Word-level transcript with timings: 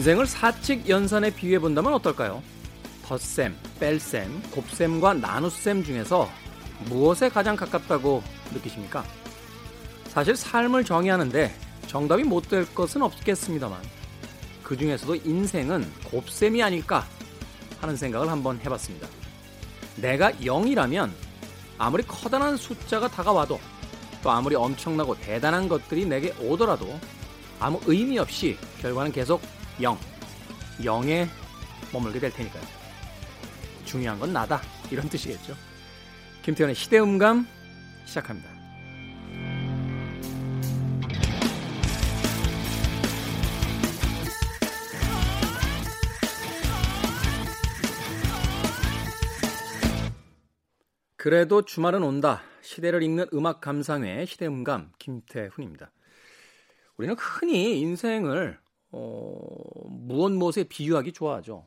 인생을 0.00 0.26
사칙 0.26 0.88
연산에 0.88 1.28
비유해 1.28 1.58
본다면 1.58 1.92
어떨까요? 1.92 2.42
덧셈, 3.04 3.54
뺄셈, 3.78 4.44
곱셈과 4.50 5.12
나눗셈 5.12 5.84
중에서 5.84 6.26
무엇에 6.86 7.28
가장 7.28 7.54
가깝다고 7.54 8.22
느끼십니까? 8.50 9.04
사실 10.08 10.34
삶을 10.34 10.84
정의하는데 10.84 11.54
정답이 11.86 12.22
못 12.22 12.48
될 12.48 12.64
것은 12.74 13.02
없겠습니다만 13.02 13.78
그 14.62 14.74
중에서도 14.74 15.16
인생은 15.16 15.86
곱셈이 16.10 16.62
아닐까 16.62 17.04
하는 17.82 17.94
생각을 17.94 18.30
한번 18.30 18.58
해봤습니다. 18.64 19.06
내가 19.96 20.32
0이라면 20.32 21.10
아무리 21.76 22.04
커다란 22.04 22.56
숫자가 22.56 23.08
다가와도 23.08 23.60
또 24.22 24.30
아무리 24.30 24.54
엄청나고 24.54 25.16
대단한 25.16 25.68
것들이 25.68 26.06
내게 26.06 26.32
오더라도 26.40 26.98
아무 27.58 27.78
의미 27.84 28.18
없이 28.18 28.56
결과는 28.80 29.12
계속 29.12 29.42
0, 29.82 29.98
0에 30.80 31.28
머물게 31.92 32.18
될 32.20 32.32
테니까요. 32.32 32.62
중요한 33.84 34.18
건 34.18 34.32
나다. 34.32 34.60
이런 34.90 35.08
뜻이겠죠. 35.08 35.54
김태현의 36.42 36.74
시대음감 36.74 37.46
시작합니다. 38.04 38.50
그래도 51.16 51.62
주말은 51.62 52.02
온다. 52.02 52.42
시대를 52.62 53.02
읽는 53.02 53.26
음악 53.34 53.60
감상회 53.60 54.24
시대음감 54.24 54.92
김태훈입니다. 54.98 55.92
우리는 56.96 57.14
흔히 57.18 57.78
인생을 57.80 58.58
어, 58.92 59.38
무엇 59.86 60.32
무엇에 60.32 60.64
비유하기 60.64 61.12
좋아하죠. 61.12 61.66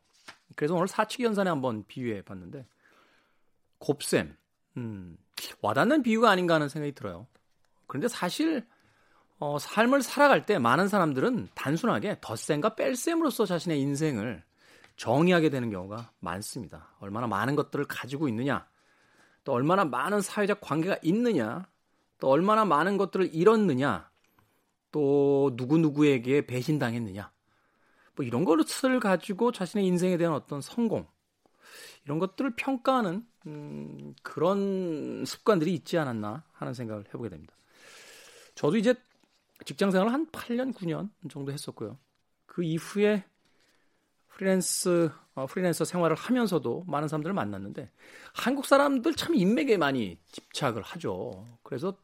그래서 0.55 0.75
오늘 0.75 0.87
사칙연산에 0.87 1.49
한번 1.49 1.83
비유해 1.87 2.21
봤는데 2.21 2.65
곱셈, 3.79 4.35
음, 4.77 5.17
와닿는 5.61 6.03
비유가 6.03 6.29
아닌가 6.29 6.55
하는 6.55 6.69
생각이 6.69 6.93
들어요. 6.93 7.27
그런데 7.87 8.07
사실 8.07 8.65
어, 9.39 9.57
삶을 9.59 10.01
살아갈 10.03 10.45
때 10.45 10.57
많은 10.57 10.87
사람들은 10.87 11.49
단순하게 11.53 12.19
덧셈과 12.21 12.75
뺄셈으로써 12.75 13.45
자신의 13.45 13.79
인생을 13.81 14.43
정의하게 14.95 15.49
되는 15.49 15.69
경우가 15.69 16.11
많습니다. 16.19 16.89
얼마나 16.99 17.27
많은 17.27 17.55
것들을 17.55 17.85
가지고 17.85 18.27
있느냐, 18.29 18.65
또 19.43 19.51
얼마나 19.51 19.83
많은 19.83 20.21
사회적 20.21 20.61
관계가 20.61 20.97
있느냐, 21.01 21.67
또 22.19 22.29
얼마나 22.29 22.63
많은 22.63 22.97
것들을 22.97 23.33
잃었느냐, 23.33 24.09
또 24.93 25.51
누구누구에게 25.55 26.45
배신당했느냐. 26.45 27.29
뭐 28.15 28.25
이런 28.25 28.45
것을 28.45 29.01
가지고 29.01 29.51
자신의 29.51 29.85
인생에 29.87 30.15
대한 30.15 30.33
어떤 30.33 30.61
성공, 30.61 31.07
이런 32.05 32.19
것들을 32.19 32.55
평가하는 32.55 33.25
음, 33.47 34.13
그런 34.21 35.25
습관들이 35.25 35.73
있지 35.73 35.97
않았나 35.97 36.43
하는 36.53 36.73
생각을 36.73 37.05
해보게 37.07 37.29
됩니다. 37.29 37.53
저도 38.55 38.77
이제 38.77 38.93
직장 39.65 39.91
생활을 39.91 40.13
한 40.13 40.27
8년, 40.27 40.73
9년 40.73 41.09
정도 41.29 41.51
했었고요. 41.51 41.97
그 42.45 42.63
이후에 42.63 43.25
프리랜스, 44.29 45.09
어, 45.33 45.47
프리랜서 45.47 45.85
생활을 45.85 46.15
하면서도 46.15 46.85
많은 46.87 47.07
사람들을 47.07 47.33
만났는데 47.33 47.91
한국 48.33 48.65
사람들 48.65 49.15
참 49.15 49.33
인맥에 49.33 49.77
많이 49.77 50.19
집착을 50.31 50.83
하죠. 50.83 51.47
그래서 51.63 51.97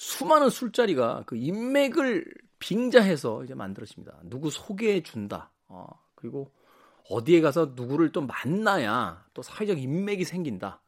수많은 0.00 0.48
술자리가 0.48 1.24
그 1.26 1.36
인맥을 1.36 2.24
빙자해서 2.58 3.44
이제 3.44 3.54
만들어집니다. 3.54 4.20
누구 4.24 4.50
소개해 4.50 5.02
준다. 5.02 5.50
어, 5.68 5.86
그리고 6.14 6.50
어디에 7.10 7.42
가서 7.42 7.72
누구를 7.74 8.10
또 8.10 8.22
만나야 8.22 9.26
또 9.34 9.42
사회적 9.42 9.78
인맥이 9.78 10.24
생긴다. 10.24 10.80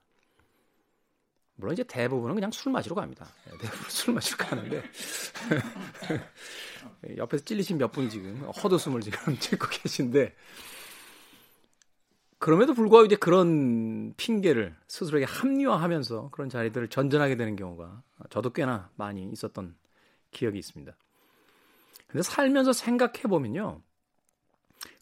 물론 1.56 1.75
이제 1.75 1.84
대부분은 1.84 2.34
그냥 2.34 2.51
술 2.53 2.72
마시러 2.72 2.95
갑니다. 2.95 3.28
네, 3.45 3.51
대부분 3.59 3.84
술 3.91 4.15
마시러 4.15 4.39
가는데 4.39 4.83
옆에서 7.19 7.45
찔리신 7.45 7.77
몇 7.77 7.93
분이 7.93 8.09
지금 8.09 8.41
헛웃음을 8.45 9.03
지금 9.03 9.37
찍고 9.37 9.67
계신데 9.69 10.34
그럼에도 12.39 12.72
불구하고 12.72 13.05
이제 13.05 13.15
그런 13.15 14.15
핑계를 14.17 14.75
스스로에게 14.89 15.27
합리화하면서 15.27 16.31
그런 16.33 16.49
자리들을 16.49 16.89
전전하게 16.89 17.37
되는 17.37 17.56
경우가 17.56 18.03
저도 18.32 18.48
꽤나 18.50 18.88
많이 18.97 19.28
있었던 19.31 19.76
기억이 20.31 20.59
있습니다. 20.59 20.97
근데 22.06 22.22
살면서 22.22 22.72
생각해 22.72 23.25
보면요. 23.25 23.82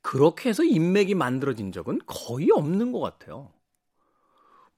그렇게 0.03 0.49
해서 0.49 0.65
인맥이 0.65 1.15
만들어진 1.15 1.71
적은 1.71 2.01
거의 2.07 2.51
없는 2.51 2.91
것 2.91 2.99
같아요. 2.99 3.53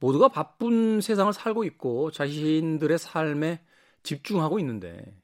모두가 0.01 0.29
바쁜 0.29 1.01
세상을 1.01 1.33
살고 1.33 1.65
있고 1.65 2.11
자신들의 2.11 2.99
삶에 2.99 3.65
집중하고 4.03 4.59
있는데 4.59 5.17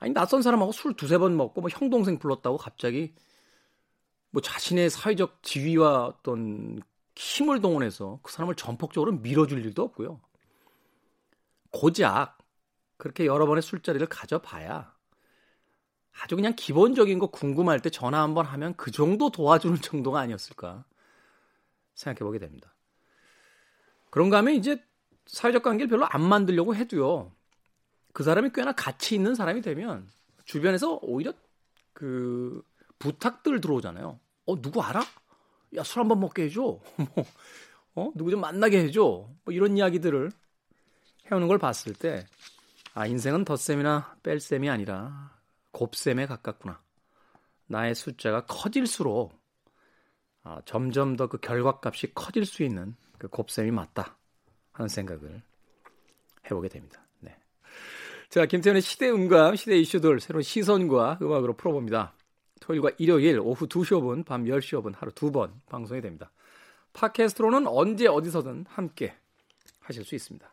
아니 0.00 0.12
낯선 0.12 0.42
사람하고 0.42 0.72
술 0.72 0.94
두세 0.94 1.16
번 1.18 1.36
먹고 1.36 1.60
뭐 1.60 1.70
형 1.70 1.90
동생 1.90 2.18
불렀다고 2.18 2.56
갑자기 2.56 3.14
뭐 4.30 4.42
자신의 4.42 4.90
사회적 4.90 5.44
지위와 5.44 6.06
어떤 6.06 6.82
힘을 7.14 7.60
동원해서 7.60 8.18
그 8.24 8.32
사람을 8.32 8.56
전폭적으로 8.56 9.12
밀어줄 9.12 9.64
일도 9.64 9.82
없고요. 9.84 10.20
고작 11.70 12.37
그렇게 12.98 13.24
여러 13.24 13.46
번의 13.46 13.62
술자리를 13.62 14.06
가져봐야 14.08 14.92
아주 16.20 16.36
그냥 16.36 16.54
기본적인 16.54 17.18
거 17.18 17.28
궁금할 17.28 17.80
때 17.80 17.90
전화 17.90 18.22
한번 18.22 18.44
하면 18.44 18.74
그 18.76 18.90
정도 18.90 19.30
도와주는 19.30 19.80
정도가 19.80 20.20
아니었을까 20.20 20.84
생각해 21.94 22.18
보게 22.18 22.38
됩니다. 22.38 22.74
그런가 24.10 24.38
하면 24.38 24.54
이제 24.54 24.82
사회적 25.26 25.62
관계를 25.62 25.88
별로 25.88 26.06
안 26.06 26.22
만들려고 26.22 26.74
해도요. 26.74 27.32
그 28.12 28.24
사람이 28.24 28.50
꽤나 28.54 28.72
가치 28.72 29.14
있는 29.14 29.34
사람이 29.34 29.62
되면 29.62 30.08
주변에서 30.44 30.98
오히려 31.02 31.32
그 31.92 32.62
부탁들 32.98 33.60
들어오잖아요. 33.60 34.18
어, 34.46 34.62
누구 34.62 34.82
알아? 34.82 35.02
야, 35.76 35.82
술 35.84 36.00
한번 36.00 36.20
먹게 36.20 36.44
해줘. 36.44 36.80
뭐, 37.14 37.24
어, 37.94 38.12
누구 38.14 38.30
좀 38.30 38.40
만나게 38.40 38.78
해줘. 38.84 39.28
뭐 39.44 39.54
이런 39.54 39.76
이야기들을 39.76 40.32
해오는 41.30 41.48
걸 41.48 41.58
봤을 41.58 41.92
때, 41.92 42.26
아, 42.98 43.06
인생은 43.06 43.44
덧셈이나 43.44 44.16
뺄셈이 44.24 44.68
아니라 44.68 45.30
곱셈에 45.70 46.26
가깝구나. 46.26 46.82
나의 47.68 47.94
숫자가 47.94 48.46
커질수록 48.46 49.40
아, 50.42 50.60
점점 50.64 51.14
더 51.14 51.28
그 51.28 51.38
결과값이 51.38 52.12
커질 52.12 52.44
수 52.44 52.64
있는 52.64 52.96
그 53.16 53.28
곱셈이 53.28 53.70
맞다 53.70 54.16
하는 54.72 54.88
생각을 54.88 55.42
해보게 56.46 56.66
됩니다. 56.66 57.06
네. 57.20 57.38
자, 58.30 58.46
김태현의 58.46 58.82
시대 58.82 59.08
음감, 59.08 59.54
시대 59.54 59.78
이슈들 59.78 60.18
새로운 60.18 60.42
시선과 60.42 61.20
음악으로 61.22 61.56
풀어봅니다. 61.56 62.14
토요일과 62.58 62.90
일요일 62.98 63.38
오후 63.38 63.68
2시 63.68 63.92
5분, 63.92 64.26
밤 64.26 64.42
10시 64.42 64.76
5분 64.82 64.96
하루 64.96 65.12
두 65.12 65.30
번 65.30 65.52
방송이 65.66 66.00
됩니다. 66.00 66.32
팟캐스트로는 66.94 67.68
언제 67.68 68.08
어디서든 68.08 68.66
함께 68.68 69.14
하실 69.78 70.04
수 70.04 70.16
있습니다. 70.16 70.52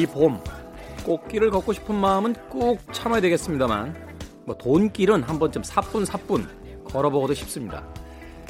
이 0.00 0.06
봄 0.06 0.42
꽃길을 1.04 1.50
걷고 1.50 1.72
싶은 1.74 1.94
마음은 1.94 2.34
꾹 2.48 2.78
참아야 2.92 3.20
되겠습니다만 3.20 3.94
뭐 4.46 4.56
돈길은 4.56 5.22
한 5.22 5.38
번쯤 5.38 5.62
사뿐 5.62 6.04
사뿐 6.06 6.46
걸어보고도 6.84 7.34
싶습니다. 7.34 7.86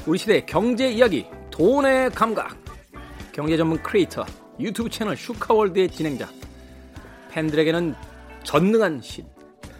우리 0.06 0.16
시대 0.18 0.44
경제 0.46 0.88
이야기 0.90 1.26
돈의 1.50 2.10
감각 2.10 2.56
경제 3.32 3.56
전문 3.56 3.82
크리에이터 3.82 4.24
유튜브 4.60 4.88
채널 4.90 5.16
슈카월드의 5.16 5.90
진행자 5.90 6.28
팬들에게는 7.30 7.94
전능한 8.44 9.00
신 9.02 9.26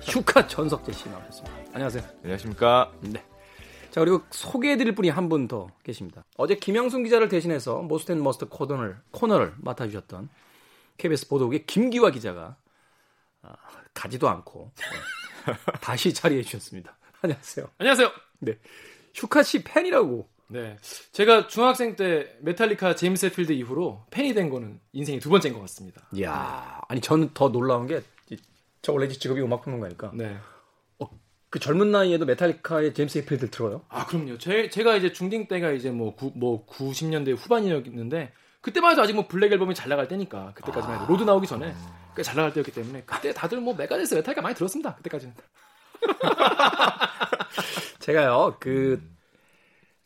슈카 0.01 0.47
전석재 0.47 0.93
씨 0.93 1.09
나오셨습니다. 1.09 1.57
안녕하세요. 1.73 2.03
안녕하십니까. 2.23 2.91
네. 3.03 3.23
자 3.91 4.01
그리고 4.01 4.23
소개해드릴 4.31 4.95
분이 4.95 5.09
한 5.09 5.29
분 5.29 5.47
더 5.49 5.69
계십니다. 5.85 6.25
어제 6.37 6.55
김영순 6.57 7.05
기자를 7.05 7.29
대신해서 7.29 7.83
Most 7.83 8.06
and 8.06 8.23
Must 8.23 8.47
코너를 8.47 8.97
코너를 9.13 9.53
맡아주셨던 9.59 10.29
KBS 11.01 11.29
보도국의 11.29 11.67
김기화 11.67 12.11
기자가 12.11 12.57
아, 13.43 13.55
가지도 13.95 14.29
않고 14.29 14.73
네, 14.77 15.53
다시 15.81 16.13
자리해 16.15 16.43
주셨습니다. 16.43 16.97
안녕하세요. 17.23 17.71
안녕하세요. 17.79 18.13
네. 18.41 18.59
슈카 19.13 19.43
씨 19.43 19.63
팬이라고. 19.65 20.29
네. 20.49 20.77
제가 21.13 21.47
중학생 21.49 21.97
때 21.97 22.37
메탈리카 22.41 22.97
제임스 22.97 23.27
해필드 23.27 23.53
이후로 23.53 24.05
팬이 24.11 24.35
된 24.35 24.51
거는 24.51 24.81
인생이 24.93 25.21
두 25.21 25.31
번째인 25.31 25.55
것 25.55 25.61
같습니다. 25.61 26.07
이야. 26.13 26.81
아니 26.89 27.01
저는 27.01 27.31
더 27.35 27.51
놀라운 27.51 27.87
게 27.87 28.03
저 28.83 28.93
원래 28.93 29.09
직업이 29.09 29.41
음악 29.41 29.63
평론가니까. 29.63 30.13
네. 30.15 30.37
어, 30.99 31.09
그 31.51 31.59
젊은 31.59 31.91
나이에도 31.91 32.25
메탈리카의 32.25 32.95
제임스 32.95 33.19
헤필드 33.19 33.51
들어요? 33.51 33.85
아, 33.89 34.07
그럼요. 34.07 34.39
제, 34.39 34.69
제가 34.71 34.97
이제 34.97 35.13
중딩 35.13 35.49
때가 35.49 35.73
이제 35.73 35.91
뭐, 35.91 36.15
구, 36.15 36.33
뭐 36.35 36.67
90년대 36.67 37.37
후반이었는데 37.37 38.33
그때만 38.61 38.93
해도 38.93 39.03
아직 39.03 39.15
뭐 39.15 39.27
Black 39.27 39.53
앨범이 39.53 39.75
잘 39.75 39.89
나갈 39.89 40.07
때니까 40.09 40.53
그때까지만 40.55 41.01
해도 41.03 41.13
Load 41.13 41.23
나오기 41.25 41.47
전에 41.47 41.75
꽤 42.17 42.23
잘 42.23 42.37
나갈 42.37 42.53
때였기 42.53 42.73
때문에 42.73 43.03
그때 43.07 43.33
다들 43.33 43.61
뭐 43.61 43.75
메가데스 43.75 44.15
메탈리카 44.15 44.43
많이 44.43 44.55
들었습니다. 44.55 44.95
그때까지는. 44.97 45.35
제가요 48.01 48.57
그 48.61 49.01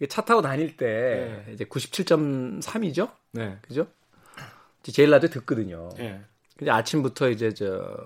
차 0.09 0.23
타고 0.23 0.43
다닐 0.43 0.77
때 0.77 1.45
네. 1.47 1.53
이제 1.55 1.65
97.3이죠? 1.65 3.11
네. 3.33 3.59
그죠? 3.63 3.87
제일 4.83 5.11
라디오 5.11 5.31
듣거든요. 5.31 5.89
네. 5.97 6.21
근데 6.59 6.71
아침부터 6.71 7.31
이제 7.31 7.55
저 7.55 7.97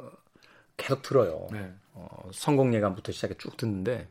계속 0.77 1.03
들어요. 1.03 1.49
네. 1.51 1.73
어, 1.95 2.31
성공 2.33 2.73
예감부터 2.73 3.11
시작해 3.11 3.35
쭉 3.37 3.57
듣는데 3.57 4.07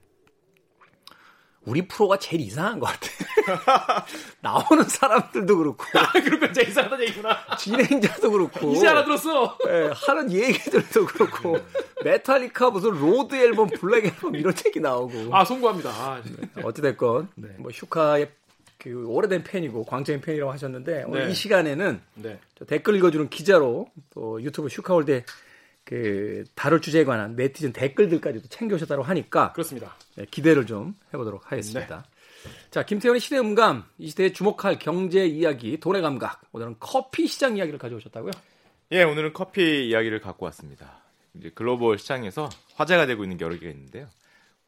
우리 1.68 1.86
프로가 1.86 2.18
제일 2.18 2.42
이상한 2.42 2.80
것 2.80 2.86
같아. 2.86 4.06
나오는 4.40 4.84
사람들도 4.86 5.58
그렇고 5.58 5.84
아, 6.00 6.14
그렇군. 6.14 6.54
제가 6.54 6.69
이상하다 6.69 7.02
얘기구나. 7.02 7.38
진행자도 7.58 8.31
그렇고 8.31 8.72
이제 8.74 8.88
알아들었어. 8.88 9.58
예, 9.68 9.92
하는 9.94 10.31
얘기들도 10.31 11.06
그렇고 11.06 11.60
메탈리카 12.06 12.69
무슨 12.69 12.92
Load 12.92 13.36
앨범, 13.36 13.68
Black 13.68 14.06
앨범 14.06 14.36
이런 14.36 14.54
얘기 14.66 14.80
나오고 14.80 15.36
아, 15.36 15.44
송구합니다. 15.44 15.90
아, 15.90 16.22
어찌됐건 16.64 17.30
네. 17.36 17.50
뭐 17.58 17.69
슈카의 17.74 18.31
그 18.78 19.06
오래된 19.06 19.44
팬이고 19.44 19.84
광적인 19.84 20.22
팬이라고 20.22 20.50
하셨는데 20.54 21.04
오늘 21.08 21.25
네. 21.25 21.31
이 21.31 21.34
시간에는 21.34 22.00
네. 22.16 22.40
저 22.58 22.64
댓글 22.64 22.96
읽어주는 22.96 23.28
기자로 23.30 23.90
또 24.14 24.42
유튜브 24.42 24.69
슈카월드 24.69 25.24
그 25.88 26.44
다룰 26.54 26.81
주제에 26.81 27.06
관한 27.06 27.38
네티즌 27.38 27.72
댓글들까지도 27.72 28.50
챙겨오셨다고 28.50 29.04
하니까 29.04 29.54
그렇습니다. 29.54 29.95
네, 30.18 30.25
기대를 30.30 30.66
좀 30.66 30.95
해보도록 31.13 31.50
하겠습니다. 31.50 32.06
자, 32.72 32.84
김태현의 32.84 33.22
시대 33.22 33.39
음감, 33.39 33.86
이 33.98 34.10
시대에 34.10 34.34
주목할 34.34 34.80
경제 34.80 35.25
이야기, 35.25 35.80
돈의 35.80 36.01
감각. 36.01 36.42
오늘은 36.51 36.75
커피 36.81 37.25
시장 37.28 37.56
이야기를 37.56 37.80
가져오셨다고요? 37.80 38.31
예, 38.92 39.04
오늘은 39.04 39.31
커피 39.31 39.88
이야기를 39.88 40.19
갖고 40.19 40.44
왔습니다. 40.48 41.04
이제 41.36 41.51
글로벌 41.56 41.98
시장에서 41.98 42.50
화제가 42.75 43.06
되고 43.06 43.24
있는 43.24 43.38
게 43.38 43.45
여러 43.45 43.57
개가 43.57 43.72
있는데요. 43.72 44.10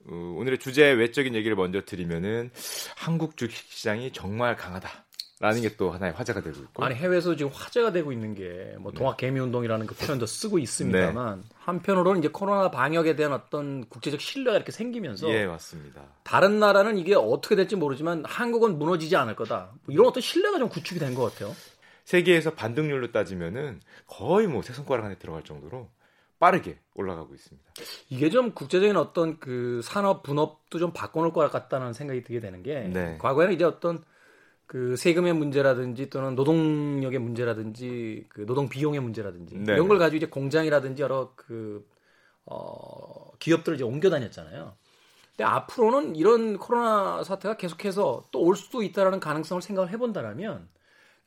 어, 0.08 0.36
오늘의 0.38 0.60
주제 0.60 0.90
외적인 0.90 1.36
얘기를 1.36 1.58
먼저 1.58 1.82
드리면은 1.84 2.50
한국 2.96 3.36
주식 3.36 3.70
시장이 3.74 4.14
정말 4.14 4.56
강하다 4.56 5.06
라는 5.40 5.62
게 5.62 5.70
또 5.78 5.92
하나의 5.92 6.12
화제가 6.14 6.42
되고 6.42 6.60
있고. 6.60 6.84
아니 6.84 6.96
해외에서 6.96 7.36
지금 7.38 7.50
화제가 7.54 7.92
되고 7.94 8.12
있는 8.12 8.36
게 8.36 8.76
뭐 8.80 8.92
동학 8.92 9.16
개미 9.18 9.40
운동이라는 9.40 9.86
그 9.88 9.96
표현도 9.96 10.26
쓰고 10.26 10.60
있습니다만 10.60 11.40
네. 11.42 11.48
한편으로는 11.60 12.20
이제 12.20 12.28
코로나 12.30 12.70
방역에 12.72 13.16
대한 13.16 13.32
어떤 13.34 13.88
국제적 13.88 14.20
신뢰가 14.20 14.58
이렇게 14.58 14.72
생기면서 14.74 15.30
예, 15.30 15.46
맞습니다. 15.46 16.02
다른 16.24 16.60
나라는 16.60 16.98
이게 16.98 17.16
어떻게 17.16 17.56
될지 17.56 17.76
모르지만 17.78 18.24
한국은 18.26 18.78
무너지지 18.78 19.16
않을 19.16 19.36
거다. 19.36 19.72
뭐 19.86 19.94
이런 19.94 20.08
어떤 20.08 20.22
신뢰가 20.22 20.58
좀 20.60 20.68
구축이 20.70 21.00
된 21.00 21.16
것 21.16 21.32
같아요. 21.34 21.56
세계에서 22.06 22.56
반등률로 22.56 23.12
따지면은 23.12 23.80
거의 24.08 24.48
뭐 24.48 24.62
세 24.62 24.74
손가락 24.74 25.06
안에 25.06 25.16
들어갈 25.20 25.44
정도로 25.44 25.90
빠르게 26.40 26.78
올라가고 26.96 27.34
있습니다. 27.34 27.72
이게 28.10 28.30
좀 28.30 28.52
국제적인 28.54 28.96
어떤 28.98 29.40
그 29.40 29.82
산업 29.84 30.24
분업도 30.24 30.80
좀 30.80 30.92
바꿔놓을 30.94 31.32
것 31.34 31.50
같다는 31.52 31.94
생각이 31.94 32.24
들게 32.24 32.40
되는 32.40 32.64
게 32.64 32.80
네. 32.94 33.18
과거에는 33.20 33.54
이제 33.54 33.64
어떤 33.66 34.04
그 34.70 34.96
세금의 34.98 35.34
문제라든지 35.34 36.12
또는 36.12 36.36
노동력의 36.36 37.18
문제라든지 37.18 38.28
그 38.30 38.46
노동 38.46 38.70
비용의 38.70 39.00
문제라든지 39.00 39.56
네. 39.58 39.74
이런 39.74 39.88
걸 39.88 39.98
가지고 39.98 40.18
이제 40.18 40.28
공장이라든지 40.28 41.02
여러 41.02 41.34
그 41.36 41.84
어, 42.46 43.32
기업들을 43.40 43.78
이제 43.78 43.84
옮겨 43.84 44.12
다녔잖아요. 44.12 44.76
근데 45.32 45.44
앞으로는 45.44 46.16
이런 46.16 46.60
코로나 46.60 47.24
사태가 47.24 47.58
계속해서 47.58 48.28
또 48.30 48.42
올 48.42 48.56
수도 48.56 48.84
있다라는 48.84 49.20
가능성을 49.20 49.60
생각을 49.60 49.90
해본다라면 49.90 50.70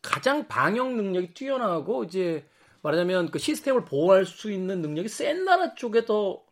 가장 0.03 0.47
방역 0.47 0.95
능력이 0.95 1.35
뛰어나고 1.35 2.05
이제 2.05 2.47
말하자면 2.83 3.33
그 3.33 3.41
시스템을 3.41 3.85
보호할 3.85 4.25
수 4.25 4.53
있는 4.53 4.83
능력이 4.83 5.09
센 5.09 5.45
나라 5.45 5.75
쪽에 5.75 6.05
더 6.05 6.45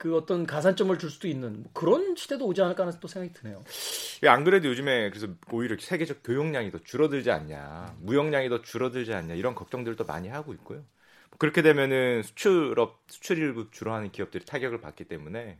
그 0.00 0.16
어떤 0.16 0.46
가산점을 0.46 0.98
줄 0.98 1.10
수도 1.10 1.28
있는 1.28 1.62
뭐 1.62 1.70
그런 1.74 2.16
시대도 2.16 2.46
오지 2.46 2.62
않을까 2.62 2.84
하는 2.86 2.98
또 3.00 3.06
생각이 3.06 3.34
드네요. 3.34 3.62
예, 4.22 4.28
안 4.28 4.44
그래도 4.44 4.66
요즘에 4.68 5.10
그래서 5.10 5.28
오히려 5.52 5.76
세계적 5.78 6.22
교역량이 6.24 6.70
더 6.70 6.78
줄어들지 6.78 7.30
않냐, 7.30 7.96
무역량이 8.00 8.48
더 8.48 8.62
줄어들지 8.62 9.12
않냐 9.12 9.34
이런 9.34 9.54
걱정들도 9.54 10.02
많이 10.06 10.28
하고 10.28 10.54
있고요. 10.54 10.86
그렇게 11.36 11.60
되면은 11.60 12.22
수출업 12.22 13.02
수출을 13.08 13.66
주로 13.72 13.92
하는 13.92 14.10
기업들이 14.10 14.42
타격을 14.46 14.80
받기 14.80 15.04
때문에 15.04 15.58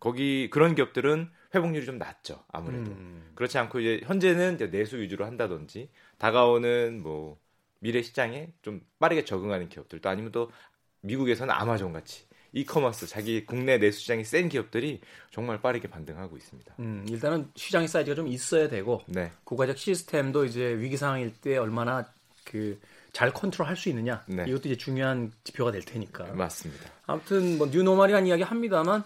거기 0.00 0.50
그런 0.50 0.74
기업들은 0.74 1.30
회복률이 1.54 1.86
좀 1.86 1.98
낮죠 1.98 2.42
아무래도 2.48 2.90
음. 2.90 3.30
그렇지 3.36 3.56
않고 3.56 3.78
이제 3.78 4.00
현재는 4.04 4.56
이제 4.56 4.68
내수 4.68 4.98
위주로 4.98 5.26
한다든지 5.26 5.90
다가오는 6.18 7.00
뭐 7.04 7.38
미래 7.78 8.02
시장에 8.02 8.52
좀 8.62 8.80
빠르게 8.98 9.24
적응하는 9.24 9.68
기업들도 9.68 10.08
아니면 10.08 10.32
또 10.32 10.50
미국에서는 11.02 11.54
아마존 11.54 11.92
같이 11.92 12.26
이커머스 12.52 13.06
자기 13.06 13.44
국내 13.44 13.78
내수 13.78 14.00
시장이 14.00 14.24
센 14.24 14.48
기업들이 14.48 15.00
정말 15.30 15.60
빠르게 15.60 15.88
반등하고 15.88 16.36
있습니다. 16.36 16.74
음, 16.78 17.06
일단은 17.08 17.50
시장의 17.54 17.88
사이즈가 17.88 18.14
좀 18.14 18.28
있어야 18.28 18.68
되고 18.68 19.02
네. 19.06 19.30
국가적 19.44 19.76
시스템도 19.78 20.44
이제 20.44 20.74
위기 20.78 20.96
상황일 20.96 21.32
때 21.40 21.56
얼마나 21.56 22.06
그 22.44 22.78
잘 23.16 23.32
컨트롤할 23.32 23.78
수 23.78 23.88
있느냐 23.88 24.22
네. 24.26 24.44
이것도 24.46 24.68
이제 24.68 24.76
중요한 24.76 25.32
지표가 25.42 25.72
될 25.72 25.80
테니까. 25.80 26.34
맞습니다. 26.34 26.90
아무튼 27.06 27.56
뭐 27.56 27.66
뉴노멀이라는 27.68 28.28
이야기 28.28 28.42
합니다만 28.42 29.04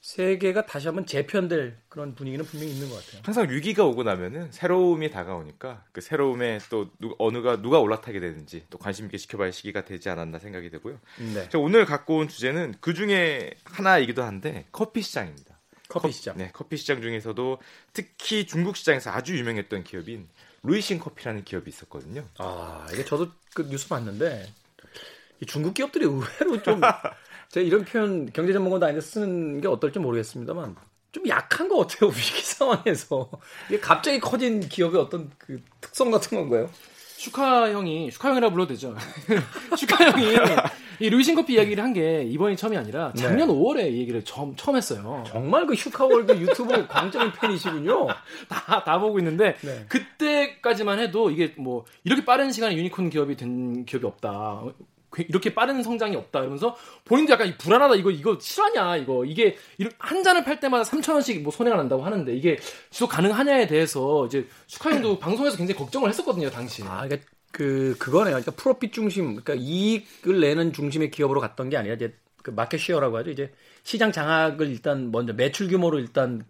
세계가 0.00 0.64
다시 0.64 0.88
한번 0.88 1.04
재편될 1.04 1.76
그런 1.88 2.14
분위기는 2.14 2.42
분명히 2.44 2.72
있는 2.72 2.88
것 2.88 3.04
같아요. 3.04 3.20
항상 3.24 3.50
위기가 3.50 3.84
오고 3.84 4.02
나면은 4.02 4.50
새로움이 4.50 5.10
다가오니까 5.10 5.84
그 5.92 6.00
새로움에 6.00 6.58
또 6.70 6.90
누, 6.98 7.14
어느가 7.18 7.60
누가 7.60 7.80
올라타게 7.80 8.18
되는지 8.18 8.64
또 8.70 8.78
관심 8.78 9.04
있게 9.06 9.18
지켜봐야 9.18 9.50
시기가 9.50 9.84
되지 9.84 10.08
않았나 10.08 10.38
생각이 10.38 10.70
되고요. 10.70 10.98
네. 11.34 11.48
제가 11.50 11.58
오늘 11.58 11.84
갖고 11.84 12.16
온 12.16 12.28
주제는 12.28 12.76
그 12.80 12.94
중에 12.94 13.50
하나이기도 13.64 14.22
한데 14.22 14.64
커피 14.72 15.02
시장입니다. 15.02 15.58
커피 15.88 16.12
시장. 16.12 16.36
네, 16.36 16.50
커피 16.52 16.76
시장 16.76 17.02
중에서도 17.02 17.58
특히 17.92 18.46
중국 18.46 18.76
시장에서 18.76 19.10
아주 19.10 19.36
유명했던 19.36 19.84
기업인 19.84 20.28
루이싱 20.62 20.98
커피라는 20.98 21.44
기업이 21.44 21.68
있었거든요. 21.68 22.24
아 22.38 22.86
이게 22.92 23.04
저도 23.04 23.28
그 23.54 23.62
뉴스 23.68 23.88
봤는데 23.88 24.46
이 25.40 25.46
중국 25.46 25.74
기업들이 25.74 26.04
의외로 26.04 26.62
좀 26.62 26.80
제가 27.50 27.66
이런 27.66 27.84
표현 27.84 28.30
경제 28.32 28.52
전문가도 28.52 28.86
아닌데 28.86 29.00
쓰는 29.00 29.60
게 29.60 29.68
어떨지 29.68 29.98
모르겠습니다만 29.98 30.76
좀 31.12 31.28
약한 31.28 31.68
것 31.68 31.78
같아요 31.78 32.10
위기 32.10 32.40
상황에서 32.42 33.28
이게 33.68 33.80
갑자기 33.80 34.20
커진 34.20 34.60
기업의 34.60 35.00
어떤 35.00 35.30
그 35.38 35.60
특성 35.80 36.10
같은 36.10 36.38
건가요? 36.38 36.70
슈카 37.16 37.70
형이 37.72 38.10
슈카 38.12 38.30
형이라 38.30 38.48
불러도 38.50 38.72
되죠. 38.72 38.94
슈카 39.76 40.10
형이 40.10 40.36
이 41.00 41.10
루이싱 41.10 41.34
커피 41.34 41.52
이야기를 41.54 41.82
한 41.84 41.92
게 41.92 42.22
이번이 42.22 42.56
처음이 42.56 42.78
아니라 42.78 43.12
작년 43.14 43.48
5월에 43.48 43.92
이 43.92 43.98
얘기를 43.98 44.24
처음 44.24 44.56
처음 44.56 44.76
했어요. 44.76 45.22
정말 45.26 45.66
그 45.66 45.74
슈카월드 45.74 46.32
유튜브 46.32 46.86
광적인 46.88 47.32
팬이시군요. 47.32 48.06
다, 48.48 48.84
다 48.84 48.98
보고 48.98 49.18
있는데 49.18 49.56
네. 49.60 49.84
그때까지만 49.88 50.98
해도 50.98 51.30
이게 51.30 51.52
뭐 51.58 51.84
이렇게 52.04 52.24
빠른 52.24 52.52
시간에 52.52 52.74
유니콘 52.76 53.10
기업이 53.10 53.36
된 53.36 53.84
기업이 53.84 54.06
없다. 54.06 54.62
이렇게 55.18 55.54
빠른 55.54 55.82
성장이 55.82 56.16
없다 56.16 56.40
이러면서 56.40 56.76
본인도 57.04 57.32
약간 57.32 57.52
불안하다 57.58 57.96
이거 57.96 58.10
이거 58.10 58.38
실화냐 58.40 58.96
이거 58.96 59.24
이게 59.24 59.56
한 59.98 60.22
잔을 60.22 60.44
팔 60.44 60.60
때마다 60.60 60.84
3천 60.84 61.14
원씩 61.14 61.42
뭐 61.42 61.52
손해가 61.52 61.76
난다고 61.76 62.04
하는데 62.04 62.32
이게 62.34 62.58
지속 62.90 63.08
가능하냐에 63.08 63.66
대해서 63.66 64.26
이제 64.26 64.46
슈카 64.66 64.90
형도 64.92 65.18
방송에서 65.20 65.56
굉장히 65.56 65.78
걱정을 65.78 66.08
했었거든요 66.08 66.50
당시. 66.50 66.82
아, 66.84 67.04
이게 67.06 67.20
그 67.52 67.96
그거네요. 67.98 68.34
그러니까 68.34 68.52
profit 68.52 68.92
중심, 68.92 69.36
그러니까 69.36 69.54
이익을 69.54 70.40
내는 70.40 70.72
중심의 70.72 71.10
기업으로 71.10 71.40
갔던 71.40 71.68
게 71.68 71.76
아니라 71.76 71.96
이제 71.96 72.14
그 72.42 72.50
market 72.50 72.78
share라고 72.78 73.16
하죠. 73.18 73.30
이제 73.30 73.52
시장 73.82 74.12
장악을 74.12 74.68
일단 74.68 75.10
먼저 75.10 75.32
매출 75.32 75.68
규모로 75.68 75.98
일단 75.98 76.44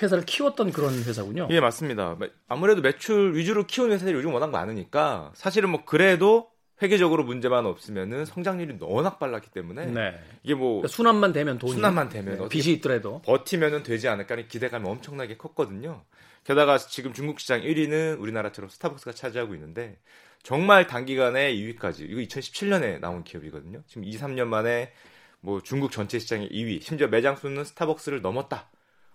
회사를 0.00 0.24
키웠던 0.24 0.72
그런 0.72 0.94
회사군요. 1.02 1.48
예, 1.50 1.60
맞습니다. 1.60 2.16
아무래도 2.48 2.82
매출 2.82 3.34
위주로 3.34 3.66
키우는 3.66 3.94
회사들이 3.94 4.16
요즘 4.16 4.32
워낙 4.34 4.50
많으니까 4.50 5.32
사실은 5.34 5.70
뭐 5.70 5.84
그래도 5.84 6.50
회계적으로 6.80 7.24
문제만 7.24 7.66
없으면은 7.66 8.24
성장률이 8.24 8.76
워낙 8.80 9.18
빨랐기 9.18 9.50
때문에 9.50 9.86
네. 9.86 10.20
이게 10.42 10.54
뭐 10.54 10.80
그러니까 10.80 10.88
순환만 10.88 11.32
되면 11.32 11.58
돈이 11.58 11.72
순환만 11.72 12.08
되면 12.08 12.38
네, 12.38 12.48
빚이 12.48 12.72
있더라도 12.74 13.20
버티면은 13.22 13.82
되지 13.82 14.08
않을까 14.08 14.34
하는 14.34 14.48
기대감이 14.48 14.88
엄청나게 14.88 15.36
컸거든요. 15.36 16.04
게다가 16.44 16.78
지금 16.78 17.12
중국 17.12 17.40
시장 17.40 17.60
1위는 17.60 18.20
우리나라처럼 18.20 18.70
스타벅스가 18.70 19.12
차지하고 19.12 19.54
있는데 19.54 19.98
정말 20.42 20.86
단기간에 20.86 21.52
2위까지 21.54 22.08
이거 22.08 22.20
2017년에 22.20 23.00
나온 23.00 23.24
기업이거든요. 23.24 23.82
지금 23.86 24.04
2, 24.04 24.16
3년 24.16 24.46
만에 24.46 24.92
뭐 25.40 25.60
중국 25.62 25.90
전체 25.92 26.18
시장의 26.18 26.48
2위, 26.48 26.80
심지어 26.80 27.08
매장 27.08 27.36
수는 27.36 27.64
스타벅스를 27.64 28.22
넘었다. 28.22 28.68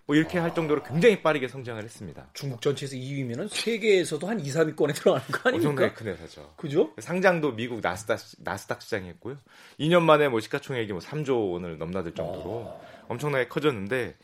뭐 0.06 0.16
이렇게 0.18 0.38
할 0.38 0.54
정도로 0.54 0.84
굉장히 0.84 1.22
빠르게 1.22 1.48
성장을 1.48 1.82
했습니다. 1.82 2.28
중국 2.34 2.62
전체에서 2.62 2.96
2위면은 2.98 3.48
세계에서도 3.50 4.28
한 4.28 4.40
2, 4.40 4.44
3위권에 4.44 4.94
들어가는 4.96 5.28
거 5.28 5.50
아닙니까? 5.50 5.50
엄청나게 5.70 5.94
큰 5.94 6.08
회사죠. 6.08 6.54
그죠? 6.58 6.92
상장도 7.00 7.54
미국 7.56 7.80
나스닥, 7.82 8.20
나스닥 8.40 8.82
시장에 8.82 9.08
했고요. 9.10 9.38
2년 9.80 10.02
만에 10.02 10.28
뭐 10.28 10.42
시가총액이 10.42 10.92
뭐 10.92 11.02
3조 11.02 11.54
원을 11.54 11.78
넘나들 11.78 12.14
정도로 12.14 12.82
엄청나게 13.08 13.48
커졌는데 13.48 14.16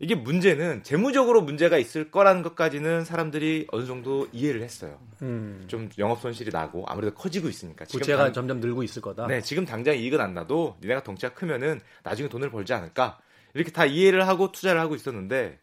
이게 0.00 0.14
문제는 0.14 0.82
재무적으로 0.84 1.42
문제가 1.42 1.76
있을 1.76 2.10
거라는 2.10 2.42
것까지는 2.42 3.04
사람들이 3.04 3.66
어느 3.72 3.84
정도 3.84 4.28
이해를 4.32 4.62
했어요. 4.62 4.98
음. 5.22 5.64
좀 5.66 5.90
영업 5.98 6.20
손실이 6.20 6.50
나고 6.52 6.84
아무래도 6.86 7.14
커지고 7.14 7.48
있으니까 7.48 7.84
지금 7.84 8.00
부채가 8.00 8.24
당- 8.24 8.32
점점 8.32 8.60
늘고 8.60 8.82
있을 8.84 9.02
거다. 9.02 9.26
네, 9.26 9.42
지금 9.42 9.64
당장 9.66 9.98
이익은 9.98 10.20
안 10.20 10.32
나도 10.34 10.76
니네가 10.80 11.02
덩치가 11.02 11.34
크면은 11.34 11.80
나중에 12.04 12.28
돈을 12.28 12.48
벌지 12.50 12.72
않을까 12.72 13.18
이렇게 13.58 13.72
다 13.72 13.84
이해를 13.84 14.28
하고 14.28 14.52
투자를 14.52 14.80
하고 14.80 14.94
있었는데 14.94 15.58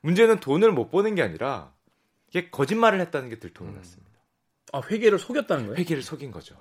문제는 0.00 0.40
돈을 0.40 0.72
못 0.72 0.90
버는 0.90 1.14
게 1.14 1.22
아니라 1.22 1.72
이게 2.28 2.50
거짓말을 2.50 3.00
했다는 3.00 3.28
게 3.28 3.38
들통이 3.38 3.72
났습니다. 3.72 4.12
아 4.72 4.80
회계를 4.90 5.18
속였다는 5.18 5.66
거예요? 5.66 5.78
회계를 5.78 6.02
속인 6.02 6.32
거죠. 6.32 6.56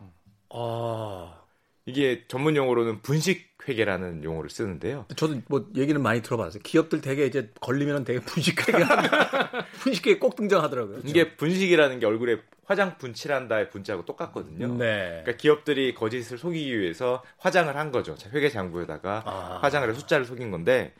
아 0.49 1.41
이게 1.87 2.23
전문 2.27 2.55
용어로는 2.55 3.01
분식 3.01 3.55
회계라는 3.67 4.23
용어를 4.23 4.49
쓰는데요. 4.49 5.05
저도 5.15 5.41
뭐 5.47 5.67
얘기는 5.75 5.99
많이 6.01 6.21
들어봤어요. 6.21 6.61
기업들 6.63 7.01
되게 7.01 7.25
이제 7.27 7.51
걸리면은 7.61 8.03
되게 8.03 8.19
분식 8.19 8.67
회계 8.67 8.83
분식 9.81 10.07
회계 10.07 10.19
꼭 10.19 10.35
등장하더라고요. 10.35 11.01
이게 11.05 11.35
분식이라는 11.35 11.99
게 11.99 12.05
얼굴에 12.05 12.37
화장 12.65 12.97
분 12.97 13.13
칠한다의 13.13 13.69
분자하고 13.69 14.05
똑같거든요. 14.05 14.67
네. 14.77 15.21
그러니까 15.23 15.33
기업들이 15.37 15.93
거짓을 15.93 16.39
속이기 16.39 16.79
위해서 16.79 17.23
화장을 17.37 17.75
한 17.75 17.91
거죠. 17.91 18.15
회계 18.33 18.49
장부에다가 18.49 19.23
아. 19.25 19.59
화장을 19.61 19.87
해서 19.87 19.99
숫자를 19.99 20.25
속인 20.25 20.49
건데 20.49 20.93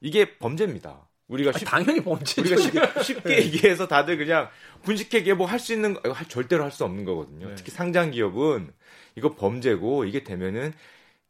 이게 0.00 0.38
범죄입니다. 0.38 1.08
우리가 1.28 1.50
아니, 1.50 1.58
쉽, 1.60 1.64
당연히 1.64 2.00
범죄죠. 2.02 2.42
우리가 2.42 2.56
이게. 2.62 3.02
쉽, 3.02 3.02
쉽게 3.16 3.36
얘기해서 3.38 3.88
다들 3.88 4.18
그냥 4.18 4.48
분식회계 4.84 5.34
뭐 5.34 5.46
할 5.46 5.58
수 5.58 5.72
있는 5.72 5.94
거 5.94 6.14
절대로 6.28 6.62
할 6.62 6.70
수 6.70 6.84
없는 6.84 7.04
거거든요. 7.04 7.48
네. 7.48 7.54
특히 7.56 7.70
상장 7.72 8.10
기업은 8.10 8.70
이거 9.16 9.34
범죄고 9.34 10.04
이게 10.04 10.24
되면은 10.24 10.72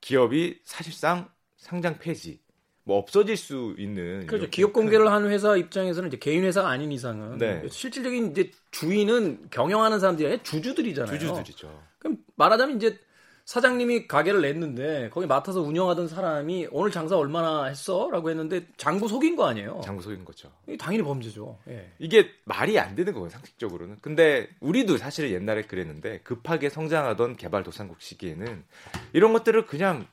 기업이 0.01 0.59
사실상 0.65 1.29
상장 1.57 1.99
폐지 1.99 2.41
뭐 2.85 2.99
없어질 2.99 3.37
수 3.37 3.75
있는 3.79 4.27
그렇죠. 4.27 4.51
기업 4.51 4.73
큰- 4.73 4.83
공개를 4.83 5.11
하는 5.11 5.31
회사 5.31 5.57
입장에서는 5.57 6.09
이제 6.09 6.19
개인 6.19 6.43
회사가 6.43 6.69
아닌 6.69 6.91
이상은 6.91 7.39
네. 7.39 7.63
실질적인 7.69 8.33
이제 8.33 8.51
주인은 8.73 9.47
경영하는 9.51 10.01
사람들이 10.01 10.27
아니라 10.27 10.43
주주들이잖아요. 10.43 11.19
주주들이죠. 11.19 11.83
그럼 12.01 12.19
말하자면 12.35 12.77
이제 12.77 12.99
사장님이 13.45 14.07
가게를 14.07 14.41
냈는데 14.41 15.11
거기 15.11 15.27
맡아서 15.27 15.61
운영하던 15.61 16.09
사람이 16.09 16.69
오늘 16.71 16.91
장사 16.91 17.17
얼마나 17.17 17.65
했어?라고 17.65 18.31
했는데 18.31 18.67
장부 18.77 19.09
속인 19.09 19.37
거 19.37 19.47
아니에요. 19.47 19.81
장부 19.85 20.03
속인 20.03 20.25
거죠. 20.25 20.51
당연히 20.79 21.03
범죄죠. 21.03 21.59
예. 21.69 21.91
이게 21.99 22.31
말이 22.45 22.79
안 22.79 22.95
되는 22.95 23.13
거예요, 23.13 23.29
상식적으로는. 23.29 23.99
근데 24.01 24.49
우리도 24.61 24.97
사실은 24.97 25.31
옛날에 25.31 25.63
그랬는데 25.63 26.21
급하게 26.21 26.69
성장하던 26.69 27.37
개발도상국 27.37 28.01
시기에는 28.01 28.65
이런 29.13 29.33
것들을 29.33 29.67
그냥 29.67 30.07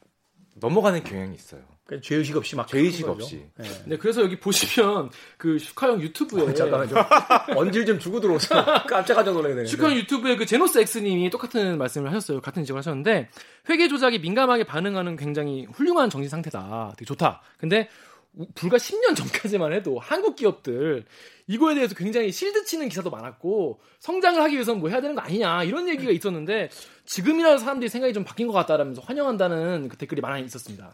넘어가는 0.56 1.04
경향이 1.04 1.36
있어요. 1.36 1.62
그러니까 1.90 2.08
죄의식 2.08 2.38
없이 2.38 2.56
막 2.56 2.68
죄의식. 2.68 3.08
없이. 3.08 3.44
예. 3.60 3.64
네, 3.86 3.98
그래서 3.98 4.22
여기 4.22 4.40
보시면 4.40 5.10
그 5.38 5.58
슈카 5.58 5.88
형 5.88 6.00
유튜브에 6.02 6.44
어, 6.44 6.54
잠깐만요. 6.54 6.94
언질 7.58 7.84
좀 7.88 7.98
주고 7.98 8.20
들어오세요. 8.22 8.64
깜짝깜짝 8.88 9.34
놀라게 9.34 9.56
되네. 9.56 9.66
슈카 9.66 9.90
형 9.90 9.98
유튜브에 9.98 10.36
그 10.36 10.46
제노스 10.46 10.78
X님이 10.80 11.32
똑같은 11.32 11.80
말씀을 11.80 12.10
하셨어요. 12.10 12.42
같은 12.42 12.62
지적을 12.64 12.78
하셨는데 12.80 13.30
회계 13.70 13.88
조작에 13.88 14.20
민감하게 14.20 14.66
반응하는 14.66 15.16
굉장히 15.16 15.66
훌륭한 15.74 16.12
정신 16.12 16.30
상태다. 16.30 16.94
되게 16.96 17.06
좋다. 17.08 17.42
근데 17.58 17.90
우- 18.36 18.46
불과 18.54 18.78
10년 18.78 19.16
전까지만 19.16 19.74
해도 19.74 19.98
한국 19.98 20.36
기업들 20.36 21.06
이거에 21.48 21.74
대해서 21.74 21.96
굉장히 21.96 22.32
실드 22.32 22.64
치는 22.66 22.88
기사도 22.88 23.10
많았고 23.10 23.80
성장을 24.02 24.40
하기 24.44 24.54
위해서는 24.54 24.80
뭐 24.80 24.90
해야 24.90 25.02
되는 25.02 25.16
거 25.16 25.22
아니냐 25.22 25.64
이런 25.64 25.90
얘기가 25.90 26.12
있었는데 26.12 26.70
지금이라도 27.06 27.58
사람들이 27.58 27.90
생각이 27.90 28.14
좀 28.14 28.24
바뀐 28.24 28.46
것 28.46 28.54
같다라면서 28.54 29.02
환영한다는 29.02 29.90
그 29.90 29.98
댓글이 29.98 30.22
많이 30.22 30.46
있었습니다. 30.46 30.94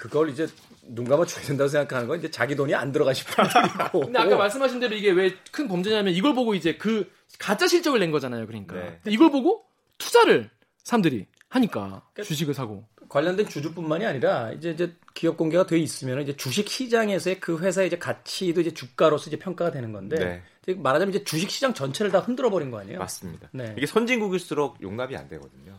그걸 0.00 0.30
이제 0.30 0.48
눈 0.82 1.06
감아 1.06 1.26
줘야 1.26 1.44
된다고 1.44 1.68
생각하는 1.68 2.08
건 2.08 2.18
이제 2.18 2.30
자기 2.30 2.56
돈이 2.56 2.74
안 2.74 2.90
들어가신 2.90 3.26
분들이고. 3.26 4.00
근데 4.08 4.18
아까 4.18 4.36
말씀하신 4.38 4.80
대로 4.80 4.96
이게 4.96 5.10
왜 5.10 5.36
큰 5.52 5.68
범죄냐면 5.68 6.14
이걸 6.14 6.32
보고 6.34 6.54
이제 6.54 6.76
그 6.76 7.12
가짜 7.38 7.68
실적을 7.68 8.00
낸 8.00 8.10
거잖아요. 8.10 8.46
그러니까. 8.46 8.76
네. 8.76 8.98
이걸 9.06 9.30
보고 9.30 9.62
투자를 9.98 10.48
사람들이 10.84 11.26
하니까 11.50 12.02
주식을 12.24 12.54
사고. 12.54 12.86
관련된 13.10 13.48
주주뿐만이 13.48 14.06
아니라 14.06 14.52
이제 14.52 14.70
이제 14.70 14.94
기업 15.14 15.36
공개가 15.36 15.66
돼 15.66 15.78
있으면 15.78 16.22
이제 16.22 16.34
주식 16.36 16.68
시장에서의 16.68 17.40
그 17.40 17.58
회사의 17.58 17.88
이제 17.88 17.98
가치도 17.98 18.60
이제 18.62 18.72
주가로서 18.72 19.28
이제 19.28 19.38
평가가 19.38 19.72
되는 19.72 19.92
건데 19.92 20.42
네. 20.64 20.74
말하자면 20.74 21.12
이제 21.12 21.24
주식 21.24 21.50
시장 21.50 21.74
전체를 21.74 22.12
다 22.12 22.20
흔들어 22.20 22.48
버린 22.48 22.70
거 22.70 22.78
아니에요? 22.78 23.00
맞습니다. 23.00 23.48
네. 23.52 23.74
이게 23.76 23.86
선진국일수록 23.86 24.80
용납이 24.80 25.16
안 25.16 25.28
되거든요. 25.28 25.76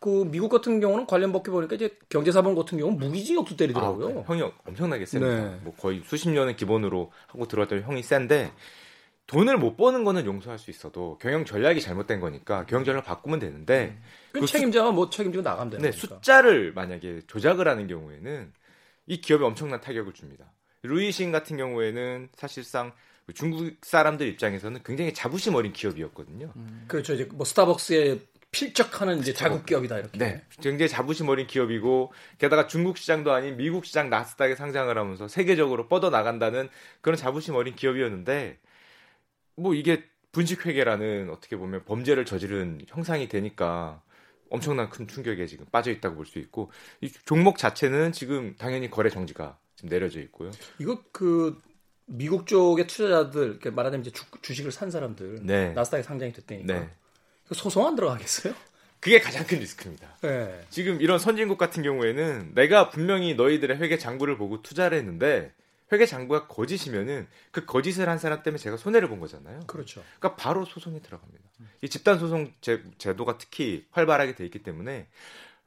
그 0.00 0.24
미국 0.30 0.48
같은 0.48 0.78
경우는 0.78 1.06
관련 1.08 1.32
법규 1.32 1.50
보니까 1.50 1.74
이제 1.74 1.98
경제사범 2.08 2.54
같은 2.54 2.78
경우는 2.78 3.00
무기징역도 3.00 3.56
때리더라고요. 3.56 4.20
아, 4.20 4.22
형이 4.28 4.42
엄청나게 4.68 5.04
셉니다. 5.06 5.50
네. 5.50 5.60
뭐 5.64 5.74
거의 5.74 6.02
수십 6.06 6.28
년을 6.28 6.54
기본으로 6.54 7.10
하고 7.26 7.48
들어왔던 7.48 7.82
형이 7.82 8.04
센데 8.04 8.52
돈을 9.28 9.58
못 9.58 9.76
버는 9.76 10.04
거는 10.04 10.24
용서할 10.24 10.58
수 10.58 10.70
있어도 10.70 11.18
경영 11.20 11.44
전략이 11.44 11.80
잘못된 11.82 12.18
거니까 12.18 12.64
경영 12.64 12.84
전략 12.84 13.04
바꾸면 13.04 13.38
되는데 13.38 13.96
그그 14.32 14.46
책임자가 14.46 14.90
뭐 14.90 15.10
책임지고 15.10 15.42
나가면 15.42 15.70
되는 15.70 15.82
네, 15.82 15.90
거니까. 15.90 16.16
숫자를 16.16 16.72
만약에 16.72 17.20
조작을 17.26 17.68
하는 17.68 17.86
경우에는 17.86 18.52
이 19.06 19.20
기업에 19.20 19.44
엄청난 19.44 19.80
타격을 19.82 20.14
줍니다. 20.14 20.50
루이신 20.82 21.30
같은 21.30 21.58
경우에는 21.58 22.30
사실상 22.36 22.92
중국 23.34 23.70
사람들 23.82 24.26
입장에서는 24.28 24.80
굉장히 24.82 25.12
자부심 25.12 25.54
어린 25.54 25.74
기업이었거든요. 25.74 26.50
그렇죠. 26.86 27.12
이제 27.12 27.28
뭐 27.30 27.44
스타벅스에 27.44 28.20
필적하는 28.50 29.18
이제 29.18 29.34
자국 29.34 29.66
기업이다 29.66 29.98
이렇게. 29.98 30.18
네, 30.18 30.42
굉장히 30.62 30.88
자부심 30.88 31.28
어린 31.28 31.46
기업이고 31.46 32.12
게다가 32.38 32.66
중국 32.66 32.96
시장도 32.96 33.30
아닌 33.30 33.58
미국 33.58 33.84
시장 33.84 34.08
나스닥에 34.08 34.54
상장을 34.54 34.96
하면서 34.96 35.28
세계적으로 35.28 35.86
뻗어 35.88 36.08
나간다는 36.08 36.70
그런 37.02 37.18
자부심 37.18 37.56
어린 37.56 37.76
기업이었는데 37.76 38.58
뭐 39.58 39.74
이게 39.74 40.04
분식 40.32 40.66
회계라는 40.66 41.30
어떻게 41.30 41.56
보면 41.56 41.84
범죄를 41.84 42.24
저지른 42.24 42.80
형상이 42.86 43.28
되니까 43.28 44.02
엄청난 44.50 44.88
큰 44.88 45.06
충격에 45.08 45.46
지금 45.46 45.66
빠져 45.70 45.90
있다고 45.90 46.16
볼 46.16 46.26
수 46.26 46.38
있고 46.38 46.70
이 47.00 47.10
종목 47.24 47.58
자체는 47.58 48.12
지금 48.12 48.54
당연히 48.56 48.90
거래 48.90 49.10
정지가 49.10 49.58
지금 49.74 49.90
내려져 49.90 50.20
있고요. 50.20 50.50
이거 50.78 51.02
그 51.12 51.60
미국 52.06 52.46
쪽의 52.46 52.86
투자자들 52.86 53.58
말하자면 53.72 54.06
이제 54.06 54.10
주, 54.42 54.54
식을산 54.54 54.90
사람들 54.90 55.40
네. 55.42 55.72
나스닥에 55.72 56.02
상장이 56.02 56.32
됐다니까. 56.32 56.72
네. 56.80 56.88
소송 57.52 57.86
안 57.86 57.94
들어가겠어요? 57.96 58.54
그게 59.00 59.20
가장 59.20 59.46
큰 59.46 59.58
리스크입니다. 59.58 60.16
네. 60.22 60.60
지금 60.70 61.00
이런 61.00 61.18
선진국 61.18 61.56
같은 61.56 61.82
경우에는 61.82 62.52
내가 62.54 62.90
분명히 62.90 63.34
너희들의 63.34 63.78
회계 63.78 63.96
장부를 63.96 64.36
보고 64.36 64.60
투자를 64.62 64.98
했는데 64.98 65.52
회계 65.92 66.06
장부가 66.06 66.46
거짓이면은 66.46 67.26
그 67.50 67.64
거짓을 67.64 68.08
한 68.08 68.18
사람 68.18 68.42
때문에 68.42 68.58
제가 68.58 68.76
손해를 68.76 69.08
본 69.08 69.20
거잖아요. 69.20 69.60
그렇죠. 69.66 70.02
그러니까 70.18 70.36
바로 70.36 70.64
소송이 70.64 71.00
들어갑니다. 71.02 71.44
이 71.82 71.88
집단 71.88 72.18
소송 72.18 72.52
제, 72.60 72.82
제도가 72.98 73.38
특히 73.38 73.86
활발하게 73.92 74.34
돼 74.34 74.44
있기 74.44 74.62
때문에 74.62 75.06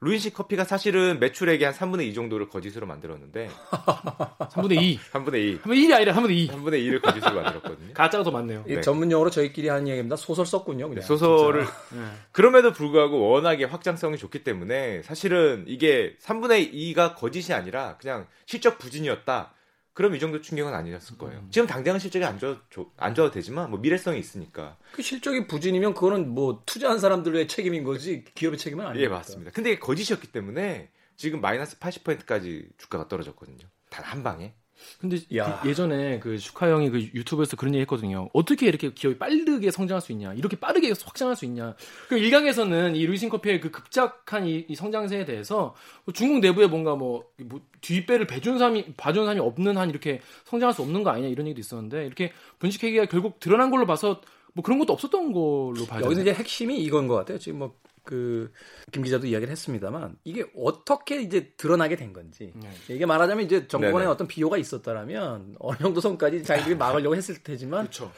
루인시 0.02 0.32
커피가 0.32 0.64
사실은 0.64 1.20
매출액의 1.20 1.64
한 1.64 1.74
3분의 1.74 2.08
2 2.08 2.14
정도를 2.14 2.48
거짓으로 2.48 2.86
만들었는데 2.86 3.48
3분의 3.48 4.82
2. 4.82 4.98
3분의 4.98 5.34
2, 5.36 5.60
3분의 5.60 5.62
1이 5.62 5.92
아니라 5.94 6.14
3분의 6.14 6.30
2. 6.30 6.48
3분의 6.48 6.72
2를 6.88 7.00
거짓으로 7.00 7.40
만들었거든요. 7.40 7.94
가짜가 7.94 8.24
더 8.24 8.32
많네요. 8.32 8.64
이 8.66 8.74
네. 8.74 8.80
전문 8.80 9.12
용어로 9.12 9.30
저희끼리 9.30 9.68
하는 9.68 9.86
얘기입니다. 9.86 10.16
소설 10.16 10.44
썼군요. 10.44 10.88
그냥. 10.88 11.04
소설을 11.04 11.62
네. 11.62 12.04
그럼에도 12.32 12.72
불구하고 12.72 13.30
워낙에 13.30 13.64
확장성이 13.64 14.18
좋기 14.18 14.42
때문에 14.42 15.02
사실은 15.02 15.64
이게 15.68 16.16
3분의 16.20 16.72
2가 16.74 17.14
거짓이 17.14 17.54
아니라 17.54 17.96
그냥 17.98 18.26
실적 18.46 18.78
부진이었다. 18.78 19.52
그럼 19.94 20.14
이 20.14 20.20
정도 20.20 20.40
충격은 20.40 20.72
아니었을 20.72 21.18
거예요. 21.18 21.40
음. 21.40 21.48
지금 21.50 21.66
당장은 21.66 22.00
실적이 22.00 22.24
안 22.24 22.38
좋아 22.38 22.56
안 22.96 23.14
좋아도 23.14 23.30
되지만 23.32 23.70
뭐 23.70 23.78
미래성이 23.78 24.18
있으니까. 24.18 24.78
그 24.92 25.02
실적이 25.02 25.46
부진이면 25.46 25.94
그거는 25.94 26.30
뭐 26.30 26.62
투자한 26.66 26.98
사람들의 26.98 27.46
책임인 27.48 27.84
거지 27.84 28.24
기업의 28.34 28.58
책임은 28.58 28.86
아니에요. 28.86 29.04
예, 29.04 29.08
맞습니다. 29.08 29.50
근데 29.52 29.78
거짓이었기 29.78 30.28
때문에 30.32 30.90
지금 31.16 31.40
마이너스 31.40 31.78
80%까지 31.78 32.68
주가가 32.78 33.08
떨어졌거든요. 33.08 33.66
단 33.90 34.04
한 34.04 34.22
방에. 34.22 34.54
근데 35.00 35.18
그 35.18 35.68
예전에 35.68 36.18
그 36.18 36.38
슈카 36.38 36.70
형이 36.70 36.90
그 36.90 37.00
유튜브에서 37.14 37.56
그런 37.56 37.74
얘기 37.74 37.82
했거든요. 37.82 38.28
어떻게 38.32 38.66
이렇게 38.66 38.92
기업이 38.92 39.18
빠르게 39.18 39.70
성장할 39.70 40.00
수 40.00 40.12
있냐? 40.12 40.32
이렇게 40.34 40.56
빠르게 40.56 40.88
확장할 40.88 41.36
수 41.36 41.44
있냐? 41.44 41.74
그 42.08 42.18
일강에서는 42.18 42.96
이 42.96 43.06
루이신 43.06 43.28
커피의 43.28 43.60
그 43.60 43.70
급작한 43.70 44.46
이, 44.46 44.64
이 44.68 44.74
성장세에 44.74 45.24
대해서 45.24 45.74
뭐 46.04 46.12
중국 46.12 46.40
내부에 46.40 46.66
뭔가 46.66 46.94
뭐, 46.94 47.24
뭐 47.38 47.60
뒷배를 47.80 48.26
배준 48.26 48.58
사람이 48.58 48.94
봐준 48.96 49.24
사람이 49.24 49.40
없는 49.40 49.76
한 49.76 49.90
이렇게 49.90 50.20
성장할 50.44 50.74
수 50.74 50.82
없는 50.82 51.02
거 51.02 51.10
아니냐 51.10 51.28
이런 51.28 51.46
얘기도 51.46 51.60
있었는데 51.60 52.06
이렇게 52.06 52.32
분식 52.58 52.82
회계가 52.82 53.06
결국 53.06 53.40
드러난 53.40 53.70
걸로 53.70 53.86
봐서 53.86 54.20
뭐 54.54 54.62
그런 54.62 54.78
것도 54.78 54.92
없었던 54.92 55.32
걸로 55.32 55.86
봐요. 55.88 56.04
여기서 56.04 56.22
이제 56.22 56.32
핵심이 56.32 56.78
이건 56.78 57.08
것 57.08 57.14
같아요. 57.16 57.38
지금 57.38 57.58
뭐 57.58 57.74
그 58.04 58.52
김 58.92 59.02
기자도 59.02 59.26
이야기를 59.26 59.50
했습니다만 59.52 60.16
이게 60.24 60.44
어떻게 60.56 61.20
이제 61.22 61.52
드러나게 61.56 61.96
된 61.96 62.12
건지 62.12 62.52
네. 62.54 62.68
이게 62.88 63.06
말하자면 63.06 63.44
이제 63.46 63.66
정권의 63.68 64.06
어떤 64.08 64.26
비호가 64.26 64.56
있었다라면 64.58 65.56
어느 65.60 65.78
정도 65.78 66.00
선까지 66.00 66.42
자기들이 66.42 66.74
막으려고 66.76 67.14
했을 67.16 67.42
테지만 67.42 67.82
그렇죠. 67.84 68.12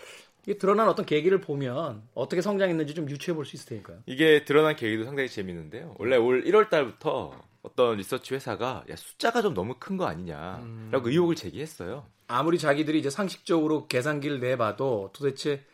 이게 0.47 0.59
드러난 0.59 0.88
어떤 0.88 1.07
계기를 1.07 1.41
보면 1.41 2.03
어떻게 2.14 2.43
성장했는지 2.43 2.95
좀 2.95 3.09
유추해 3.09 3.35
볼 3.35 3.45
수 3.47 3.57
있을 3.57 3.67
테니까요. 3.69 3.99
이게 4.07 4.45
드러난 4.45 4.76
계기도 4.76 5.05
상당히 5.05 5.29
재밌는데요. 5.29 5.95
원래 5.99 6.17
올 6.17 6.45
1월 6.45 6.69
달부터 6.69 7.41
어떤 7.62 7.97
리서치 7.97 8.35
회사가 8.35 8.85
야, 8.91 8.97
숫자가 8.97 9.41
좀 9.43 9.55
너무 9.55 9.76
큰 9.79 9.97
거 9.97 10.05
아니냐라고 10.07 10.62
음. 10.64 10.91
의혹을 11.05 11.35
제기했어요. 11.37 12.05
아무리 12.26 12.59
자기들이 12.59 12.99
이제 12.99 13.09
상식적으로 13.11 13.87
계산기를 13.87 14.41
내봐도 14.41 15.11
도대체 15.14 15.64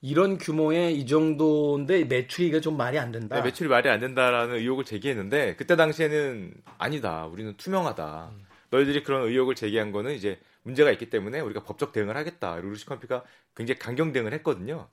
이런 0.00 0.38
규모의 0.38 0.96
이 0.98 1.06
정도인데 1.06 2.04
매출이 2.04 2.60
좀 2.60 2.76
말이 2.76 2.98
안 2.98 3.10
된다. 3.10 3.36
네, 3.36 3.42
매출이 3.42 3.68
말이 3.68 3.88
안 3.88 3.98
된다라는 3.98 4.56
의혹을 4.56 4.84
제기했는데 4.84 5.56
그때 5.56 5.76
당시에는 5.76 6.54
아니다. 6.78 7.26
우리는 7.26 7.56
투명하다. 7.56 8.30
음. 8.32 8.46
너희들이 8.70 9.02
그런 9.02 9.26
의혹을 9.26 9.54
제기한 9.54 9.92
거는 9.92 10.12
이제 10.12 10.38
문제가 10.62 10.90
있기 10.92 11.10
때문에 11.10 11.40
우리가 11.40 11.64
법적 11.64 11.92
대응을 11.92 12.16
하겠다. 12.16 12.56
루시컴피가 12.56 13.24
굉장히 13.56 13.78
강경 13.78 14.12
대응을 14.12 14.32
했거든요. 14.34 14.88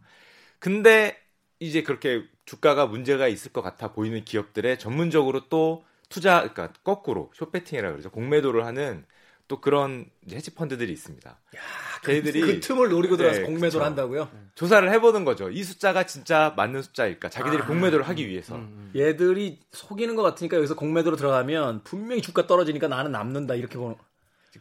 근데 0.59 1.17
이제 1.59 1.83
그렇게 1.83 2.23
주가가 2.45 2.87
문제가 2.87 3.27
있을 3.27 3.51
것 3.51 3.61
같아 3.61 3.91
보이는 3.91 4.23
기업들의 4.23 4.79
전문적으로 4.79 5.49
또 5.49 5.85
투자, 6.09 6.39
그러니까 6.39 6.71
거꾸로 6.83 7.31
쇼배팅이라 7.35 7.91
그러죠. 7.91 8.09
공매도를 8.09 8.65
하는 8.65 9.05
또 9.47 9.61
그런 9.61 10.09
헤지 10.31 10.55
펀드들이 10.55 10.91
있습니다. 10.91 11.29
야, 11.29 11.59
걔들이 12.03 12.41
그, 12.41 12.47
그 12.47 12.59
틈을 12.59 12.89
노리고 12.89 13.15
들어서 13.15 13.39
네, 13.39 13.45
공매도를 13.45 13.71
그쵸. 13.71 13.83
한다고요? 13.83 14.29
조사를 14.55 14.91
해보는 14.91 15.23
거죠. 15.23 15.49
이 15.51 15.63
숫자가 15.63 16.05
진짜 16.05 16.53
맞는 16.57 16.81
숫자일까? 16.81 17.29
자기들이 17.29 17.61
아, 17.61 17.65
공매도를 17.67 18.07
하기 18.09 18.27
위해서. 18.27 18.55
음, 18.55 18.61
음. 18.61 18.91
얘들이 18.95 19.59
속이는 19.71 20.15
것 20.15 20.23
같으니까 20.23 20.57
여기서 20.57 20.75
공매도로 20.75 21.15
들어가면 21.15 21.83
분명히 21.83 22.21
주가 22.21 22.47
떨어지니까 22.47 22.87
나는 22.87 23.11
남는다 23.11 23.53
이렇게 23.55 23.77
보는. 23.77 23.95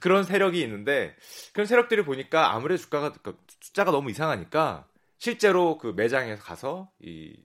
그런 0.00 0.24
세력이 0.24 0.60
있는데 0.62 1.14
그런 1.52 1.66
세력들을 1.66 2.04
보니까 2.04 2.52
아무래도 2.52 2.82
주가가 2.82 3.12
그 3.22 3.38
숫자가 3.60 3.90
너무 3.90 4.10
이상하니까 4.10 4.86
실제로 5.18 5.78
그 5.78 5.94
매장에 5.96 6.36
가서 6.36 6.90
이 7.00 7.36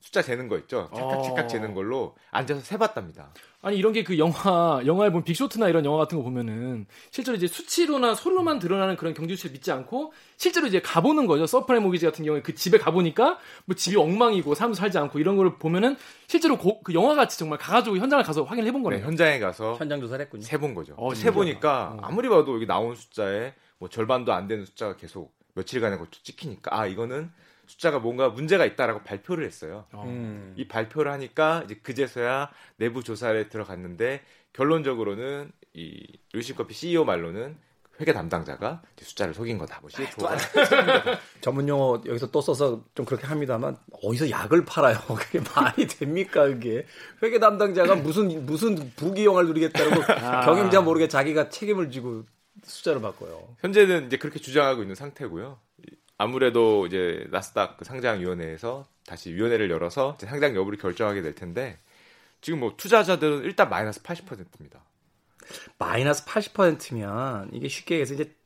숫자 0.00 0.22
재는 0.22 0.48
거 0.48 0.58
있죠. 0.58 0.90
찰칵찰칵 0.94 1.44
어. 1.44 1.48
재는 1.48 1.74
걸로 1.74 2.16
앉아서 2.30 2.60
세봤답니다. 2.60 3.32
아니 3.62 3.76
이런 3.76 3.92
게 3.92 4.02
그 4.02 4.18
영화 4.18 4.80
영화에 4.86 5.10
보면 5.10 5.22
빅쇼트나 5.24 5.68
이런 5.68 5.84
영화 5.84 5.98
같은 5.98 6.16
거 6.18 6.24
보면은 6.24 6.86
실제로 7.10 7.36
이제 7.36 7.46
수치로나 7.46 8.14
서류로만 8.14 8.58
드러나는 8.58 8.96
그런 8.96 9.14
경주치를 9.14 9.52
믿지 9.52 9.70
않고 9.70 10.12
실제로 10.36 10.66
이제 10.66 10.80
가보는 10.80 11.26
거죠. 11.26 11.46
서브프라임 11.46 11.82
모기지 11.84 12.06
같은 12.06 12.24
경우에 12.24 12.42
그 12.42 12.54
집에 12.54 12.78
가보니까 12.78 13.38
뭐 13.66 13.76
집이 13.76 13.96
엉망이고 13.96 14.54
사람도 14.54 14.74
살지 14.74 14.98
않고 14.98 15.18
이런 15.18 15.36
걸 15.36 15.58
보면은 15.58 15.96
실제로 16.26 16.56
고, 16.56 16.82
그 16.82 16.94
영화 16.94 17.14
같이 17.14 17.38
정말 17.38 17.58
가가지고 17.58 17.98
현장을 17.98 18.24
가서 18.24 18.42
확인을 18.44 18.66
해본 18.68 18.82
거네요. 18.82 19.00
네, 19.00 19.06
현장에 19.06 19.38
가서 19.38 19.76
현장 19.76 20.00
조사를 20.00 20.24
했군요. 20.24 20.42
세본 20.42 20.74
거죠. 20.74 20.94
어, 20.96 21.14
세 21.14 21.30
보니까 21.30 21.96
어. 21.98 21.98
아무리 22.02 22.28
봐도 22.28 22.54
여기 22.54 22.66
나온 22.66 22.96
숫자에 22.96 23.54
뭐 23.78 23.88
절반도 23.88 24.32
안 24.32 24.48
되는 24.48 24.64
숫자가 24.64 24.96
계속 24.96 25.32
며칠간에 25.54 25.98
찍히니까 26.22 26.76
아 26.76 26.86
이거는 26.86 27.30
숫자가 27.70 28.00
뭔가 28.00 28.28
문제가 28.30 28.64
있다라고 28.64 29.02
발표를 29.04 29.46
했어요. 29.46 29.84
어. 29.92 30.02
음. 30.04 30.54
이 30.56 30.66
발표를 30.66 31.12
하니까 31.12 31.62
이제 31.64 31.76
그제서야 31.76 32.50
내부 32.76 33.04
조사에 33.04 33.48
들어갔는데 33.48 34.22
결론적으로는 34.52 35.52
이 35.74 36.04
루시커피 36.32 36.74
CEO 36.74 37.04
말로는 37.04 37.56
회계 38.00 38.12
담당자가 38.12 38.82
숫자를 39.00 39.34
속인 39.34 39.58
거다. 39.58 39.78
뭐 39.82 39.90
CFO가 39.90 40.36
전문 41.42 41.68
용어 41.68 42.00
여기서 42.06 42.30
또 42.32 42.40
써서 42.40 42.82
좀 42.94 43.06
그렇게 43.06 43.26
합니다만 43.26 43.76
어디서 44.02 44.30
약을 44.30 44.64
팔아요? 44.64 44.98
그게 45.16 45.38
말이 45.54 45.86
됩니까? 45.86 46.46
그게 46.46 46.86
회계 47.22 47.38
담당자가 47.38 47.94
무슨 47.96 48.46
무슨 48.46 48.90
부기용을 48.96 49.46
누리겠다고 49.46 50.02
아. 50.26 50.44
경영자 50.44 50.80
모르게 50.80 51.06
자기가 51.06 51.50
책임을 51.50 51.92
지고 51.92 52.24
숫자를 52.64 53.00
바꿔요. 53.00 53.54
현재는 53.60 54.06
이제 54.06 54.16
그렇게 54.16 54.40
주장하고 54.40 54.82
있는 54.82 54.96
상태고요. 54.96 55.58
아무래도 56.20 56.86
이제 56.86 57.26
나스닥 57.30 57.78
그 57.78 57.86
상장위원회에서 57.86 58.86
다시 59.06 59.32
위원회를 59.32 59.70
열어서 59.70 60.18
상장 60.20 60.54
여부를 60.54 60.78
결정하게 60.78 61.22
될 61.22 61.34
텐데 61.34 61.78
지금 62.42 62.60
뭐 62.60 62.74
투자자들은 62.76 63.44
일단 63.44 63.70
마이너스 63.70 64.02
80%입니다. 64.02 64.84
마이너스 65.78 66.26
80%면 66.26 67.48
이게 67.54 67.68
쉽게 67.68 67.94
얘기해서 67.94 68.12
이제 68.12 68.36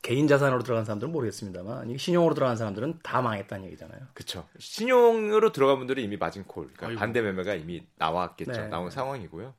개인 0.00 0.26
자산으로 0.26 0.62
들어간 0.62 0.86
사람들은 0.86 1.12
모르겠습니다만 1.12 1.90
이게 1.90 1.98
신용으로 1.98 2.34
들어간 2.34 2.56
사람들은 2.56 3.00
다 3.02 3.20
망했다는 3.20 3.66
얘기잖아요. 3.66 4.00
그렇죠. 4.14 4.48
신용으로 4.58 5.52
들어간 5.52 5.76
분들은 5.76 6.02
이미 6.02 6.16
마진 6.16 6.44
콜, 6.44 6.72
그러니까 6.72 6.98
반대 6.98 7.20
매매가 7.20 7.56
이미 7.56 7.86
나왔겠죠. 7.96 8.52
네. 8.52 8.68
나온 8.68 8.90
상황이고요. 8.90 9.54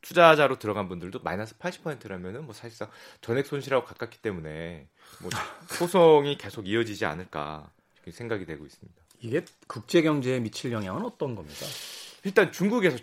투자자로 0.00 0.60
들어간 0.60 0.88
분들도 0.88 1.20
마이너스 1.24 1.58
80%라면은 1.58 2.44
뭐 2.44 2.54
사실상 2.54 2.88
전액 3.20 3.46
손실하고 3.46 3.84
가깝기 3.84 4.18
때문에 4.18 4.86
뭐 5.20 5.30
소송이 5.68 6.36
계속 6.38 6.68
이어지지 6.68 7.04
않을까 7.04 7.70
생각이 8.10 8.44
되고 8.44 8.64
있습니다. 8.64 9.02
이게 9.20 9.44
국제 9.66 10.02
경제에 10.02 10.40
미칠 10.40 10.72
영향은 10.72 11.04
어떤 11.04 11.34
겁니까? 11.34 11.66
일단 12.24 12.52
중국에서 12.52 12.98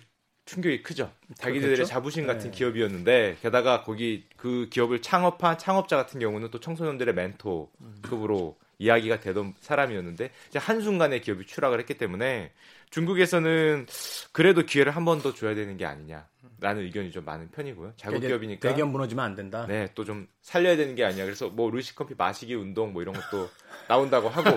충격이 0.46 0.84
크죠. 0.84 1.12
자기들의 1.36 1.76
그렇겠죠? 1.76 1.86
자부심 1.86 2.28
같은 2.28 2.52
네. 2.52 2.58
기업이었는데 2.58 3.38
게다가 3.42 3.84
거기 3.84 4.26
그 4.36 4.68
기업을 4.70 5.02
창업한 5.02 5.58
창업자 5.58 5.96
같은 5.96 6.20
경우는 6.20 6.52
또 6.52 6.60
청소년들의 6.60 7.14
멘토급으로 7.14 8.58
음. 8.60 8.66
이야기가 8.80 9.20
되던 9.20 9.54
사람이었는데 9.62 10.32
이제 10.50 10.60
한순간에 10.60 11.20
기업이 11.20 11.46
추락을 11.46 11.80
했기 11.80 11.98
때문에 11.98 12.52
중국에서는 12.92 13.88
그래도 14.32 14.62
기회를 14.64 14.96
한 14.96 15.06
번 15.06 15.22
더 15.22 15.34
줘야 15.34 15.56
되는 15.56 15.76
게 15.78 15.86
아니냐라는 15.86 16.84
의견이 16.84 17.12
좀 17.12 17.26
많은 17.26 17.50
편이고요. 17.52 17.94
자국 17.98 18.20
기업이니까 18.20 18.70
대기업 18.70 18.90
무너지면 18.90 19.26
안 19.26 19.36
된다. 19.36 19.66
네, 19.68 19.88
또 19.96 20.04
좀 20.06 20.28
살려야 20.42 20.76
되는 20.76 20.94
게 20.96 21.04
아니야. 21.04 21.26
그래서 21.26 21.50
뭐 21.50 21.70
루시 21.72 21.96
커피 21.96 22.14
마시기 22.18 22.54
운동 22.56 22.94
뭐 22.94 23.02
이런 23.02 23.16
것도 23.16 23.50
나온다고 23.88 24.30
하고. 24.30 24.50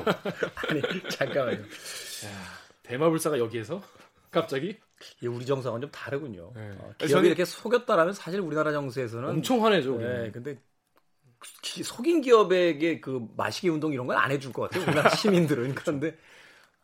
아니 0.68 0.82
잠깐만요. 1.10 1.62
대마불사가 2.82 3.38
여기에서 3.38 3.82
갑자기 4.30 4.76
이 5.20 5.26
우리 5.26 5.44
정상은 5.46 5.80
좀 5.80 5.90
다르군요. 5.90 6.52
네. 6.54 6.70
어, 6.78 6.92
기업이 6.98 7.10
저는... 7.12 7.26
이렇게 7.26 7.44
속였다라면 7.44 8.14
사실 8.14 8.40
우리나라 8.40 8.72
정세에서는 8.72 9.28
엄청 9.28 9.64
화내죠. 9.64 9.98
네, 9.98 10.30
근데 10.32 10.58
속인 11.62 12.22
기업에게 12.22 13.00
그 13.00 13.26
마시기 13.36 13.68
운동 13.68 13.92
이런 13.92 14.06
건 14.06 14.16
안 14.16 14.30
해줄 14.30 14.52
것 14.52 14.62
같아요. 14.62 14.82
우리나라 14.84 15.10
시민들은 15.14 15.74
그런데 15.74 16.16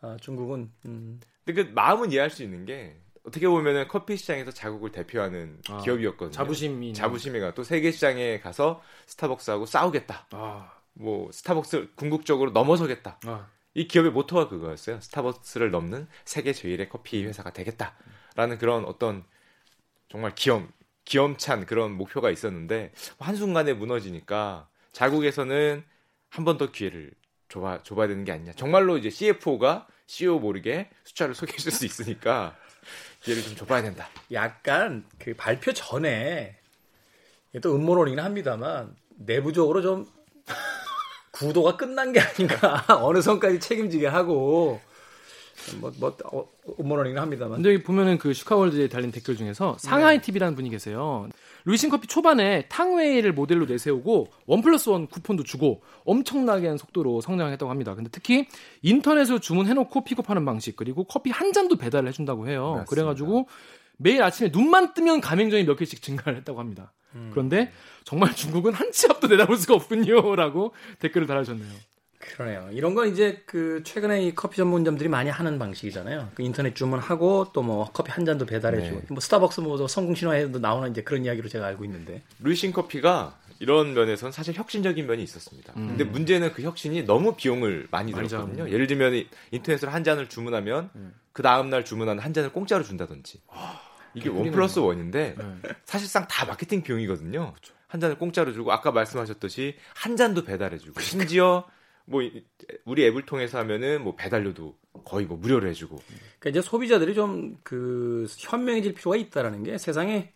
아, 0.00 0.16
중국은. 0.20 0.70
음. 0.86 1.20
근데 1.52 1.68
그 1.70 1.74
마음은 1.74 2.12
이해할 2.12 2.30
수 2.30 2.42
있는 2.42 2.64
게 2.64 2.96
어떻게 3.24 3.46
보면은 3.48 3.86
커피 3.88 4.16
시장에서 4.16 4.50
자국을 4.50 4.92
대표하는 4.92 5.60
아, 5.68 5.78
기업이었거든요. 5.82 6.30
자부심이 6.32 6.94
자부심이가 6.94 7.54
또 7.54 7.62
세계 7.64 7.90
시장에 7.90 8.40
가서 8.40 8.82
스타벅스하고 9.06 9.66
싸우겠다. 9.66 10.26
아. 10.30 10.72
뭐 10.94 11.30
스타벅스 11.32 11.90
궁극적으로 11.94 12.50
넘어서겠다. 12.50 13.20
아. 13.26 13.48
이 13.74 13.86
기업의 13.86 14.10
모토가 14.12 14.48
그거였어요. 14.48 15.00
스타벅스를 15.00 15.70
넘는 15.70 16.08
세계 16.24 16.52
제일의 16.52 16.88
커피 16.88 17.24
회사가 17.24 17.52
되겠다라는 17.52 18.58
그런 18.58 18.84
어떤 18.84 19.24
정말 20.08 20.34
기염 20.34 20.72
기염찬 21.04 21.66
그런 21.66 21.92
목표가 21.92 22.30
있었는데 22.30 22.92
한 23.18 23.36
순간에 23.36 23.72
무너지니까 23.74 24.68
자국에서는 24.92 25.84
한 26.30 26.44
번 26.44 26.58
더 26.58 26.70
기회를 26.70 27.12
줘봐, 27.48 27.82
줘봐야 27.82 28.06
되는 28.08 28.24
게 28.24 28.32
아니냐. 28.32 28.52
정말로 28.52 28.96
이제 28.96 29.10
CFO가 29.10 29.86
CEO 30.10 30.40
모르게 30.40 30.90
숫자를 31.04 31.34
소개해 31.36 31.56
줄 31.56 31.70
수 31.70 31.86
있으니까 31.86 32.56
기회를 33.20 33.44
좀 33.44 33.54
줘봐야 33.54 33.82
된다. 33.82 34.08
약간 34.32 35.04
그 35.20 35.34
발표 35.36 35.72
전에 35.72 36.56
또 37.62 37.76
음모론이긴 37.76 38.18
합니다만 38.18 38.96
내부적으로 39.18 39.82
좀 39.82 40.06
구도가 41.30 41.76
끝난 41.76 42.12
게 42.12 42.18
아닌가. 42.20 42.84
어느 43.04 43.20
선까지 43.22 43.60
책임지게 43.60 44.08
하고 44.08 44.80
뭐, 45.76 45.92
뭐, 45.98 46.16
어, 46.24 46.48
음모론이긴 46.80 47.16
합니다만. 47.18 47.56
근데 47.58 47.74
여기 47.74 47.82
보면은 47.84 48.18
그 48.18 48.32
슈카월드에 48.34 48.88
달린 48.88 49.12
댓글 49.12 49.36
중에서 49.36 49.76
상하이 49.78 50.20
TV라는 50.20 50.56
분이 50.56 50.70
계세요. 50.70 51.28
루이싱 51.64 51.90
커피 51.90 52.06
초반에 52.06 52.66
탕웨이를 52.68 53.32
모델로 53.32 53.66
내세우고 53.66 54.28
one 54.46 54.62
plus 54.62 54.88
one 54.88 55.06
쿠폰도 55.06 55.44
주고 55.44 55.82
엄청나게 56.04 56.68
한 56.68 56.78
속도로 56.78 57.20
성장했다고 57.20 57.70
합니다. 57.70 57.94
근데 57.94 58.10
특히 58.12 58.46
인터넷으로 58.82 59.38
주문해놓고 59.38 60.04
픽업하는 60.04 60.44
방식 60.44 60.76
그리고 60.76 61.04
커피 61.04 61.30
한 61.30 61.52
잔도 61.52 61.76
배달을 61.76 62.08
해준다고 62.08 62.48
해요. 62.48 62.74
맞습니다. 62.78 62.84
그래가지고 62.90 63.48
매일 63.96 64.22
아침에 64.22 64.50
눈만 64.52 64.94
뜨면 64.94 65.20
가맹점이 65.20 65.64
몇 65.64 65.76
개씩 65.76 66.02
증가를 66.02 66.38
했다고 66.38 66.58
합니다. 66.58 66.92
그런데 67.32 67.72
정말 68.04 68.34
중국은 68.34 68.72
한치 68.72 69.06
앞도 69.10 69.26
내다볼 69.26 69.56
수가 69.56 69.74
없군요라고 69.74 70.72
댓글을 71.00 71.26
달아주셨네요. 71.26 71.68
그러네요. 72.36 72.68
이런 72.72 72.94
건 72.94 73.08
이제 73.08 73.42
그 73.46 73.82
최근에 73.84 74.22
이 74.24 74.34
커피 74.34 74.56
전문점들이 74.58 75.08
많이 75.08 75.30
하는 75.30 75.58
방식이잖아요. 75.58 76.30
그 76.34 76.42
인터넷 76.42 76.74
주문하고 76.74 77.52
또 77.52 77.60
뭐 77.62 77.90
커피 77.92 78.10
한 78.10 78.24
잔도 78.24 78.46
배달해주고 78.46 79.00
네. 79.00 79.06
뭐 79.10 79.20
스타벅스 79.20 79.60
뭐 79.60 79.86
성공 79.86 80.14
신화에도 80.14 80.58
나오는 80.58 80.90
이제 80.90 81.02
그런 81.02 81.24
이야기로 81.24 81.48
제가 81.48 81.66
알고 81.66 81.84
있는데. 81.84 82.22
루이싱 82.40 82.72
커피가 82.72 83.38
이런 83.58 83.92
면에서는 83.92 84.32
사실 84.32 84.54
혁신적인 84.54 85.06
면이 85.06 85.22
있었습니다. 85.22 85.74
근데 85.74 86.04
문제는 86.04 86.52
그 86.54 86.62
혁신이 86.62 87.04
너무 87.04 87.34
비용을 87.36 87.88
많이 87.90 88.12
들었거든요. 88.12 88.70
예를 88.70 88.86
들면 88.86 89.14
이- 89.14 89.28
인터넷으로 89.50 89.90
한 89.90 90.02
잔을 90.02 90.28
주문하면 90.30 90.88
그 91.34 91.42
다음 91.42 91.68
날 91.68 91.84
주문한 91.84 92.18
한 92.18 92.32
잔을 92.32 92.50
공짜로 92.52 92.82
준다든지. 92.82 93.40
이게 94.14 94.28
원 94.30 94.50
플러스 94.50 94.78
원인데 94.78 95.34
네. 95.38 95.44
사실상 95.84 96.26
다 96.26 96.46
마케팅 96.46 96.82
비용이거든요. 96.82 97.52
한 97.86 98.00
잔을 98.00 98.16
공짜로 98.18 98.52
주고 98.52 98.72
아까 98.72 98.90
말씀하셨듯이 98.92 99.76
한 99.94 100.16
잔도 100.16 100.44
배달해주고 100.44 101.00
심지어 101.00 101.64
뭐 102.10 102.22
이- 102.22 102.44
우리 102.84 103.04
앱을 103.06 103.24
통해서 103.24 103.58
하면은 103.58 104.02
뭐 104.02 104.16
배달료도 104.16 104.74
거의 105.04 105.26
뭐 105.26 105.36
무료로 105.36 105.68
해주고 105.68 105.96
그러니까 106.40 106.50
이제 106.50 106.60
소비자들이 106.60 107.14
좀 107.14 107.58
그 107.62 108.26
현명해질 108.36 108.94
필요가 108.94 109.16
있다라는 109.16 109.62
게 109.62 109.78
세상에 109.78 110.32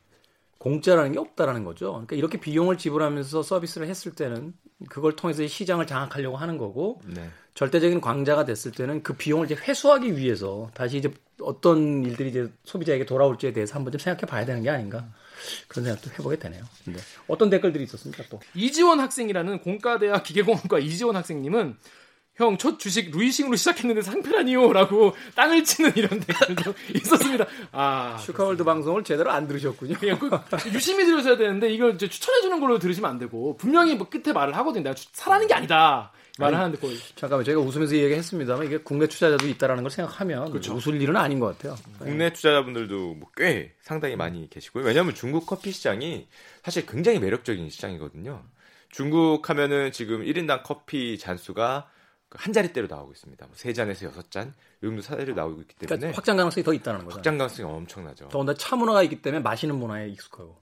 공짜라는 0.59 1.13
게 1.13 1.19
없다라는 1.19 1.65
거죠. 1.65 1.91
그러니까 1.93 2.17
이렇게 2.17 2.39
비용을 2.41 2.79
지불하면서 2.79 3.43
서비스를 3.43 3.89
했을 3.89 4.13
때는 4.13 4.55
그걸 4.89 5.15
통해서 5.17 5.43
이 5.43 5.49
시장을 5.49 5.87
장악하려고 5.87 6.37
하는 6.37 6.57
거고 6.59 7.01
네. 7.07 7.29
절대적인 7.55 8.01
강자가 8.01 8.45
됐을 8.45 8.71
때는 8.73 9.03
그 9.03 9.15
비용을 9.15 9.47
이제 9.47 9.55
회수하기 9.57 10.17
위해서 10.17 10.71
다시 10.75 10.99
이제 10.99 11.13
어떤 11.41 12.05
일들이 12.05 12.31
이제 12.31 12.51
소비자에게 12.65 13.05
돌아올지에 13.05 13.53
대해서 13.53 13.75
한번 13.75 13.93
좀 13.93 13.99
생각해 13.99 14.27
봐야 14.31 14.45
되는 14.45 14.63
게 14.63 14.71
아닌가 14.71 15.07
그런 15.69 15.85
생각도 15.85 16.11
해보게 16.13 16.37
되네요. 16.39 16.65
네. 16.87 16.97
어떤 17.29 17.51
댓글들이 17.51 17.85
있었습니까 17.85 18.25
또? 18.31 18.41
이지원 18.55 19.01
학생이라는 19.01 19.61
공과대학 19.61 20.23
기계공학과 20.25 20.79
이지원 20.79 21.17
학생님은 21.17 21.77
형 22.37 22.59
첫 22.59 22.79
주식 22.81 23.11
루이싱으로 23.13 23.55
시작했는데 23.57 24.03
상폐라니요 24.03 24.73
라고 24.73 25.15
땅을 25.37 25.63
치는 25.63 25.93
이런 25.95 26.19
댓글도 26.21 26.75
있었습니다. 26.97 27.47
아 27.71 28.17
슈카월드 28.19 28.65
방송을 28.65 29.05
제대로 29.05 29.31
안 29.31 29.47
들으셨군요. 29.47 29.95
그냥 29.99 30.19
그 30.19 30.31
유심히 30.73 31.05
들으셔야 31.07 31.37
되는데 31.37 31.71
이걸 31.73 31.95
이제 31.95 32.09
추천해 32.09 32.41
주는 32.41 32.59
걸로 32.61 32.79
들으시면 32.81 33.09
안 33.09 33.19
되고 33.19 33.57
분명히 33.57 33.95
뭐 33.95 34.09
끝에 34.09 34.33
말을 34.33 34.57
하거든요. 34.57 34.83
내가 34.85 34.95
추- 34.95 35.07
사라는 35.13 35.47
게 35.47 35.55
아니다 35.55 36.11
말을 36.41 36.59
하는데 36.59 36.77
거의 36.79 36.99
잠깐만 37.15 37.45
저희가 37.45 37.61
웃으면서 37.61 37.95
얘기했습니다만 37.95 38.67
이게 38.67 38.79
국내 38.79 39.07
투자자도 39.07 39.47
있다라는 39.47 39.85
걸 39.85 39.91
생각하면 39.93 40.51
웃을 40.75 41.01
일은 41.01 41.17
아닌 41.17 41.39
것 41.39 41.57
같아요. 41.57 41.77
국내 41.99 42.33
투자자분들도 42.33 43.15
뭐 43.15 43.29
꽤 43.37 43.73
상당히 43.83 44.17
많이 44.17 44.51
계시고요. 44.51 44.85
왜냐하면 44.85 45.15
중국 45.15 45.47
커피 45.47 45.71
시장이 45.71 46.27
사실 46.65 46.85
굉장히 46.87 47.21
매력적인 47.21 47.71
시장이거든요. 47.71 48.43
중국 48.91 49.49
하면은 49.49 49.93
지금 49.93 50.25
1인당 50.25 50.63
커피 50.65 51.17
잔수가 51.19 51.87
그 51.87 51.94
한 52.31 52.53
자릿대로 52.53 52.87
나오고 52.89 53.13
있습니다. 53.13 53.47
뭐세 53.47 53.73
잔에서 53.73 54.07
여섯 54.07 54.31
잔, 54.31 54.55
이 54.83 54.87
정도 54.87 55.03
사례로 55.03 55.35
나오고 55.35 55.61
있기 55.63 55.75
때문에 55.77 55.97
그러니까 55.99 56.17
확장 56.17 56.37
가능성이 56.37 56.65
더 56.65 56.73
있다는 56.75 57.05
거죠. 57.05 57.17
확장 57.17 57.39
가능성이 57.39 57.71
엄청나죠. 57.73 58.29
더군다나 58.29 58.57
차 58.59 58.75
문화가 58.77 59.03
있기 59.05 59.23
때문에 59.23 59.41
마시는 59.43 59.77
문화에 59.77 60.09
익숙하고. 60.09 60.57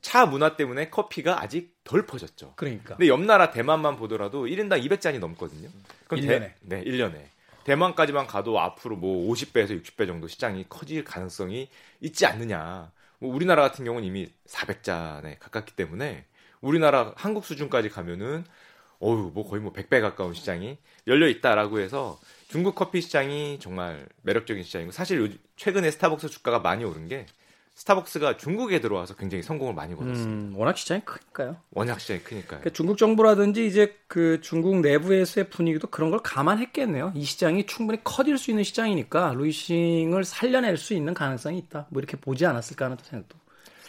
차 0.00 0.26
문화 0.26 0.56
때문에 0.56 0.90
커피가 0.90 1.40
아직 1.42 1.76
덜 1.84 2.06
퍼졌죠. 2.06 2.54
그러니까. 2.56 2.96
근데 2.96 3.08
옆 3.08 3.20
나라 3.20 3.50
대만만 3.50 3.96
보더라도 3.96 4.46
1인당 4.46 4.84
200잔이 4.84 5.18
넘거든요. 5.18 5.68
그럼 6.08 6.20
일 6.22 6.26
대- 6.28 6.34
년에. 6.38 6.54
네, 6.62 6.82
1년에. 6.84 7.22
대만까지만 7.64 8.26
가도 8.26 8.58
앞으로 8.58 8.96
뭐 8.96 9.32
50배에서 9.32 9.80
60배 9.80 10.06
정도 10.06 10.26
시장이 10.26 10.66
커질 10.68 11.04
가능성이 11.04 11.68
있지 12.00 12.26
않느냐. 12.26 12.90
뭐 13.20 13.32
우리나라 13.32 13.62
같은 13.62 13.84
경우는 13.84 14.04
이미 14.06 14.28
400잔에 14.48 15.36
가깝기 15.38 15.76
때문에 15.76 16.24
우리나라 16.60 17.12
한국 17.16 17.44
수준까지 17.44 17.88
가면은 17.90 18.44
어유 19.02 19.32
뭐 19.34 19.48
거의 19.48 19.60
뭐 19.60 19.72
100배 19.72 20.00
가까운 20.00 20.32
시장이 20.32 20.78
열려 21.06 21.28
있다라고 21.28 21.80
해서 21.80 22.18
중국 22.48 22.74
커피 22.74 23.00
시장이 23.00 23.58
정말 23.60 24.06
매력적인 24.22 24.62
시장이고 24.62 24.92
사실 24.92 25.20
요 25.20 25.28
최근에 25.56 25.90
스타벅스 25.90 26.28
주가가 26.28 26.60
많이 26.60 26.84
오른 26.84 27.08
게 27.08 27.26
스타벅스가 27.74 28.36
중국에 28.36 28.80
들어와서 28.80 29.16
굉장히 29.16 29.42
성공을 29.42 29.74
많이 29.74 29.94
거뒀습니다. 29.96 30.30
음, 30.30 30.54
워낙 30.56 30.76
시장이 30.76 31.00
크니까요. 31.04 31.56
워낙 31.70 32.00
시장이 32.00 32.20
크니까요. 32.20 32.60
그러니까 32.60 32.70
중국 32.70 32.98
정부라든지 32.98 33.66
이제 33.66 33.96
그 34.06 34.40
중국 34.42 34.80
내부에서의 34.80 35.48
분위기도 35.48 35.88
그런 35.88 36.10
걸 36.10 36.20
감안했겠네요. 36.20 37.12
이 37.16 37.24
시장이 37.24 37.66
충분히 37.66 38.04
커질 38.04 38.36
수 38.36 38.50
있는 38.50 38.62
시장이니까 38.62 39.32
루이싱을 39.32 40.24
살려낼 40.24 40.76
수 40.76 40.92
있는 40.94 41.14
가능성이 41.14 41.58
있다. 41.58 41.86
뭐 41.88 42.00
이렇게 42.00 42.18
보지 42.18 42.44
않았을까 42.44 42.84
하는 42.84 42.98
또 42.98 43.04
생각도 43.04 43.38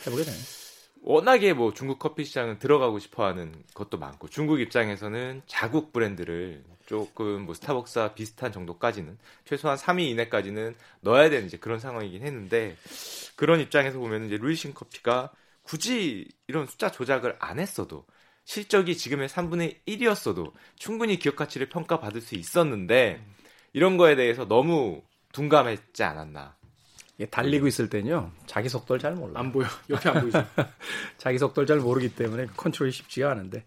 해보게 0.07 0.23
되네요. 0.23 0.62
워낙에 1.05 1.51
뭐 1.51 1.73
중국 1.73 1.99
커피 1.99 2.23
시장은 2.23 2.59
들어가고 2.59 2.97
싶어하는 2.97 3.53
것도 3.73 3.97
많고 3.97 4.29
중국 4.29 4.61
입장에서는 4.61 5.41
자국 5.47 5.91
브랜드를 5.91 6.63
조금 6.85 7.41
뭐 7.41 7.53
스타벅스와 7.53 8.13
비슷한 8.13 8.53
정도까지는 8.53 9.17
최소한 9.43 9.77
3위 9.77 10.03
이내까지는 10.09 10.75
넣어야 11.01 11.29
되는 11.29 11.45
이제 11.45 11.57
그런 11.57 11.79
상황이긴 11.79 12.23
했는데 12.23 12.77
그런 13.35 13.59
입장에서 13.59 13.99
보면 13.99 14.27
이제 14.27 14.37
루이싱 14.37 14.73
커피가 14.73 15.31
굳이 15.63 16.29
이런 16.47 16.65
숫자 16.67 16.89
조작을 16.89 17.35
안 17.39 17.59
했어도 17.59 18.05
실적이 18.45 18.95
지금의 18.95 19.27
3분의 19.27 19.79
1이었어도 19.85 20.53
충분히 20.77 21.19
기업 21.19 21.35
가치를 21.35 21.67
평가받을 21.67 22.21
수 22.21 22.35
있었는데 22.35 23.21
이런 23.73 23.97
거에 23.97 24.15
대해서 24.15 24.47
너무 24.47 25.01
둔감했지 25.33 26.03
않았나. 26.03 26.55
달리고 27.29 27.67
있을 27.67 27.89
때는요. 27.89 28.31
자기 28.47 28.69
속도를 28.69 28.99
잘 28.99 29.13
몰라. 29.13 29.39
안 29.39 29.51
보여 29.51 29.67
옆에 29.89 30.09
안 30.09 30.21
보이죠. 30.21 30.43
자기 31.17 31.37
속도를 31.37 31.67
잘 31.67 31.77
모르기 31.77 32.15
때문에 32.15 32.47
컨트롤이 32.57 32.91
쉽지가 32.91 33.31
않은데. 33.31 33.63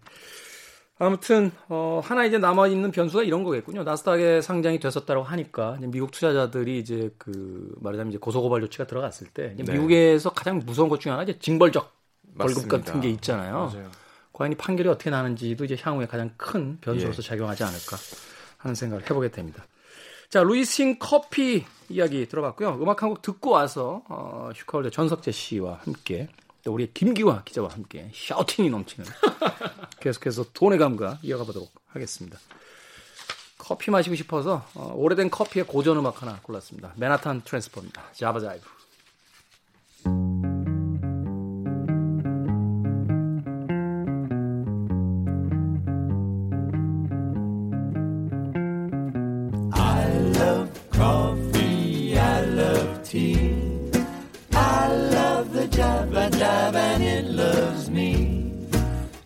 아무튼 0.99 1.51
어, 1.69 2.01
하나 2.03 2.25
이제 2.25 2.39
남아 2.39 2.67
있는 2.67 2.91
변수가 2.91 3.23
이런 3.23 3.43
거겠군요. 3.43 3.83
나스닥에 3.83 4.41
상장이 4.41 4.79
됐었다고 4.79 5.23
하니까 5.23 5.77
미국 5.81 6.11
투자자들이 6.11 6.79
이제 6.79 7.13
그 7.17 7.75
말하자면 7.81 8.11
이제 8.11 8.17
고소고발 8.17 8.61
조치가 8.61 8.87
들어갔을 8.87 9.27
때 9.27 9.55
네. 9.57 9.71
미국에서 9.71 10.31
가장 10.31 10.59
무서운 10.65 10.89
것 10.89 10.99
중에 10.99 11.11
하나 11.11 11.23
이제 11.23 11.37
징벌적 11.37 11.95
벌금. 12.37 12.67
같은 12.67 12.99
게 12.99 13.09
있잖아요. 13.11 13.71
맞아요. 13.73 13.91
과연 14.33 14.51
이 14.53 14.55
판결이 14.55 14.89
어떻게 14.89 15.09
나는지도 15.09 15.65
이제 15.65 15.77
향후에 15.79 16.07
가장 16.07 16.31
큰 16.37 16.79
변수로서 16.81 17.23
예. 17.23 17.27
작용하지 17.27 17.63
않을까 17.63 17.97
하는 18.57 18.75
생각을 18.75 19.03
해보게 19.03 19.29
됩니다. 19.29 19.65
자, 20.29 20.43
루이싱 20.43 20.97
커피 20.99 21.65
이야기 21.89 22.27
들어봤고요. 22.27 22.79
음악 22.81 23.01
한 23.01 23.09
곡 23.09 23.21
듣고 23.21 23.51
와서 23.51 24.03
어, 24.09 24.49
슈카월드 24.53 24.91
전석재 24.91 25.31
씨와 25.31 25.79
함께 25.83 26.27
또 26.63 26.73
우리 26.73 26.91
김기화 26.93 27.43
기자와 27.45 27.69
함께 27.69 28.11
샤우팅이 28.13 28.69
넘치는 28.69 29.07
계속해서 30.01 30.45
돈의 30.53 30.79
감각 30.79 31.19
이어가 31.23 31.45
보도록 31.45 31.71
하겠습니다. 31.87 32.37
커피 33.57 33.89
마시고 33.89 34.15
싶어서 34.15 34.65
어, 34.75 34.91
오래된 34.95 35.29
커피의 35.29 35.65
고전 35.65 35.95
음악 35.97 36.21
하나 36.21 36.39
골랐습니다. 36.41 36.93
맨하탄 36.97 37.43
트랜스퍼입니다. 37.45 38.11
자바자이브. 38.13 38.76
Tea. 53.07 53.89
I 54.51 54.87
love 54.87 55.53
the 55.53 55.67
Java 55.67 56.29
Java 56.29 56.77
and 56.77 57.03
it 57.03 57.25
loves 57.25 57.89
me. 57.89 58.51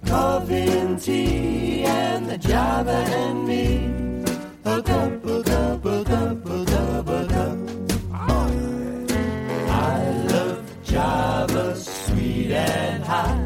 Coffee 0.06 0.70
and 0.82 1.02
tea 1.02 1.84
and 1.84 2.30
the 2.30 2.38
Java 2.38 2.98
and 3.22 3.48
me. 3.48 3.66
A 4.66 4.84
cup, 4.84 5.26
a 5.26 5.44
cup, 5.44 5.86
a 5.86 6.04
cup, 6.04 6.46
a 6.46 6.66
cup, 6.66 7.10
a 7.10 7.28
cup. 7.34 7.58
I 9.90 10.12
love 10.30 10.64
Java, 10.84 11.76
sweet 11.76 12.52
and 12.52 13.04
hot. 13.04 13.40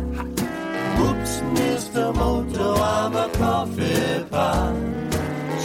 Whoops, 0.97 1.33
Mr. 1.59 2.13
Moto, 2.13 2.75
I'm 2.75 3.15
a 3.15 3.29
coffee 3.37 4.23
pot. 4.29 4.75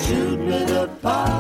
Shoot 0.03 0.39
me 0.39 0.65
the 0.65 0.89
pot 1.03 1.39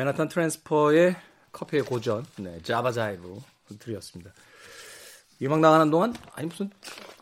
맨하탄 0.00 0.28
트랜스퍼의 0.28 1.14
커피의 1.52 1.82
고전, 1.82 2.24
네, 2.38 2.58
자바자이브 2.62 3.38
드렸습니다. 3.78 4.32
음악 5.42 5.60
나가는 5.60 5.90
동안 5.90 6.14
아니 6.32 6.46
무슨 6.48 6.70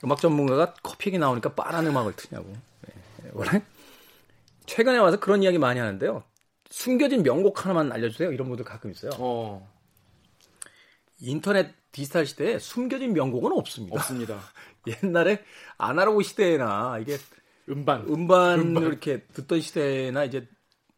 음악 0.05 0.21
전문가가 0.21 0.75
커피 0.81 1.09
얘기 1.09 1.19
나오니까 1.19 1.55
빠른 1.55 1.89
음악을 1.89 2.15
트냐고. 2.15 2.53
네, 2.83 3.31
원래 3.33 3.63
최근에 4.67 4.99
와서 4.99 5.19
그런 5.19 5.43
이야기 5.43 5.59
많이 5.59 5.81
하는데요. 5.81 6.23
숨겨진 6.71 7.25
명곡 7.25 7.65
하나만 7.65 7.91
알려주세요. 7.91 8.31
이런 8.31 8.47
분들 8.47 8.65
가끔 8.65 8.93
있어요. 8.93 9.11
어, 9.19 9.69
인터넷 11.19 11.75
디지털 11.91 12.27
시대에 12.27 12.61
숨겨진 12.61 13.13
명곡은 13.13 13.51
없습니다. 13.51 13.97
없습니다. 13.97 14.39
옛날에 15.03 15.43
아날로그 15.79 16.23
시대나 16.23 16.99
이게 17.01 17.19
음반. 17.69 18.03
음반을 18.03 18.83
이렇게 18.83 19.25
듣던 19.35 19.61
시대나 19.61 20.25
이제 20.25 20.47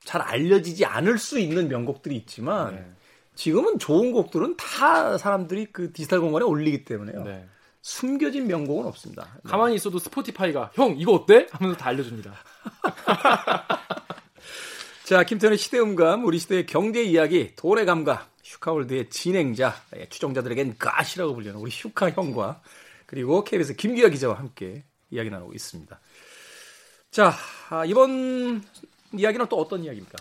잘 0.04 0.20
알려지지 0.22 0.84
않을 0.84 1.18
수 1.18 1.38
있는 1.38 1.68
명곡들이 1.68 2.16
있지만 2.16 2.74
네. 2.74 2.84
지금은 3.34 3.78
좋은 3.78 4.12
곡들은 4.12 4.56
다 4.56 5.16
사람들이 5.18 5.66
그 5.72 5.92
디지털 5.92 6.20
공간에 6.20 6.44
올리기 6.44 6.84
때문에요. 6.84 7.24
네. 7.24 7.46
숨겨진 7.82 8.46
명곡은 8.46 8.86
없습니다. 8.86 9.38
가만히 9.44 9.76
있어도 9.76 9.98
스포티파이가 9.98 10.72
형 10.74 10.96
이거 10.98 11.12
어때? 11.12 11.46
하면서 11.50 11.76
다 11.78 11.88
알려줍니다. 11.88 12.34
자, 15.04 15.24
김태현의 15.24 15.58
시대음감, 15.58 16.24
우리 16.24 16.38
시대의 16.38 16.66
경제 16.66 17.02
이야기, 17.02 17.54
돈의 17.56 17.86
감각, 17.86 18.30
슈카월드의 18.42 19.10
진행자, 19.10 19.74
예, 19.96 20.08
추종자들에겐 20.08 20.76
가시라고 20.78 21.34
불리는 21.34 21.56
우리 21.56 21.70
슈카 21.70 22.10
형과 22.10 22.60
그리고 23.06 23.42
KBS 23.42 23.74
김기아 23.76 24.08
기자와 24.08 24.38
함께 24.38 24.84
이야기 25.10 25.30
나누고 25.30 25.52
있습니다. 25.52 25.98
자, 27.10 27.32
아, 27.70 27.84
이번 27.84 28.62
이야기는 29.12 29.46
또 29.48 29.56
어떤 29.58 29.84
이야기입니까? 29.84 30.18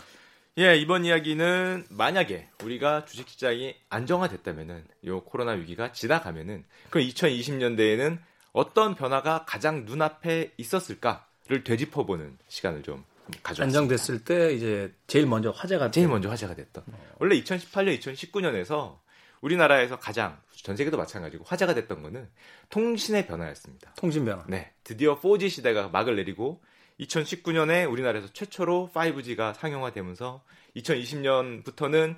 예, 0.57 0.75
이번 0.75 1.05
이야기는 1.05 1.85
만약에 1.89 2.49
우리가 2.63 3.05
주식 3.05 3.29
시장이 3.29 3.75
안정화됐다면은 3.89 4.83
요 5.05 5.21
코로나 5.23 5.51
위기가 5.51 5.91
지나가면은 5.91 6.65
그럼 6.89 7.07
2020년대에는 7.07 8.17
어떤 8.51 8.95
변화가 8.95 9.45
가장 9.47 9.85
눈앞에 9.85 10.51
있었을까를 10.57 11.63
되짚어 11.63 12.05
보는 12.05 12.37
시간을 12.47 12.83
좀 12.83 13.05
가져왔습니다. 13.43 13.63
안정됐을 13.79 14.23
때 14.23 14.53
이제 14.53 14.93
제일 15.07 15.27
먼저 15.27 15.51
화제가 15.51 15.91
제일 15.91 16.05
된- 16.07 16.11
먼저 16.11 16.29
화제가 16.29 16.55
됐던. 16.55 16.83
원래 17.19 17.39
2018년, 17.41 17.99
2019년에서 17.99 18.97
우리나라에서 19.41 19.99
가장 19.99 20.41
전 20.51 20.75
세계도 20.75 20.97
마찬가지고 20.97 21.45
화제가 21.45 21.73
됐던 21.75 22.01
거는 22.01 22.27
통신의 22.69 23.27
변화였습니다. 23.27 23.93
통신 23.95 24.25
변화. 24.25 24.43
네, 24.47 24.73
드디어 24.83 25.17
4G 25.21 25.49
시대가 25.49 25.87
막을 25.89 26.17
내리고 26.17 26.61
2019년에 26.99 27.89
우리나라에서 27.89 28.27
최초로 28.33 28.91
5G가 28.93 29.53
상용화되면서 29.55 30.41
2020년부터는 30.75 32.15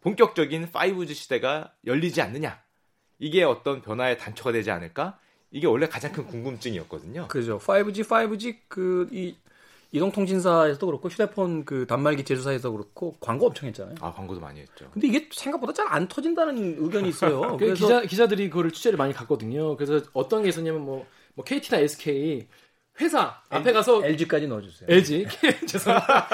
본격적인 0.00 0.70
5G 0.70 1.14
시대가 1.14 1.72
열리지 1.86 2.20
않느냐. 2.20 2.60
이게 3.18 3.42
어떤 3.44 3.80
변화의 3.80 4.18
단초가 4.18 4.52
되지 4.52 4.70
않을까? 4.70 5.18
이게 5.50 5.66
원래 5.66 5.86
가장 5.86 6.12
큰 6.12 6.26
궁금증이었거든요. 6.26 7.28
그죠. 7.28 7.58
5G, 7.58 8.04
5G 8.04 8.56
그 8.68 9.08
이 9.12 9.36
이동통신사에서도 9.94 10.84
그렇고 10.86 11.08
휴대폰 11.08 11.64
그 11.64 11.86
단말기 11.86 12.24
제조사에서 12.24 12.72
그렇고 12.72 13.16
광고 13.20 13.46
엄청 13.46 13.68
했잖아요. 13.68 13.94
아, 14.00 14.12
광고도 14.12 14.40
많이 14.40 14.58
했죠. 14.60 14.90
근데 14.90 15.06
이게 15.06 15.28
생각보다 15.30 15.72
잘 15.72 15.84
안 15.94 16.08
터진다는 16.08 16.82
의견이 16.82 17.10
있어요. 17.10 17.56
그 17.58 17.74
기자 17.74 18.00
기자들이 18.02 18.48
그거를 18.50 18.72
취재를 18.72 18.96
많이 18.98 19.12
갔거든요. 19.12 19.76
그래서 19.76 20.04
어떤 20.12 20.42
게 20.42 20.48
있었냐면 20.48 20.80
뭐, 20.84 21.06
뭐 21.34 21.44
KT나 21.44 21.78
SK 21.78 22.48
회사 23.00 23.40
앞에 23.48 23.72
가서 23.72 24.04
LG까지 24.04 24.46
넣어주세요. 24.46 24.86
LG 24.88 25.26
죄송합니다. 25.66 26.28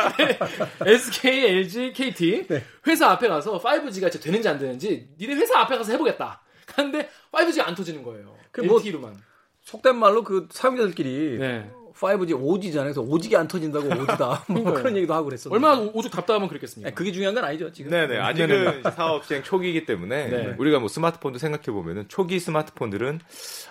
SK, 0.86 1.44
LG, 1.46 1.92
KT 1.94 2.46
회사 2.86 3.08
앞에 3.10 3.28
가서 3.28 3.58
5G가 3.60 4.10
진짜 4.10 4.18
되는지 4.20 4.48
안 4.48 4.58
되는지 4.58 5.08
니네 5.18 5.34
회사 5.36 5.60
앞에 5.60 5.76
가서 5.78 5.92
해보겠다. 5.92 6.42
근데 6.66 7.08
5G가 7.32 7.66
안 7.66 7.74
터지는 7.74 8.02
거예요. 8.02 8.36
그 8.52 8.60
뭐- 8.60 8.78
LTE로만. 8.78 9.16
속된 9.62 9.96
말로 9.96 10.24
그 10.24 10.48
사용자들끼리 10.50 11.38
네. 11.38 11.70
5G, 11.94 12.32
5G잖아요. 12.32 12.82
그래서 12.82 13.00
오지게 13.00 13.36
안 13.36 13.48
터진다고 13.48 13.86
오지다. 13.86 14.44
뭐 14.48 14.62
그러니까요. 14.62 14.74
그런 14.74 14.96
얘기도 14.96 15.14
하고 15.14 15.24
그랬었는데. 15.26 15.54
얼마나 15.66 15.80
오- 15.82 15.98
오죽 15.98 16.10
답답하면 16.12 16.48
그랬겠습니까? 16.48 16.88
아니, 16.88 16.94
그게 16.94 17.12
중요한 17.12 17.34
건 17.34 17.44
아니죠, 17.44 17.72
지금. 17.72 17.90
네네. 17.90 18.18
아직은 18.18 18.82
사업 18.94 19.24
시행 19.26 19.42
초기이기 19.42 19.86
때문에 19.86 20.28
네. 20.28 20.54
우리가 20.58 20.78
뭐 20.78 20.88
스마트폰도 20.88 21.38
생각해 21.38 21.66
보면은 21.66 22.06
초기 22.08 22.38
스마트폰들은 22.38 23.20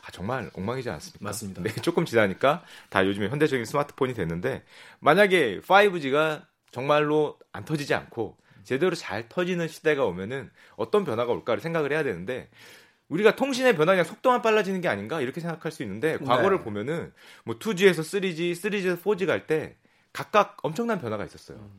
아, 0.06 0.12
정말 0.12 0.50
엉망이지 0.54 0.90
않습니까? 0.90 1.24
맞습니다. 1.24 1.62
네, 1.64 1.70
조금 1.82 2.06
지나니까 2.06 2.64
다 2.90 3.06
요즘에 3.06 3.30
현대적인 3.30 3.66
스마트폰이 3.66 4.14
됐는데 4.14 4.64
만약에 5.00 5.62
5G가 5.62 6.44
정말로 6.72 7.38
안 7.52 7.66
터지지 7.66 7.94
않고 7.94 8.38
제대로 8.64 8.94
잘 8.96 9.28
터지는 9.28 9.68
시대가 9.68 10.06
오면은 10.06 10.52
어떤 10.76 11.04
변화가 11.04 11.32
올까를 11.32 11.62
생각을 11.62 11.92
해야 11.92 12.04
되는데 12.04 12.50
우리가 13.10 13.36
통신의 13.36 13.76
변화 13.76 13.94
그냥 13.94 14.06
속도만 14.06 14.42
빨라지는 14.42 14.82
게 14.82 14.88
아닌가 14.88 15.20
이렇게 15.22 15.42
생각할 15.42 15.72
수 15.72 15.84
있는데 15.84 16.18
과거를 16.20 16.58
네. 16.60 16.64
보면은 16.64 17.12
뭐 17.44 17.58
2G에서 17.58 18.00
3G, 18.00 18.52
3G에서 18.54 19.02
4G 19.02 19.26
갈 19.26 19.48
때 19.48 19.76
각각 20.14 20.58
엄청난 20.64 21.00
변화가 21.00 21.26
있었어요. 21.26 21.70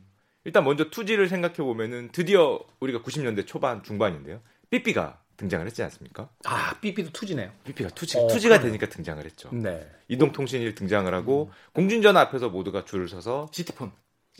일단 0.43 0.63
먼저 0.63 0.89
2G를 0.89 1.27
생각해 1.29 1.55
보면은 1.57 2.09
드디어 2.11 2.59
우리가 2.79 2.99
90년대 3.01 3.45
초반 3.47 3.83
중반인데요. 3.83 4.41
삐삐가 4.69 5.19
등장을 5.37 5.65
했지 5.65 5.81
않습니까? 5.83 6.29
아, 6.45 6.73
삐삐도 6.81 7.11
투지네요. 7.11 7.51
삐삐가 7.63 7.89
2G, 7.89 8.17
어, 8.17 8.27
2G가 8.27 8.41
그러네요. 8.41 8.61
되니까 8.61 8.89
등장을 8.89 9.23
했죠. 9.23 9.49
네. 9.53 9.89
이동통신이 10.07 10.75
등장을 10.75 11.11
하고 11.13 11.51
공중전화 11.73 12.19
앞에서 12.21 12.49
모두가 12.49 12.85
줄을 12.85 13.07
서서 13.07 13.47
GT폰. 13.51 13.91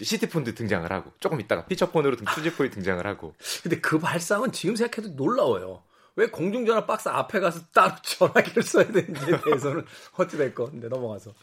시티폰도 0.01 0.55
등장을 0.55 0.89
하고 0.91 1.11
조금 1.19 1.39
있다가 1.41 1.65
피처폰으로 1.65 2.15
2G폰이 2.15 2.71
등장을 2.71 3.05
하고 3.05 3.35
근데 3.61 3.79
그 3.81 3.99
발상은 3.99 4.51
지금 4.51 4.75
생각해도 4.75 5.15
놀라워요. 5.15 5.83
왜 6.15 6.27
공중전화 6.27 6.85
박스 6.85 7.09
앞에 7.09 7.39
가서 7.39 7.61
따로 7.73 7.93
전화기를 8.03 8.63
써야 8.63 8.85
되는지에 8.85 9.41
대해서는 9.41 9.85
어찌됐건. 10.17 10.71
근데 10.71 10.87
넘어가서. 10.87 11.33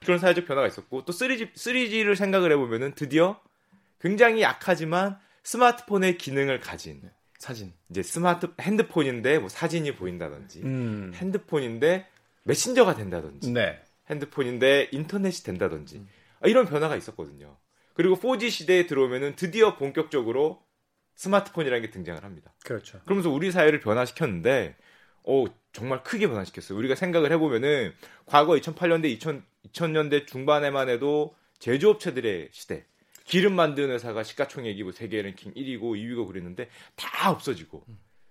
그런 0.00 0.18
사회적 0.18 0.46
변화가 0.46 0.66
있었고 0.66 1.04
또 1.04 1.12
3G, 1.12 1.52
3G를 1.54 2.16
생각을 2.16 2.50
해보면은 2.52 2.94
드디어 2.94 3.38
굉장히 4.00 4.40
약하지만 4.42 5.18
스마트폰의 5.42 6.16
기능을 6.18 6.60
가진 6.60 7.02
사진. 7.38 7.72
이제 7.90 8.02
스마트 8.02 8.48
핸드폰인데 8.60 9.38
뭐 9.38 9.48
사진이 9.48 9.96
보인다든지 9.96 10.62
음. 10.62 11.12
핸드폰인데 11.14 12.06
메신저가 12.44 12.94
된다든지 12.94 13.50
네. 13.52 13.82
핸드폰인데 14.08 14.88
인터넷이 14.92 15.42
된다든지 15.44 16.04
아, 16.40 16.48
이런 16.48 16.66
변화가 16.66 16.96
있었거든요. 16.96 17.56
그리고 17.94 18.16
4G 18.16 18.50
시대에 18.50 18.86
들어오면은 18.86 19.36
드디어 19.36 19.76
본격적으로 19.76 20.62
스마트폰이라는 21.20 21.82
게 21.82 21.90
등장을 21.90 22.24
합니다. 22.24 22.50
그렇죠. 22.64 22.98
그러면서 23.04 23.28
우리 23.28 23.52
사회를 23.52 23.80
변화시켰는데, 23.80 24.74
어, 25.24 25.44
정말 25.72 26.02
크게 26.02 26.26
변화시켰어요. 26.28 26.78
우리가 26.78 26.94
생각을 26.94 27.30
해보면은, 27.32 27.92
과거 28.24 28.54
2008년대, 28.54 29.04
2000, 29.10 29.44
2000년대 29.68 30.26
중반에만 30.26 30.88
해도 30.88 31.34
제조업체들의 31.58 32.48
시대, 32.52 32.86
기름 33.24 33.54
만드는 33.54 33.90
회사가 33.90 34.22
시가총액이 34.22 34.82
뭐 34.82 34.92
세계 34.92 35.20
랭킹 35.20 35.52
1위고 35.52 35.82
2위고 35.82 36.26
그랬는데, 36.26 36.70
다 36.96 37.30
없어지고, 37.30 37.84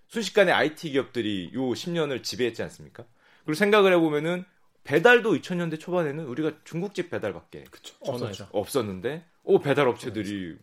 순식간에 0.08 0.52
IT 0.52 0.90
기업들이 0.90 1.52
요 1.54 1.62
10년을 1.62 2.24
지배했지 2.24 2.64
않습니까? 2.64 3.06
그리고 3.46 3.54
생각을 3.54 3.94
해보면은, 3.94 4.46
배달도 4.84 5.36
2000년대 5.36 5.80
초반에는 5.80 6.26
우리가 6.26 6.54
중국집 6.64 7.12
배달밖에 7.12 7.66
전화해서. 8.04 8.48
없었는데, 8.52 9.26
오, 9.44 9.60
배달 9.60 9.88
업체들이 9.88 10.58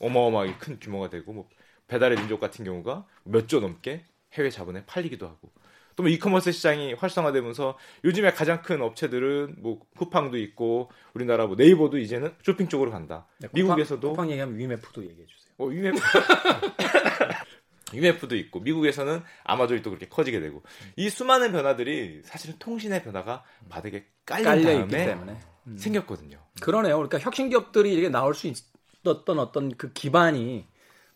어마어마하게 0.00 0.54
큰 0.54 0.80
규모가 0.80 1.10
되고, 1.10 1.34
뭐, 1.34 1.48
배달의 1.88 2.18
민족 2.18 2.38
같은 2.40 2.64
경우가 2.64 3.06
몇 3.24 3.46
조 3.48 3.60
넘게 3.60 4.04
해외 4.34 4.50
자본에 4.50 4.84
팔리기도 4.86 5.26
하고, 5.26 5.50
또 5.96 6.02
뭐 6.04 6.10
이커머스 6.10 6.52
시장이 6.52 6.92
활성화되면서 6.94 7.76
요즘에 8.04 8.30
가장 8.32 8.62
큰 8.62 8.80
업체들은 8.82 9.56
뭐 9.58 9.80
쿠팡도 9.96 10.38
있고, 10.38 10.90
우리나라 11.14 11.46
뭐 11.46 11.56
네이버도 11.56 11.98
이제는 11.98 12.34
쇼핑 12.44 12.68
쪽으로 12.68 12.90
간다. 12.92 13.26
네, 13.38 13.48
미국에서도 13.52 14.10
쿠팡 14.10 14.30
얘기하면 14.30 14.56
위메프도 14.58 15.02
얘기해 15.02 15.26
주세요. 15.26 15.52
어, 15.58 15.72
UMF. 15.72 16.00
UMF도 17.94 18.36
있고 18.36 18.60
미국에서는 18.60 19.22
아마존이 19.44 19.80
또 19.82 19.90
그렇게 19.90 20.06
커지게 20.08 20.40
되고 20.40 20.62
이 20.96 21.08
수많은 21.08 21.52
변화들이 21.52 22.20
사실은 22.22 22.56
통신의 22.58 23.02
변화가 23.02 23.44
바닥에 23.70 24.06
깔린 24.26 24.44
깔려 24.44 24.72
있기 24.80 24.90
때문에. 24.94 25.38
생겼거든요. 25.76 26.38
그러네요. 26.60 26.96
그러니까 26.96 27.18
혁신 27.18 27.48
기업들이 27.50 27.92
이렇게 27.92 28.08
나올 28.08 28.34
수 28.34 28.46
있었던 28.46 29.38
어떤 29.38 29.74
그 29.76 29.92
기반이 29.92 30.66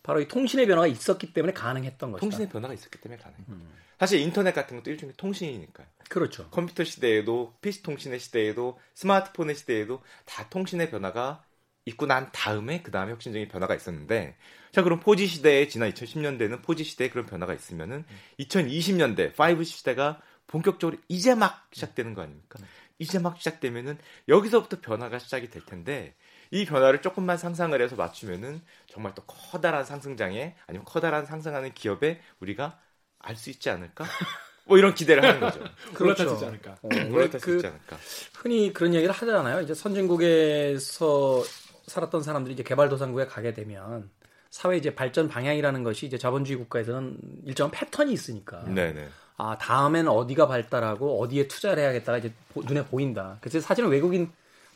바로 0.03 0.19
이 0.19 0.27
통신의 0.27 0.67
변화가 0.67 0.87
있었기 0.87 1.33
때문에 1.33 1.53
가능했던 1.53 2.11
것이다. 2.11 2.19
통신의 2.21 2.49
변화가 2.49 2.73
있었기 2.73 2.99
때문에 2.99 3.21
가능해요. 3.21 3.67
사실 3.97 4.19
인터넷 4.19 4.53
같은 4.53 4.77
것도 4.77 4.91
일종의 4.91 5.15
통신이니까요. 5.15 5.87
그렇죠. 6.09 6.49
컴퓨터 6.49 6.83
시대에도 6.83 7.55
PC 7.61 7.83
통신의 7.83 8.19
시대에도 8.19 8.77
스마트폰의 8.95 9.55
시대에도 9.55 10.03
다 10.25 10.49
통신의 10.49 10.91
변화가 10.91 11.45
있고 11.85 12.05
난 12.05 12.29
다음에 12.31 12.81
그 12.81 12.91
다음에 12.91 13.11
혁신적인 13.11 13.47
변화가 13.47 13.75
있었는데 13.75 14.35
자 14.71 14.83
그럼 14.83 14.99
4G 14.99 15.27
시대에 15.27 15.67
지난 15.67 15.91
2010년대는 15.91 16.61
4G 16.61 16.83
시대에 16.83 17.09
그런 17.09 17.25
변화가 17.25 17.53
있으면은 17.53 18.05
2020년대 18.39 19.35
5G 19.35 19.65
시대가 19.65 20.21
본격적으로 20.47 20.97
이제 21.07 21.35
막 21.35 21.67
시작되는 21.71 22.13
거 22.13 22.21
아닙니까? 22.21 22.59
이제 22.99 23.19
막 23.19 23.37
시작되면은 23.37 23.97
여기서부터 24.27 24.79
변화가 24.81 25.19
시작이 25.19 25.49
될 25.49 25.65
텐데 25.65 26.15
이 26.53 26.65
변화를 26.65 27.01
조금만 27.01 27.35
상상을 27.35 27.81
해서 27.81 27.95
맞추면은 27.95 28.61
정말 28.85 29.15
또 29.15 29.23
커다란 29.23 29.83
상승장에 29.83 30.55
아니면 30.67 30.85
커다란 30.85 31.25
상승하는 31.25 31.73
기업에 31.73 32.21
우리가 32.39 32.77
알 33.17 33.35
수 33.35 33.49
있지 33.49 33.71
않을까? 33.71 34.03
뭐 34.65 34.77
이런 34.77 34.93
기대를 34.93 35.25
하는 35.25 35.39
거죠. 35.39 35.61
올라타지 35.99 36.45
않을까. 36.45 36.77
어, 36.83 36.89
올라탈 37.11 37.39
수그 37.39 37.61
않을까? 37.67 37.97
흔히 38.35 38.71
그런 38.71 38.93
얘기를 38.93 39.11
하잖아요. 39.11 39.61
이제 39.61 39.73
선진국에서 39.73 41.41
살았던 41.87 42.21
사람들이 42.21 42.53
이제 42.53 42.61
개발도상국에 42.61 43.25
가게 43.25 43.53
되면 43.55 44.11
사회 44.51 44.77
이제 44.77 44.93
발전 44.93 45.27
방향이라는 45.27 45.83
것이 45.83 46.05
이제 46.05 46.19
자본주의 46.19 46.59
국가에서는 46.59 47.17
일정한 47.45 47.71
패턴이 47.71 48.13
있으니까. 48.13 48.63
네네. 48.65 49.09
아 49.37 49.57
다음엔 49.57 50.07
어디가 50.07 50.47
발달하고 50.47 51.19
어디에 51.19 51.47
투자를 51.47 51.81
해야겠다가 51.81 52.19
이제 52.19 52.31
보- 52.53 52.61
눈에 52.61 52.85
보인다. 52.85 53.37
그래서 53.41 53.59
사실은 53.59 53.89
외국인 53.89 54.31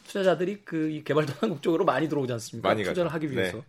투자자들이 0.08 0.64
그이 0.64 1.04
개발도상국 1.04 1.62
쪽으로 1.64 1.86
많이 1.86 2.08
들어오지 2.10 2.32
않습니까? 2.34 2.70
많이 2.70 2.84
투자를 2.84 3.10
가죠. 3.12 3.14
하기 3.26 3.32
위해서. 3.32 3.58
네. 3.58 3.64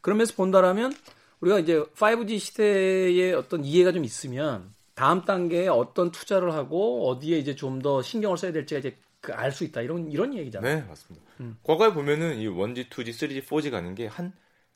그러면서 0.00 0.34
본다라면 0.34 0.92
우리가 1.40 1.58
이제 1.60 1.78
5G 1.96 2.38
시대의 2.38 3.34
어떤 3.34 3.64
이해가 3.64 3.92
좀 3.92 4.04
있으면 4.04 4.74
다음 4.94 5.24
단계에 5.24 5.68
어떤 5.68 6.10
투자를 6.12 6.52
하고 6.54 7.08
어디에 7.08 7.38
이제 7.38 7.54
좀 7.54 7.80
더 7.82 8.02
신경을 8.02 8.36
써야 8.36 8.52
될지가 8.52 8.78
이제 8.80 8.96
그 9.20 9.32
알 9.32 9.52
수 9.52 9.62
있다 9.64 9.80
이런 9.82 10.10
이런 10.10 10.34
얘기잖아요. 10.34 10.80
네, 10.80 10.86
맞습니다. 10.88 11.24
과거에 11.62 11.92
보면은 11.94 12.38
이 12.38 12.48
1G, 12.48 12.88
2G, 12.90 13.10
3G, 13.10 13.44
4G 13.44 13.70
가는 13.70 13.94
게 13.94 14.06
한 14.08 14.32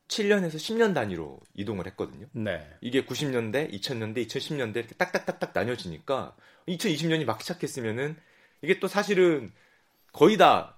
7년에서 0.09 0.55
10년 0.55 0.95
단위로 0.95 1.41
이동을 1.55 1.87
했거든요. 1.89 2.27
네. 2.33 2.65
이게 2.81 3.05
90년대, 3.05 3.73
2000년대, 3.73 4.29
2010년대 4.29 4.77
이렇게 4.77 4.95
딱딱딱딱 4.95 5.51
나뉘어지니까 5.53 6.37
2020년이 6.69 7.25
막 7.25 7.41
시작했으면은 7.43 8.17
이게 8.63 8.79
또 8.79 8.87
사실은 8.87 9.53
거의 10.13 10.37
다그 10.37 10.76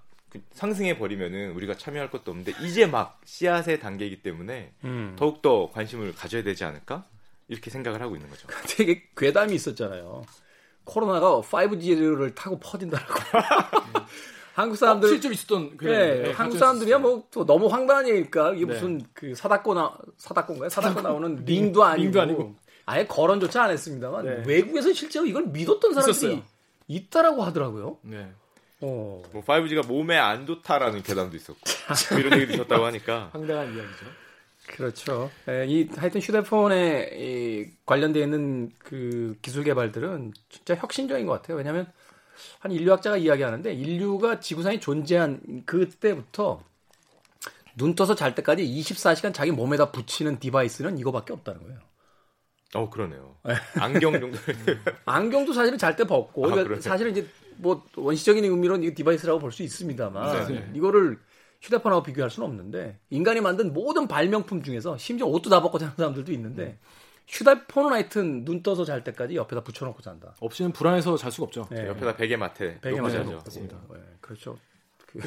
상승해 0.53 0.97
버리면은 0.97 1.51
우리가 1.51 1.75
참여할 1.75 2.09
것도 2.11 2.31
없는데 2.31 2.53
이제 2.61 2.85
막 2.85 3.19
씨앗의 3.25 3.79
단계이기 3.79 4.21
때문에 4.21 4.73
음. 4.83 5.15
더욱 5.17 5.41
더 5.41 5.69
관심을 5.71 6.13
가져야 6.13 6.43
되지 6.43 6.63
않을까 6.63 7.05
이렇게 7.47 7.69
생각을 7.71 8.01
하고 8.01 8.15
있는 8.15 8.29
거죠. 8.29 8.47
되게 8.77 9.03
괴담이 9.17 9.55
있었잖아요. 9.55 10.23
코로나가 10.83 11.41
5G를 11.41 12.33
타고 12.35 12.59
퍼진다라고. 12.59 13.13
한국 14.53 14.75
사람들 14.75 15.07
실제로 15.09 15.33
있었던 15.33 15.77
예, 15.83 15.87
괴담인데, 15.87 16.31
한국 16.33 16.53
가짜 16.55 16.59
사람들이야. 16.65 16.97
뭐 16.99 17.27
또 17.31 17.45
너무 17.45 17.67
황당한 17.67 18.07
얘기니까 18.09 18.53
이게 18.53 18.65
네. 18.65 18.73
무슨 18.73 19.01
그 19.13 19.33
사다코 19.33 19.73
나 19.73 19.95
사다코인가요? 20.17 20.69
사다코 20.69 21.01
나오는 21.01 21.43
링도 21.45 21.83
아니고, 21.83 22.03
링도 22.03 22.21
아니고. 22.21 22.55
아예 22.85 23.05
거론조차 23.05 23.63
안 23.63 23.71
했습니다만 23.71 24.25
네. 24.25 24.43
외국에서 24.45 24.91
실제로 24.91 25.25
이걸 25.25 25.45
믿었던 25.47 25.93
사람들이 25.93 26.11
있었어요. 26.11 26.43
있다라고 26.87 27.43
하더라고요. 27.43 27.99
네. 28.01 28.31
어. 28.81 29.21
뭐 29.31 29.43
5G가 29.43 29.85
몸에 29.87 30.17
안 30.17 30.45
좋다라는 30.45 31.03
괴담도 31.03 31.35
있었고 31.35 31.59
뭐 32.11 32.19
이런 32.19 32.33
얘기도 32.39 32.53
있었다고 32.53 32.85
하니까 32.85 33.29
황당한 33.33 33.75
이야기죠. 33.75 34.05
그렇죠. 34.67 35.31
예, 35.49 35.65
이 35.67 35.89
하여튼 35.95 36.21
휴대폰에 36.21 37.09
이 37.13 37.71
관련되어 37.85 38.23
있는 38.23 38.71
그 38.77 39.37
기술 39.41 39.63
개발들은 39.63 40.33
진짜 40.49 40.75
혁신적인 40.75 41.25
것 41.25 41.33
같아요. 41.33 41.57
왜냐하면 41.57 41.91
한 42.59 42.71
인류학자가 42.71 43.17
이야기하는데 43.17 43.73
인류가 43.73 44.39
지구상에 44.39 44.79
존재한 44.79 45.63
그때부터 45.65 46.63
눈 47.75 47.95
떠서 47.95 48.15
잘 48.15 48.35
때까지 48.35 48.63
24시간 48.63 49.33
자기 49.33 49.51
몸에다 49.51 49.91
붙이는 49.91 50.39
디바이스는 50.39 50.97
이거밖에 50.99 51.33
없다는 51.33 51.63
거예요. 51.63 51.79
어 52.75 52.89
그러네요. 52.89 53.37
안경 53.79 54.19
정도 54.19 54.37
안경도 55.05 55.53
사실은 55.53 55.77
잘 55.79 55.95
때 55.95 56.03
벗고 56.03 56.45
아, 56.45 56.49
그러니까. 56.51 56.79
사실은 56.81 57.11
이제 57.11 57.27
뭐 57.59 57.85
원시적인 57.95 58.43
의미로는 58.43 58.83
이 58.87 58.93
device라고 58.93 59.39
볼 59.39 59.51
수 59.51 59.63
있습니다만 59.63 60.47
네, 60.47 60.59
네. 60.59 60.71
이거를 60.73 61.19
휴대폰하고 61.61 62.03
비교할 62.03 62.29
수는 62.29 62.47
없는데 62.47 62.99
인간이 63.09 63.41
만든 63.41 63.73
모든 63.73 64.07
발명품 64.07 64.63
중에서 64.63 64.97
심지어 64.97 65.27
옷도 65.27 65.49
다 65.49 65.61
벗고 65.61 65.77
자는 65.77 65.93
사람들도 65.97 66.31
있는데 66.33 66.79
휴대폰은 67.27 67.91
하여튼 67.91 68.45
눈 68.45 68.63
떠서 68.63 68.85
잘 68.85 69.03
때까지 69.03 69.35
옆에다 69.35 69.61
붙여놓고 69.61 70.01
잔다. 70.01 70.33
없이는 70.39 70.71
불안해서 70.71 71.17
잘 71.17 71.31
수가 71.31 71.45
없죠. 71.45 71.67
네. 71.69 71.85
옆에다 71.87 72.15
베개 72.15 72.37
맡에 72.37 72.79
베개. 72.81 72.97
놓습니다. 72.99 73.77
네, 73.93 73.99
그렇죠. 74.21 74.57
그, 75.05 75.19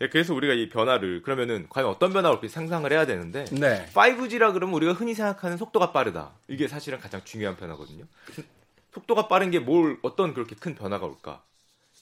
예, 0.00 0.08
그래서 0.08 0.32
우리가 0.34 0.54
이 0.54 0.68
변화를 0.68 1.22
그러면은 1.22 1.66
과연 1.68 1.88
어떤 1.88 2.12
변화가 2.12 2.36
올지 2.36 2.48
상상을 2.48 2.90
해야 2.90 3.04
되는데 3.04 3.44
네. 3.46 3.86
5G라 3.94 4.52
그러면 4.52 4.74
우리가 4.76 4.92
흔히 4.92 5.14
생각하는 5.14 5.56
속도가 5.56 5.92
빠르다. 5.92 6.32
이게 6.48 6.68
사실은 6.68 6.98
가장 7.00 7.20
중요한 7.24 7.56
변화거든요. 7.56 8.04
속도가 8.94 9.28
빠른 9.28 9.50
게 9.50 9.58
뭘 9.60 9.98
어떤 10.02 10.34
그렇게 10.34 10.54
큰 10.56 10.74
변화가 10.74 11.06
올까? 11.06 11.42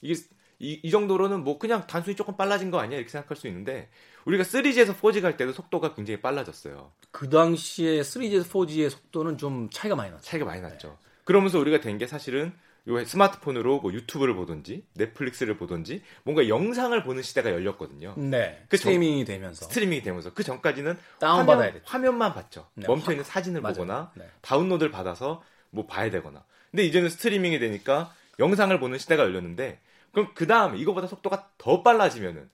이게 0.01 0.19
이, 0.59 0.79
이 0.83 0.91
정도로는 0.91 1.43
뭐 1.43 1.57
그냥 1.57 1.87
단순히 1.87 2.15
조금 2.15 2.37
빨라진 2.37 2.69
거 2.71 2.79
아니야 2.79 2.97
이렇게 2.97 3.09
생각할 3.11 3.35
수 3.37 3.47
있는데 3.47 3.89
우리가 4.25 4.43
3G에서 4.43 4.93
4G 4.95 5.21
갈 5.21 5.37
때도 5.37 5.53
속도가 5.53 5.95
굉장히 5.95 6.21
빨라졌어요. 6.21 6.91
그 7.11 7.29
당시에 7.29 8.03
3G에서 8.03 8.43
4G의 8.47 8.89
속도는 8.89 9.37
좀 9.37 9.69
차이가 9.71 9.95
많이 9.95 10.11
났죠. 10.11 10.23
차이가 10.23 10.45
많이 10.45 10.61
났죠. 10.61 10.97
그러면서 11.23 11.59
우리가 11.59 11.79
된 11.79 11.97
게 11.97 12.07
사실은 12.07 12.53
요 12.87 13.03
스마트폰으로 13.05 13.79
뭐 13.79 13.93
유튜브를 13.93 14.33
보든지 14.35 14.85
넷플릭스를 14.95 15.55
보든지 15.55 16.01
뭔가 16.23 16.47
영상을 16.47 17.03
보는 17.03 17.21
시대가 17.21 17.51
열렸거든요. 17.51 18.15
네. 18.17 18.63
그 18.69 18.77
스트리밍이 18.77 19.23
되면서 19.25 19.65
스트리밍이 19.65 20.01
되면서 20.01 20.33
그 20.33 20.43
전까지는 20.43 20.97
다운 21.19 21.45
받아야 21.45 21.67
화면, 21.67 21.73
됐죠. 21.73 21.85
화면만 21.85 22.33
봤죠. 22.33 22.67
네, 22.73 22.87
멈춰 22.87 23.11
있는 23.11 23.23
사진을 23.23 23.61
맞아요. 23.61 23.75
보거나 23.75 24.11
네. 24.15 24.27
다운로드를 24.41 24.91
받아서 24.91 25.43
뭐 25.69 25.85
봐야 25.85 26.09
되거나. 26.09 26.43
근데 26.71 26.83
이제는 26.85 27.09
스트리밍이 27.09 27.59
되니까 27.59 28.13
영상을 28.39 28.77
보는 28.79 28.97
시대가 28.97 29.23
열렸는데 29.23 29.79
그럼 30.11 30.29
그 30.33 30.47
다음 30.47 30.75
이거보다 30.75 31.07
속도가 31.07 31.49
더 31.57 31.83
빨라지면은 31.83 32.49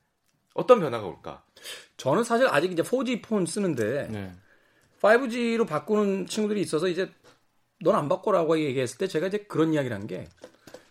어떤 0.54 0.80
변화가 0.80 1.06
올까? 1.06 1.44
저는 1.98 2.24
사실 2.24 2.48
아직 2.50 2.72
이제 2.72 2.82
4G 2.82 3.22
폰 3.24 3.46
쓰는데 3.46 4.08
네. 4.10 4.32
5G로 5.02 5.68
바꾸는 5.68 6.26
친구들이 6.26 6.62
있어서 6.62 6.88
이제 6.88 7.12
넌 7.82 7.96
안 7.96 8.10
바꿔라고 8.10 8.60
얘기했을 8.60 8.98
때 8.98 9.08
제가 9.08 9.28
이제 9.28 9.38
그런 9.48 9.74
이야기를 9.74 9.96
한 9.96 10.08
게 10.08 10.28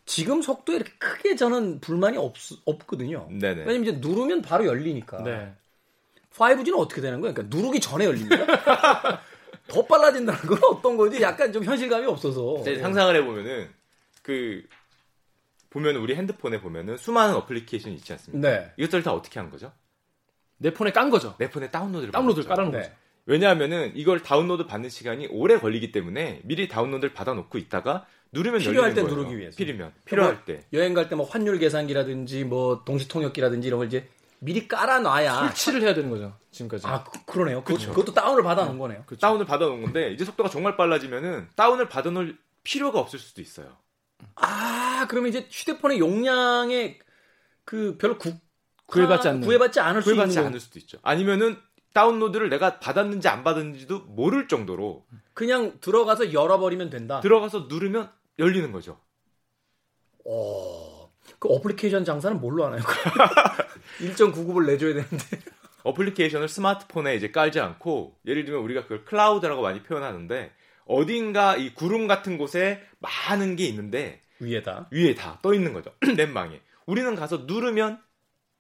지금 0.09 0.41
속도에 0.41 0.77
이렇게 0.77 0.93
크게 0.99 1.35
저는 1.35 1.81
불만이 1.81 2.17
없, 2.17 2.35
없거든요. 2.65 3.27
네네. 3.29 3.65
왜냐면 3.65 3.83
이제 3.83 3.93
누르면 4.01 4.41
바로 4.43 4.65
열리니까. 4.67 5.23
네. 5.25 5.53
5G는 6.37 6.79
어떻게 6.79 7.01
되는 7.01 7.21
거예요? 7.21 7.35
그러니까 7.35 7.57
누르기 7.57 7.81
전에 7.81 8.05
열립니다. 8.05 8.47
더 9.69 9.85
빨라진다는 9.85 10.41
건 10.43 10.59
어떤 10.71 10.97
거지? 10.97 11.21
약간 11.23 11.53
좀 11.53 11.65
현실감이 11.65 12.07
없어서. 12.07 12.59
이제 12.61 12.79
상상을 12.79 13.15
해보면은 13.17 13.69
그 14.23 14.63
보면 15.71 15.97
우리 15.97 16.15
핸드폰에 16.15 16.61
보면은 16.61 16.97
수많은 16.97 17.35
어플리케이션이 17.35 17.97
있지 17.97 18.13
않습니까? 18.13 18.49
네. 18.49 18.73
이것들 18.77 19.03
다 19.03 19.13
어떻게 19.13 19.39
한 19.41 19.51
거죠? 19.51 19.73
내 20.59 20.73
폰에 20.73 20.93
깐 20.93 21.11
거죠. 21.11 21.35
내 21.39 21.51
폰에 21.51 21.71
다운로드를 21.71 22.13
다운로드를. 22.13 22.49
깔아놓은 22.49 22.73
네. 22.73 22.79
거죠. 22.83 22.93
왜냐하면은 23.27 23.93
이걸 23.95 24.23
다운로드 24.23 24.67
받는 24.67 24.89
시간이 24.89 25.27
오래 25.31 25.59
걸리기 25.59 25.91
때문에 25.93 26.41
미리 26.45 26.69
다운로드를 26.69 27.13
받아놓고 27.13 27.59
있다가 27.59 28.07
누르면 28.33 28.61
필요할 28.61 28.95
때 28.95 29.03
거예요. 29.03 29.17
누르기 29.17 29.37
위해서. 29.39 29.57
필요면 29.57 29.93
필요할 30.05 30.45
때. 30.45 30.63
여행 30.73 30.95
갈 30.95 31.09
때 31.09 31.17
뭐 31.17 31.27
환율 31.27 31.59
계산기라든지 31.59 32.45
뭐 32.45 32.85
동시 32.85 33.09
통역기라든지 33.09 33.67
이런 33.69 33.79
걸 33.79 33.89
이제 33.89 34.09
미리 34.39 34.69
깔아놔야. 34.69 35.35
설치를 35.35 35.83
해야 35.83 35.95
되는 35.95 36.11
거죠. 36.11 36.37
지금까지. 36.51 36.87
아, 36.87 37.05
그, 37.05 37.39
러네요 37.39 37.65
그, 37.65 37.77
그것도 37.77 38.13
다운을 38.15 38.43
받아놓은 38.43 38.79
거네요. 38.79 39.03
그렇죠. 39.07 39.21
다운을 39.21 39.47
받아놓은 39.47 39.83
건데 39.83 40.13
이제 40.13 40.25
속도가 40.25 40.49
정말 40.49 40.77
빨라지면은 40.77 41.49
다운을 41.57 41.89
받아놓을 41.89 42.37
필요가 42.63 42.99
없을 42.99 43.19
수도 43.19 43.41
있어요. 43.41 43.77
아, 44.37 45.07
그러면 45.09 45.31
이제 45.31 45.47
휴대폰의 45.51 45.99
용량에 45.99 46.99
그 47.65 47.97
별로 47.99 48.19
구, 48.19 48.35
구애받지 48.87 49.29
않는. 49.29 49.41
구애받지 49.43 49.81
않을 49.81 50.03
수 50.03 50.07
구애받지 50.11 50.33
있는 50.33 50.43
거. 50.43 50.49
않을 50.49 50.61
수도 50.61 50.79
있죠. 50.79 50.99
아니면은 51.03 51.59
다운로드를 51.93 52.51
내가 52.51 52.79
받았는지 52.79 53.29
안 53.29 53.43
받았는지도 53.43 54.01
모를 54.01 54.49
정도로 54.49 55.07
그냥 55.35 55.79
들어가서 55.81 56.33
열어버리면 56.33 56.91
된다. 56.91 57.21
들어가서 57.21 57.67
누르면 57.69 58.11
열리는 58.39 58.71
거죠. 58.71 59.01
어, 60.29 61.11
그 61.39 61.49
어플리케이션 61.49 62.05
장사는 62.05 62.39
뭘로 62.41 62.65
하나요? 62.67 62.81
1.99을 63.99 64.67
내줘야 64.67 64.95
되는데. 64.95 65.17
어플리케이션을 65.85 66.49
스마트폰에 66.49 67.15
이제 67.15 67.31
깔지 67.31 67.61
않고 67.61 68.19
예를 68.27 68.45
들면 68.45 68.61
우리가 68.63 68.83
그걸 68.83 69.05
클라우드라고 69.05 69.63
많이 69.63 69.83
표현하는데 69.85 70.53
어딘가 70.85 71.57
이 71.57 71.73
구름 71.75 72.09
같은 72.09 72.39
곳에 72.39 72.83
많은 72.99 73.55
게 73.57 73.67
있는데 73.67 74.21
위에다. 74.41 74.89
위에 74.91 75.15
다 75.15 75.39
떠 75.43 75.55
있는 75.55 75.73
거죠. 75.73 75.93
넷망에. 76.17 76.61
우리는 76.87 77.15
가서 77.15 77.45
누르면 77.47 78.01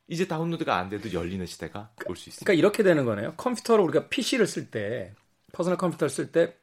이제 0.08 0.28
다운로드가 0.28 0.76
안 0.76 0.88
돼도 0.88 1.12
열리는 1.12 1.44
시대가 1.46 1.90
올 2.06 2.14
수 2.16 2.28
있습니다. 2.28 2.44
그러니까 2.44 2.52
이렇게 2.60 2.82
되는 2.84 3.04
거네요. 3.04 3.34
컴퓨터를 3.36 3.84
우리가 3.84 4.08
PC를 4.08 4.46
쓸 4.46 4.70
때, 4.70 5.12
퍼스널 5.52 5.76
컴퓨터를 5.78 6.10
쓸 6.10 6.30
때, 6.30 6.54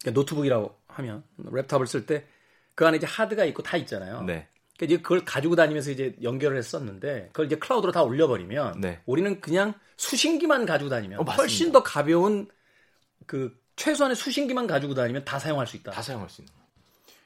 그러니까 0.00 0.18
노트북이라고 0.20 0.74
하면, 0.88 1.24
랩탑을 1.44 1.86
쓸 1.86 2.06
때, 2.06 2.26
그 2.74 2.86
안에 2.86 2.96
이제 2.96 3.06
하드가 3.06 3.44
있고 3.44 3.62
다 3.62 3.76
있잖아요. 3.76 4.22
네. 4.22 4.48
그러니까 4.76 4.94
이제 4.94 4.96
그걸 5.02 5.24
가지고 5.24 5.56
다니면서 5.56 5.90
이제 5.90 6.16
연결을 6.22 6.56
했었는데, 6.56 7.28
그걸 7.32 7.46
이제 7.46 7.56
클라우드로 7.56 7.92
다 7.92 8.02
올려버리면, 8.02 8.80
네. 8.80 9.00
우리는 9.06 9.40
그냥 9.40 9.74
수신기만 9.96 10.66
가지고 10.66 10.90
다니면, 10.90 11.20
어. 11.20 11.22
훨씬 11.24 11.72
더 11.72 11.82
가벼운, 11.82 12.48
그, 13.26 13.56
최소한의 13.76 14.16
수신기만 14.16 14.66
가지고 14.66 14.94
다니면 14.94 15.24
다 15.24 15.38
사용할 15.38 15.66
수 15.66 15.76
있다. 15.76 15.92
다 15.92 16.02
사용할 16.02 16.28
수 16.28 16.42
있는. 16.42 16.52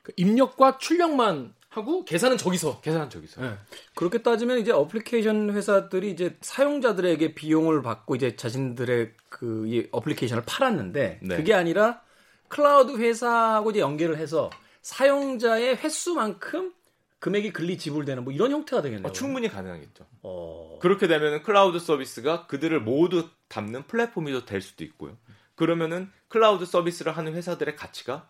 그 0.03 0.13
입력과 0.17 0.79
출력만 0.79 1.55
하고 1.69 2.05
계산은 2.05 2.39
저기서. 2.39 2.81
계산은 2.81 3.11
저기서. 3.11 3.43
네. 3.43 3.55
그렇게 3.95 4.23
따지면 4.23 4.59
이제 4.59 4.73
어플리케이션 4.73 5.53
회사들이 5.53 6.11
이제 6.11 6.37
사용자들에게 6.41 7.35
비용을 7.35 7.83
받고 7.83 8.17
이제 8.17 8.37
자신들의 8.37 9.13
그이 9.29 9.89
어플리케이션을 9.93 10.45
팔았는데 10.47 11.21
네. 11.23 11.37
그게 11.37 11.53
아니라 11.53 12.01
클라우드 12.49 12.97
회사하고 12.97 13.71
이제 13.71 13.81
연계를 13.81 14.17
해서 14.17 14.49
사용자의 14.81 15.77
횟수만큼 15.77 16.73
금액이 17.21 17.53
그리 17.53 17.79
지불되는 17.79 18.25
뭐 18.25 18.33
이런 18.33 18.53
형태가 18.53 18.83
되겠네요. 18.83 19.09
어, 19.09 19.13
충분히 19.13 19.49
가능하겠죠. 19.49 20.07
어, 20.23 20.79
그렇게 20.81 21.09
되면은 21.09 21.43
클라우드 21.43 21.79
서비스가 21.79 22.47
그들을 22.47 22.81
모두 22.81 23.29
담는 23.49 23.87
플랫폼이 23.87 24.45
될 24.45 24.61
수도 24.61 24.85
있고요. 24.85 25.17
그러면은 25.55 26.11
클라우드 26.29 26.65
서비스를 26.65 27.17
하는 27.17 27.35
회사들의 27.35 27.75
가치가 27.75 28.29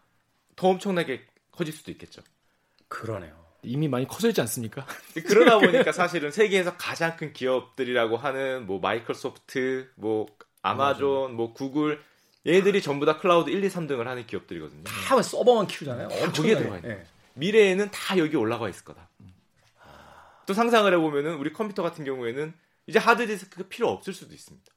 더 0.57 0.69
엄청나게 0.69 1.27
커질 1.53 1.75
수도 1.75 1.91
있겠죠. 1.91 2.23
그러네요. 2.89 3.37
이미 3.63 3.89
많이 3.89 4.07
커져 4.07 4.29
있지 4.29 4.41
않습니까? 4.41 4.87
그러다 5.27 5.59
보니까 5.61 5.93
사실은 5.93 6.31
세계에서 6.31 6.77
가장 6.79 7.17
큰 7.17 7.33
기업들이라고 7.33 8.17
하는 8.17 8.67
뭐 8.67 8.81
마이크로소프트, 8.81 9.91
뭐 9.97 10.27
아마존, 10.63 11.35
뭐 11.35 11.53
구글 11.53 12.01
얘들이 12.47 12.81
전부 12.81 13.05
다 13.05 13.19
클라우드 13.19 13.51
1, 13.51 13.63
2, 13.63 13.69
3등을 13.69 14.05
하는 14.05 14.27
기업들이거든요. 14.27 14.85
다 14.85 15.21
서버만 15.21 15.67
키우잖아요. 15.67 16.07
엄청 16.07 16.33
거기에 16.33 16.57
들어가 16.57 16.77
있는 16.77 17.05
미래에는 17.39 17.91
다 17.91 18.19
여기 18.19 18.37
올라가 18.37 18.69
있을 18.69 18.85
거다. 18.85 19.09
또 20.47 20.55
상상을 20.55 20.93
해보면은 20.93 21.35
우리 21.37 21.53
컴퓨터 21.53 21.83
같은 21.83 22.05
경우에는 22.05 22.53
이제 22.87 22.99
하드디스크가 22.99 23.69
필요 23.69 23.89
없을 23.89 24.13
수도 24.15 24.35
있습니다. 24.35 24.73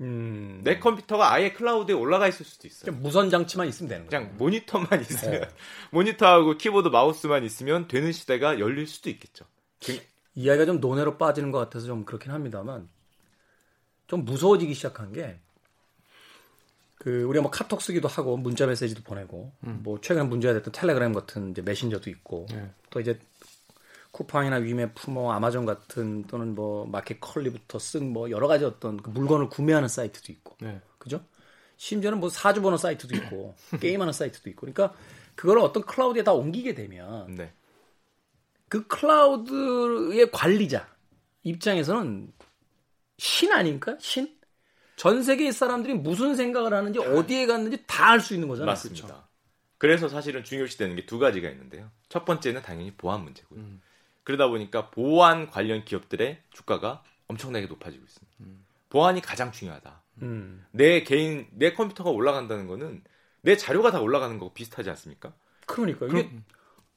음, 0.00 0.60
내 0.62 0.78
컴퓨터가 0.78 1.32
아예 1.32 1.52
클라우드에 1.52 1.94
올라가 1.94 2.28
있을 2.28 2.46
수도 2.46 2.68
있어요. 2.68 2.92
무선 2.92 3.30
장치만 3.30 3.66
있으면 3.66 3.88
되는 3.88 4.06
거예요. 4.06 4.22
그냥 4.26 4.36
모니터만 4.38 5.00
있으면 5.00 5.40
네. 5.40 5.48
모니터하고 5.90 6.56
키보드 6.56 6.88
마우스만 6.88 7.42
있으면 7.44 7.88
되는 7.88 8.12
시대가 8.12 8.60
열릴 8.60 8.86
수도 8.86 9.10
있겠죠. 9.10 9.44
그- 9.84 10.00
이야기가 10.36 10.66
좀 10.66 10.78
논외로 10.80 11.18
빠지는 11.18 11.50
것 11.50 11.58
같아서 11.58 11.86
좀 11.86 12.04
그렇긴 12.04 12.30
합니다만 12.30 12.88
좀 14.06 14.24
무서워지기 14.24 14.72
시작한 14.72 15.12
게 15.12 15.40
그 16.98 17.22
우리가 17.22 17.42
뭐 17.42 17.50
카톡 17.50 17.80
쓰기도 17.80 18.08
하고 18.08 18.36
문자 18.36 18.66
메시지도 18.66 19.02
보내고 19.02 19.52
뭐 19.60 20.00
최근에 20.00 20.26
문제가 20.26 20.54
됐던 20.54 20.72
텔레그램 20.72 21.12
같은 21.12 21.52
이제 21.52 21.62
메신저도 21.62 22.10
있고 22.10 22.46
네. 22.50 22.70
또 22.90 23.00
이제 23.00 23.18
쿠팡이나 24.10 24.56
위메프 24.56 25.10
뭐 25.10 25.32
아마존 25.32 25.64
같은 25.64 26.24
또는 26.24 26.54
뭐 26.54 26.86
마켓 26.86 27.20
컬리부터 27.20 27.78
쓴 27.78 28.12
뭐 28.12 28.30
여러 28.30 28.48
가지 28.48 28.64
어떤 28.64 28.96
그 28.96 29.10
물건을 29.10 29.48
구매하는 29.48 29.86
사이트도 29.88 30.32
있고 30.32 30.56
네. 30.60 30.80
그죠? 30.98 31.20
심지어는 31.76 32.18
뭐 32.18 32.28
사주 32.28 32.62
보는 32.62 32.78
사이트도 32.78 33.14
있고 33.16 33.54
게임하는 33.80 34.12
사이트도 34.12 34.50
있고 34.50 34.62
그러니까 34.62 34.92
그걸 35.36 35.58
어떤 35.60 35.84
클라우드에 35.84 36.24
다 36.24 36.32
옮기게 36.32 36.74
되면 36.74 37.32
네. 37.36 37.52
그 38.68 38.86
클라우드의 38.88 40.30
관리자 40.32 40.88
입장에서는 41.44 42.32
신 43.18 43.52
아닙니까? 43.52 43.96
신? 44.00 44.37
전 44.98 45.22
세계의 45.22 45.52
사람들이 45.52 45.94
무슨 45.94 46.34
생각을 46.36 46.74
하는지 46.74 46.98
어디에 46.98 47.46
갔는지 47.46 47.84
다 47.86 48.10
알 48.12 48.20
수 48.20 48.34
있는 48.34 48.48
거잖아요. 48.48 48.66
맞습니다. 48.72 49.28
그래서 49.78 50.08
사실은 50.08 50.42
중요시되는 50.44 50.96
게 50.96 51.06
두 51.06 51.18
가지가 51.18 51.48
있는데요. 51.50 51.90
첫 52.08 52.24
번째는 52.24 52.62
당연히 52.62 52.90
보안 52.92 53.22
문제고요. 53.22 53.60
음. 53.60 53.80
그러다 54.24 54.48
보니까 54.48 54.90
보안 54.90 55.48
관련 55.48 55.84
기업들의 55.84 56.42
주가가 56.50 57.02
엄청나게 57.28 57.66
높아지고 57.66 58.04
있습니다. 58.04 58.36
보안이 58.90 59.20
가장 59.20 59.52
중요하다. 59.52 60.02
음. 60.22 60.66
내 60.72 61.02
개인 61.04 61.46
내 61.52 61.72
컴퓨터가 61.74 62.10
올라간다는 62.10 62.66
거는 62.66 63.02
내 63.42 63.56
자료가 63.56 63.90
다 63.92 64.00
올라가는 64.00 64.36
거고 64.38 64.52
비슷하지 64.52 64.90
않습니까? 64.90 65.32
그러니까 65.66 66.06
이게 66.06 66.30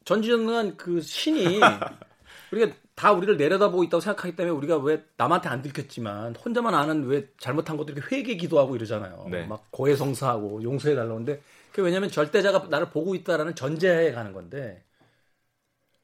전지전능한 0.06 0.78
그 0.78 1.02
신이 1.02 1.60
우리가 2.52 2.74
다 3.02 3.14
우리를 3.14 3.36
내려다보고 3.36 3.84
있다고 3.86 3.99
생각하기 3.99 4.36
때문에 4.36 4.56
우리가 4.56 4.78
왜 4.78 5.04
남한테 5.18 5.49
안 5.49 5.64
들켰지만 5.64 6.36
혼자만 6.36 6.76
아는 6.76 7.06
왜 7.08 7.28
잘못한 7.39 7.76
것들 7.76 7.97
이렇게 7.97 8.16
회개 8.16 8.36
기도하고 8.38 8.76
이러잖아요. 8.76 9.26
네. 9.32 9.43
막 9.47 9.66
고해성사하고 9.72 10.62
용서해 10.62 10.93
달라고 10.93 11.16
하는데 11.16 11.41
그게 11.72 11.82
왜냐하면 11.82 12.12
절대자가 12.12 12.68
나를 12.70 12.91
보고 12.91 13.16
있다라는 13.16 13.56
전제하에 13.56 14.12
가는 14.12 14.34
건데 14.34 14.84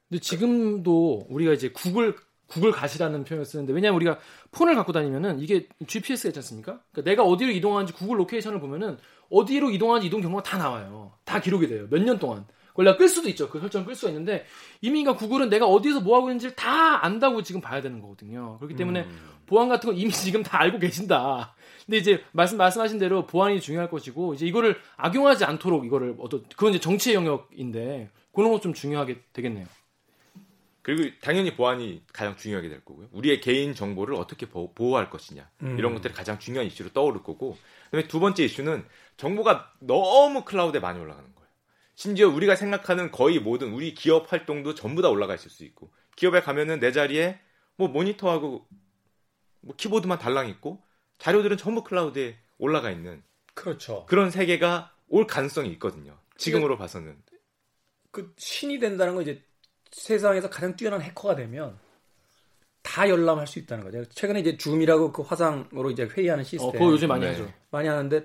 근데 0.08 0.20
지금도 0.20 1.26
우리가 1.28 1.52
이제 1.52 1.70
구글 1.70 2.16
구글 2.48 2.72
god이라는 2.72 3.22
표현을 3.22 3.44
쓰는데 3.44 3.72
왜냐하면 3.72 3.96
우리가 3.96 4.18
폰을 4.50 4.74
갖고 4.74 4.90
다니면은 4.92 5.38
이게 5.38 5.68
GPS가 5.86 6.30
있지 6.30 6.38
않습니까? 6.40 6.80
그러니까 6.90 7.10
내가 7.10 7.22
어디로 7.22 7.52
이동하는지 7.52 7.92
구글 7.92 8.18
location을 8.18 8.58
보면은 8.58 8.98
어디로 9.30 9.70
이동하는지 9.70 10.08
이동 10.08 10.20
경로가 10.20 10.42
다 10.42 10.58
나와요. 10.58 11.12
다 11.24 11.40
기록이 11.40 11.68
돼요. 11.68 11.86
몇 11.90 12.02
년 12.02 12.18
동안. 12.18 12.44
내가 12.82 12.96
끌 12.96 13.08
수도 13.08 13.28
있죠. 13.30 13.48
그 13.48 13.60
설정을 13.60 13.86
끌 13.86 13.94
수가 13.94 14.10
있는데 14.10 14.44
이미 14.80 15.02
그러니까 15.02 15.18
구글은 15.24 15.48
내가 15.50 15.66
어디서 15.66 16.00
뭐 16.00 16.16
하고 16.16 16.28
있는지를 16.28 16.54
다 16.56 17.04
안다고 17.04 17.42
지금 17.42 17.60
봐야 17.60 17.80
되는 17.80 18.00
거거든요. 18.00 18.56
그렇기 18.58 18.74
때문에 18.76 19.02
보안 19.46 19.68
같은 19.68 19.90
건 19.90 19.98
이미 19.98 20.10
지금 20.12 20.42
다 20.42 20.60
알고 20.60 20.78
계신다. 20.78 21.54
근데 21.86 21.98
이제 21.98 22.22
말씀 22.32 22.58
말씀하신 22.58 22.98
대로 22.98 23.26
보안이 23.26 23.60
중요할 23.60 23.88
것이고 23.90 24.34
이제 24.34 24.46
이거를 24.46 24.76
악용하지 24.96 25.44
않도록 25.44 25.86
이거를 25.86 26.16
어떤 26.18 26.42
그건 26.50 26.70
이제 26.70 26.80
정치의 26.80 27.16
영역인데 27.16 28.10
그런 28.32 28.50
것 28.52 28.60
좀 28.60 28.74
중요하게 28.74 29.20
되겠네요. 29.32 29.66
그리고 30.82 31.14
당연히 31.20 31.54
보안이 31.54 32.02
가장 32.12 32.36
중요하게 32.36 32.68
될 32.70 32.84
거고요. 32.84 33.08
우리의 33.12 33.40
개인 33.42 33.74
정보를 33.74 34.14
어떻게 34.14 34.46
보, 34.46 34.72
호 34.78 34.96
할 34.96 35.10
것이냐 35.10 35.46
이런 35.76 35.92
것들이 35.94 36.14
가장 36.14 36.38
중요한 36.38 36.66
이슈로 36.66 36.90
떠오를 36.90 37.22
거고. 37.22 37.58
그다음에 37.86 38.08
두 38.08 38.20
번째 38.20 38.44
이슈는 38.44 38.84
정보가 39.18 39.72
너무 39.80 40.44
클라우드에 40.44 40.80
많이 40.80 40.98
올라가는 40.98 41.28
거예요. 41.34 41.37
심지어 41.98 42.28
우리가 42.28 42.54
생각하는 42.54 43.10
거의 43.10 43.40
모든 43.40 43.72
우리 43.72 43.92
기업 43.92 44.32
활동도 44.32 44.76
전부 44.76 45.02
다 45.02 45.08
올라가 45.08 45.34
있을 45.34 45.50
수 45.50 45.64
있고 45.64 45.90
기업에 46.14 46.40
가면은 46.42 46.78
내 46.78 46.92
자리에 46.92 47.40
뭐 47.74 47.88
모니터하고 47.88 48.68
뭐 49.62 49.74
키보드만 49.76 50.20
달랑 50.20 50.48
있고 50.48 50.80
자료들은 51.18 51.56
전부 51.56 51.82
클라우드에 51.82 52.38
올라가 52.58 52.92
있는 52.92 53.24
그렇죠. 53.54 54.06
그런 54.06 54.30
세계가 54.30 54.94
올 55.08 55.26
가능성이 55.26 55.70
있거든요. 55.70 56.16
지금으로 56.36 56.78
봐서는. 56.78 57.20
그 58.12 58.32
신이 58.38 58.78
된다는 58.78 59.14
건 59.14 59.24
이제 59.24 59.42
세상에서 59.90 60.48
가장 60.50 60.76
뛰어난 60.76 61.02
해커가 61.02 61.34
되면 61.34 61.80
다 62.82 63.08
열람할 63.08 63.48
수 63.48 63.58
있다는 63.58 63.82
거죠. 63.82 64.08
최근에 64.10 64.38
이제 64.38 64.56
줌이라고 64.56 65.10
그 65.10 65.22
화상으로 65.22 65.90
이제 65.90 66.04
회의하는 66.04 66.44
시스템 66.44 66.68
어, 66.68 66.72
그거 66.72 66.92
요즘 66.92 67.08
많이 67.08 67.24
네. 67.24 67.32
하죠. 67.32 67.52
많이 67.72 67.88
하는데 67.88 68.24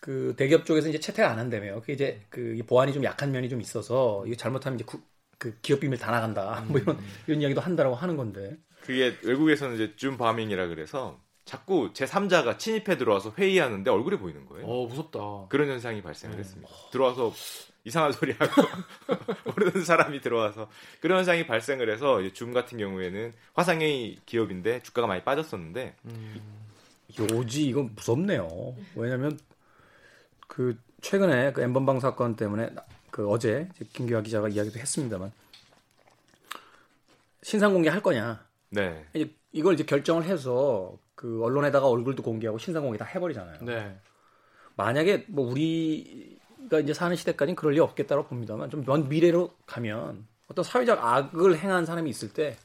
그 0.00 0.34
대기업 0.36 0.64
쪽에서 0.64 0.88
이제 0.88 1.00
채택 1.00 1.24
안 1.24 1.38
한다며요. 1.38 1.82
그 1.84 1.92
이제 1.92 2.20
그이 2.30 2.62
보안이 2.62 2.92
좀 2.92 3.04
약한 3.04 3.32
면이 3.32 3.48
좀 3.48 3.60
있어서 3.60 4.24
이거 4.26 4.36
잘못하면 4.36 4.78
이제 4.78 4.84
구- 4.84 5.00
그 5.38 5.56
기업 5.60 5.80
비밀 5.80 5.98
다 5.98 6.10
나간다. 6.10 6.64
뭐 6.68 6.78
이런 6.80 6.98
이런 7.26 7.40
이야기도 7.42 7.60
한다라고 7.60 7.94
하는 7.96 8.16
건데. 8.16 8.56
그게 8.82 9.16
외국에서는 9.22 9.74
이제 9.74 9.94
줌 9.96 10.16
바밍이라 10.16 10.68
그래서 10.68 11.20
자꾸 11.44 11.90
제 11.94 12.04
3자가 12.04 12.58
침입해 12.58 12.96
들어와서 12.96 13.32
회의하는데 13.36 13.90
얼굴이 13.90 14.18
보이는 14.18 14.46
거예요. 14.46 14.66
어 14.66 14.86
무섭다. 14.86 15.46
그런 15.48 15.68
현상이 15.68 16.02
발생을 16.02 16.38
했습니다. 16.38 16.68
들어와서 16.92 17.32
이상한 17.84 18.12
소리 18.12 18.32
하고 18.32 18.62
모르는 19.46 19.84
사람이 19.84 20.20
들어와서 20.20 20.68
그런 21.00 21.18
현상이 21.18 21.46
발생을 21.46 21.90
해서 21.90 22.20
이제 22.20 22.32
줌 22.34 22.52
같은 22.52 22.78
경우에는 22.78 23.32
화상회의 23.54 24.18
기업인데 24.26 24.80
주가가 24.82 25.06
많이 25.08 25.22
빠졌었는데 25.24 25.94
요지 27.18 27.64
이건 27.66 27.94
무섭네요. 27.94 28.76
왜냐면 28.94 29.38
그 30.48 30.78
최근에 31.02 31.52
그 31.52 31.62
엠번방 31.62 32.00
사건 32.00 32.36
때문에 32.36 32.70
나- 32.70 32.84
그 33.10 33.28
어제 33.30 33.68
김규하 33.94 34.22
기자가 34.22 34.48
이야기도 34.48 34.78
했습니다만 34.80 35.32
신상 37.42 37.72
공개할 37.72 38.02
거냐. 38.02 38.44
네. 38.70 39.06
이제 39.14 39.34
이걸 39.52 39.74
이제 39.74 39.84
결정을 39.84 40.24
해서 40.24 40.98
그 41.14 41.42
언론에다가 41.42 41.86
얼굴도 41.88 42.22
공개하고 42.22 42.58
신상 42.58 42.82
공개 42.82 42.98
다 42.98 43.04
해버리잖아요. 43.04 43.58
네. 43.62 43.98
만약에 44.76 45.26
뭐 45.28 45.50
우리가 45.50 46.80
이제 46.80 46.94
사는 46.94 47.14
시대까지는 47.16 47.56
그럴 47.56 47.74
리 47.74 47.80
없겠다고 47.80 48.24
봅니다만 48.26 48.70
좀 48.70 48.84
먼 48.86 49.08
미래로 49.08 49.56
가면 49.66 50.26
어떤 50.48 50.64
사회적 50.64 50.98
악을 51.04 51.58
행한 51.58 51.86
사람이 51.86 52.08
있을 52.10 52.32
때 52.32 52.56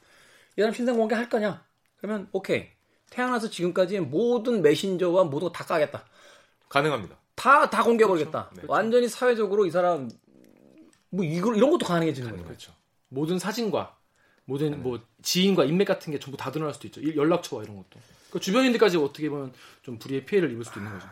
이 0.56 0.60
사람 0.60 0.72
신상 0.72 0.96
공개 0.96 1.16
할 1.16 1.28
거냐? 1.28 1.64
그러면 1.96 2.28
오케이 2.32 2.68
태어나서 3.10 3.50
지금까지 3.50 3.98
모든 4.00 4.62
메신저와 4.62 5.24
모두 5.24 5.50
다 5.52 5.64
까겠다. 5.64 6.04
가능합니다. 6.68 7.16
다 7.34 7.68
다 7.70 7.82
공개해버리겠다. 7.82 8.48
그렇죠. 8.48 8.60
네. 8.60 8.66
완전히 8.68 9.08
사회적으로 9.08 9.66
이 9.66 9.70
사람 9.70 10.08
뭐 11.10 11.24
이걸 11.24 11.56
이런 11.56 11.70
것도 11.70 11.86
가능해지는 11.86 12.30
거예요. 12.30 12.44
그렇죠. 12.44 12.72
모든 13.08 13.38
사진과 13.38 13.96
모든 14.46 14.82
뭐 14.82 15.00
지인과 15.22 15.64
인맥 15.64 15.86
같은 15.86 16.12
게 16.12 16.18
전부 16.18 16.36
다 16.36 16.50
드러날 16.50 16.74
수도 16.74 16.86
있죠. 16.88 17.00
일- 17.00 17.16
연락처와 17.16 17.62
이런 17.62 17.76
것도. 17.76 18.00
그 18.30 18.40
주변인들까지 18.40 18.96
어떻게 18.98 19.28
보면 19.30 19.52
좀 19.82 19.98
불의의 19.98 20.24
피해를 20.26 20.50
입을 20.52 20.64
수도 20.64 20.80
있는 20.80 20.92
거죠. 20.92 21.06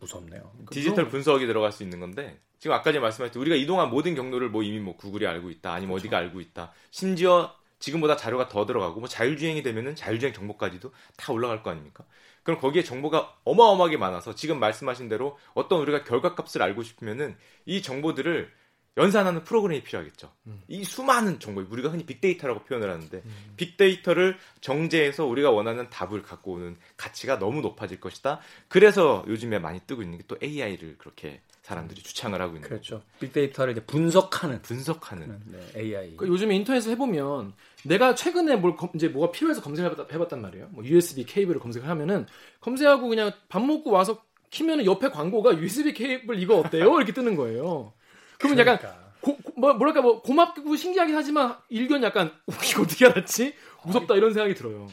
무섭네요. 0.00 0.52
디지털 0.70 1.08
분석이 1.08 1.46
들어갈 1.46 1.72
수 1.72 1.82
있는 1.82 1.98
건데 1.98 2.38
지금 2.60 2.74
아까 2.74 2.84
전에 2.84 3.00
말씀하셨듯이 3.00 3.40
우리가 3.40 3.56
이동한 3.56 3.90
모든 3.90 4.14
경로를 4.14 4.48
뭐 4.48 4.62
이미 4.62 4.78
뭐 4.78 4.96
구글이 4.96 5.26
알고 5.26 5.50
있다 5.50 5.72
아니면 5.72 5.96
어디가 5.96 6.16
알고 6.16 6.40
있다 6.40 6.72
심지어 6.92 7.52
지금보다 7.80 8.16
자료가 8.16 8.48
더 8.48 8.64
들어가고 8.66 9.00
뭐 9.00 9.08
자율주행이 9.08 9.62
되면은 9.64 9.96
자율주행 9.96 10.32
정보까지도 10.34 10.92
다 11.16 11.32
올라갈 11.32 11.62
거 11.64 11.70
아닙니까? 11.70 12.04
그럼 12.48 12.62
거기에 12.62 12.82
정보가 12.82 13.40
어마어마하게 13.44 13.98
많아서 13.98 14.34
지금 14.34 14.58
말씀하신 14.58 15.10
대로 15.10 15.38
어떤 15.52 15.82
우리가 15.82 16.02
결과값을 16.04 16.62
알고 16.62 16.82
싶으면은 16.82 17.36
이 17.66 17.82
정보들을 17.82 18.50
연산하는 18.96 19.44
프로그램이 19.44 19.82
필요하겠죠. 19.82 20.32
이 20.66 20.82
수많은 20.82 21.40
정보, 21.40 21.60
우리가 21.60 21.90
흔히 21.90 22.06
빅데이터라고 22.06 22.64
표현을 22.64 22.90
하는데 22.90 23.22
빅데이터를 23.58 24.38
정제해서 24.62 25.26
우리가 25.26 25.50
원하는 25.50 25.90
답을 25.90 26.22
갖고 26.22 26.52
오는 26.52 26.78
가치가 26.96 27.38
너무 27.38 27.60
높아질 27.60 28.00
것이다. 28.00 28.40
그래서 28.68 29.26
요즘에 29.28 29.58
많이 29.58 29.80
뜨고 29.80 30.00
있는 30.00 30.16
게 30.16 30.24
또 30.26 30.38
AI를 30.42 30.96
그렇게 30.96 31.42
사람들이 31.68 32.02
주창을 32.02 32.40
하고 32.40 32.54
있는 32.56 32.66
그렇죠. 32.66 33.02
빅데이터를 33.20 33.72
이제 33.72 33.84
분석하는 33.84 34.62
분석하는 34.62 35.38
네, 35.44 35.58
AI. 35.76 36.16
그 36.16 36.26
요즘에 36.26 36.56
인터넷에 36.56 36.90
해보면 36.92 37.52
내가 37.84 38.14
최근에 38.14 38.56
뭘 38.56 38.74
검- 38.74 38.88
이제 38.94 39.08
뭐가 39.08 39.30
필요해서 39.32 39.60
검색을 39.60 39.90
해봤, 39.92 40.10
해봤단 40.12 40.40
말이에요. 40.40 40.68
뭐 40.70 40.82
USB 40.82 41.24
케이블을 41.26 41.60
검색을 41.60 41.86
하면은 41.86 42.26
검색하고 42.62 43.06
그냥 43.08 43.32
밥 43.50 43.62
먹고 43.62 43.90
와서 43.90 44.24
키면은 44.48 44.86
옆에 44.86 45.10
광고가 45.10 45.58
USB 45.58 45.92
케이블 45.92 46.38
이거 46.40 46.56
어때요? 46.58 46.96
이렇게 46.96 47.12
뜨는 47.12 47.36
거예요. 47.36 47.92
그러면 48.38 48.58
약간 48.60 48.78
그러니까. 48.78 49.12
고, 49.20 49.36
고- 49.36 49.60
뭐, 49.60 49.74
뭐랄까 49.74 50.00
뭐 50.00 50.22
고맙고 50.22 50.74
신기하긴 50.74 51.14
하지만 51.14 51.58
일견 51.68 52.02
약간 52.02 52.28
어, 52.46 52.52
이거 52.66 52.80
어떻게 52.82 53.04
알았지? 53.06 53.54
무섭다 53.84 54.14
이런 54.14 54.32
생각이 54.32 54.54
들어요. 54.54 54.88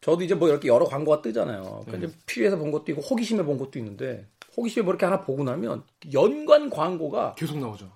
저도 0.00 0.22
이제 0.22 0.34
뭐 0.34 0.48
이렇게 0.48 0.68
여러 0.68 0.84
광고가 0.84 1.22
뜨잖아요. 1.22 1.82
그러니까 1.86 2.08
음. 2.08 2.14
필요해서 2.26 2.56
본 2.56 2.70
것도 2.70 2.92
있고 2.92 3.02
호기심에 3.02 3.42
본 3.42 3.58
것도 3.58 3.78
있는데 3.78 4.26
호기심에 4.56 4.84
뭐 4.84 4.92
이렇게 4.92 5.04
하나 5.04 5.20
보고 5.20 5.42
나면 5.42 5.82
연관 6.12 6.70
광고가 6.70 7.34
계속 7.36 7.58
나오죠. 7.58 7.90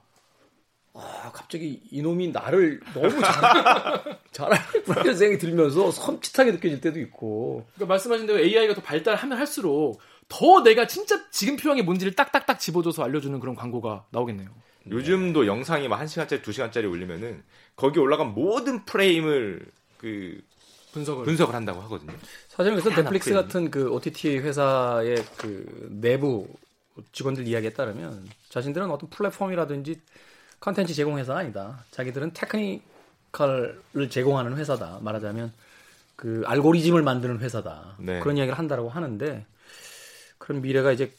아, 0.94 1.30
갑자기 1.32 1.80
이놈이 1.90 2.32
나를 2.32 2.80
너무 2.92 3.10
잘, 3.10 4.18
잘알고 4.30 5.00
이런 5.00 5.16
생각이 5.16 5.38
들면서 5.38 5.88
섬찟하게 5.90 6.52
느껴질 6.52 6.80
때도 6.80 7.00
있고. 7.00 7.66
그러니까 7.74 7.92
말씀하신 7.94 8.26
대로 8.26 8.40
AI가 8.40 8.74
더 8.74 8.82
발달하면 8.82 9.38
할수록 9.38 10.00
더 10.28 10.62
내가 10.62 10.86
진짜 10.86 11.18
지금 11.30 11.56
필요한 11.56 11.76
게 11.76 11.82
뭔지를 11.82 12.14
딱딱딱 12.14 12.60
집어줘서 12.60 13.04
알려주는 13.04 13.38
그런 13.40 13.54
광고가 13.54 14.06
나오겠네요. 14.10 14.50
요즘도 14.90 15.46
영상이 15.46 15.88
막 15.88 16.00
1시간짜리, 16.00 16.42
2시간짜리 16.42 16.90
올리면은 16.90 17.42
거기 17.76 17.98
올라간 17.98 18.34
모든 18.34 18.84
프레임을 18.84 19.64
그 19.96 20.40
분석을. 20.92 21.24
분석을 21.24 21.54
한다고 21.54 21.80
하거든요. 21.82 22.12
사실은 22.48 22.78
그래서 22.78 23.02
넷플릭스. 23.02 23.32
같은 23.32 23.70
그 23.70 23.90
OTT 23.90 24.38
회사의 24.38 25.16
그 25.38 25.88
내부 25.90 26.48
직원들 27.12 27.46
이야기에 27.46 27.70
따르면 27.70 28.28
자신들은 28.50 28.90
어떤 28.90 29.08
플랫폼이라든지 29.10 30.00
컨텐츠 30.60 30.94
제공 30.94 31.18
회사가 31.18 31.40
아니다. 31.40 31.84
자기들은 31.90 32.32
테크니컬을 32.34 34.10
제공하는 34.10 34.56
회사다. 34.56 34.98
말하자면 35.02 35.52
그 36.16 36.42
알고리즘을 36.46 37.02
만드는 37.02 37.40
회사다. 37.40 37.96
네. 37.98 38.20
그런 38.20 38.36
이야기를 38.36 38.58
한다라고 38.58 38.88
하는데 38.88 39.46
그런 40.38 40.62
미래가 40.62 40.92
이제 40.92 41.12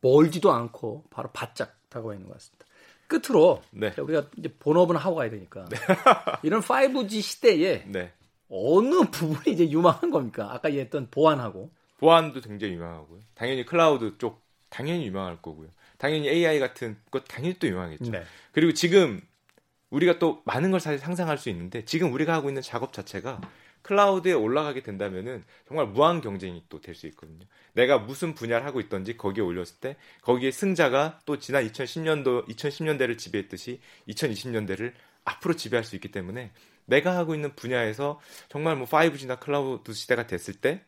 멀지도 0.00 0.52
않고 0.52 1.04
바로 1.10 1.30
바짝 1.32 1.76
다가와 1.88 2.14
있는 2.14 2.28
것 2.28 2.34
같습니다. 2.34 2.64
끝으로 3.06 3.60
네. 3.70 3.92
우리가 3.98 4.26
이제 4.36 4.54
본업은 4.60 4.96
하고 4.96 5.16
가야 5.16 5.28
되니까 5.30 5.66
이런 6.42 6.62
5G 6.62 7.20
시대에 7.20 7.84
네. 7.86 8.12
어느 8.50 9.08
부분이 9.10 9.54
이제 9.54 9.70
유망한 9.70 10.10
겁니까? 10.10 10.52
아까 10.52 10.68
얘기했던 10.70 11.08
보안하고 11.10 11.70
보안도 11.98 12.40
굉장히 12.40 12.74
유망하고요. 12.74 13.20
당연히 13.34 13.64
클라우드 13.64 14.18
쪽 14.18 14.42
당연히 14.68 15.06
유망할 15.06 15.40
거고요. 15.40 15.68
당연히 15.98 16.28
AI 16.28 16.58
같은 16.58 16.96
것 17.10 17.24
당연히 17.28 17.58
또 17.58 17.66
유망하겠죠. 17.68 18.10
네. 18.10 18.22
그리고 18.52 18.72
지금 18.72 19.20
우리가 19.90 20.18
또 20.18 20.40
많은 20.44 20.70
걸 20.70 20.80
사실 20.80 20.98
상상할 20.98 21.36
수 21.38 21.48
있는데 21.50 21.84
지금 21.84 22.12
우리가 22.12 22.32
하고 22.32 22.48
있는 22.48 22.62
작업 22.62 22.92
자체가 22.92 23.40
클라우드에 23.82 24.32
올라가게 24.32 24.82
된다면은 24.82 25.42
정말 25.66 25.86
무한 25.86 26.20
경쟁이 26.20 26.62
또 26.68 26.80
될 26.80 26.94
수 26.94 27.06
있거든요. 27.08 27.46
내가 27.72 27.98
무슨 27.98 28.34
분야를 28.34 28.66
하고 28.66 28.80
있던지 28.80 29.16
거기에 29.16 29.42
올렸을 29.42 29.76
때 29.80 29.96
거기에 30.22 30.50
승자가 30.50 31.20
또 31.26 31.38
지난 31.38 31.66
2010년도 31.66 32.46
2010년대를 32.48 33.16
지배했듯이 33.18 33.80
2020년대를 34.08 34.92
앞으로 35.24 35.54
지배할 35.54 35.84
수 35.84 35.96
있기 35.96 36.10
때문에 36.10 36.52
내가 36.90 37.16
하고 37.16 37.34
있는 37.34 37.54
분야에서 37.56 38.20
정말 38.50 38.76
뭐 38.76 38.86
5G나 38.86 39.40
클라우드 39.40 39.92
시대가 39.94 40.26
됐을 40.26 40.54
때 40.54 40.82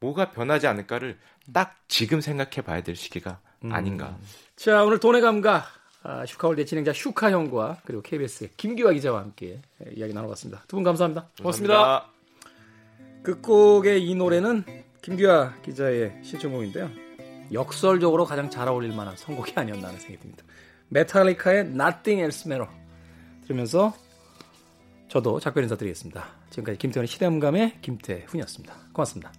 뭐가 0.00 0.30
변하지 0.32 0.66
않을까를 0.66 1.18
딱 1.54 1.76
지금 1.88 2.20
생각해 2.20 2.60
봐야 2.62 2.82
될 2.82 2.96
시기가 2.96 3.40
아닌가. 3.70 4.18
자 4.56 4.84
오늘 4.84 5.00
돈의 5.00 5.22
감각 5.22 5.64
아, 6.02 6.24
슈카월드 6.26 6.64
진행자 6.64 6.92
슈카 6.92 7.30
형과 7.32 7.80
그리고 7.84 8.02
KBS의 8.02 8.50
김기화 8.56 8.92
기자와 8.92 9.20
함께 9.20 9.60
예, 9.84 9.92
이야기 9.96 10.12
나눠봤습니다. 10.12 10.62
두 10.68 10.76
분 10.76 10.84
감사합니다. 10.84 11.28
고맙습니다. 11.38 11.74
감사합니다. 11.74 12.12
끝곡의 13.24 14.04
이 14.08 14.14
노래는 14.14 14.64
김기화 15.02 15.54
기자의 15.62 16.20
시청곡인데요. 16.22 16.90
역설적으로 17.52 18.24
가장 18.24 18.50
잘 18.50 18.68
어울릴 18.68 18.92
만한 18.92 19.16
선곡이 19.16 19.52
아니었나 19.56 19.88
하는 19.88 19.98
생각이 19.98 20.20
듭니다. 20.20 20.44
메탈리카의 20.90 21.60
Nothing 21.60 22.20
Else 22.20 22.50
Matter 22.50 22.68
들으면서 23.42 23.94
저도 25.16 25.40
작별 25.40 25.62
인사드리겠습니다. 25.62 26.26
지금까지 26.50 26.76
김태훈의 26.76 27.08
시대음감의 27.08 27.80
김태훈이었습니다. 27.80 28.74
고맙습니다. 28.92 29.32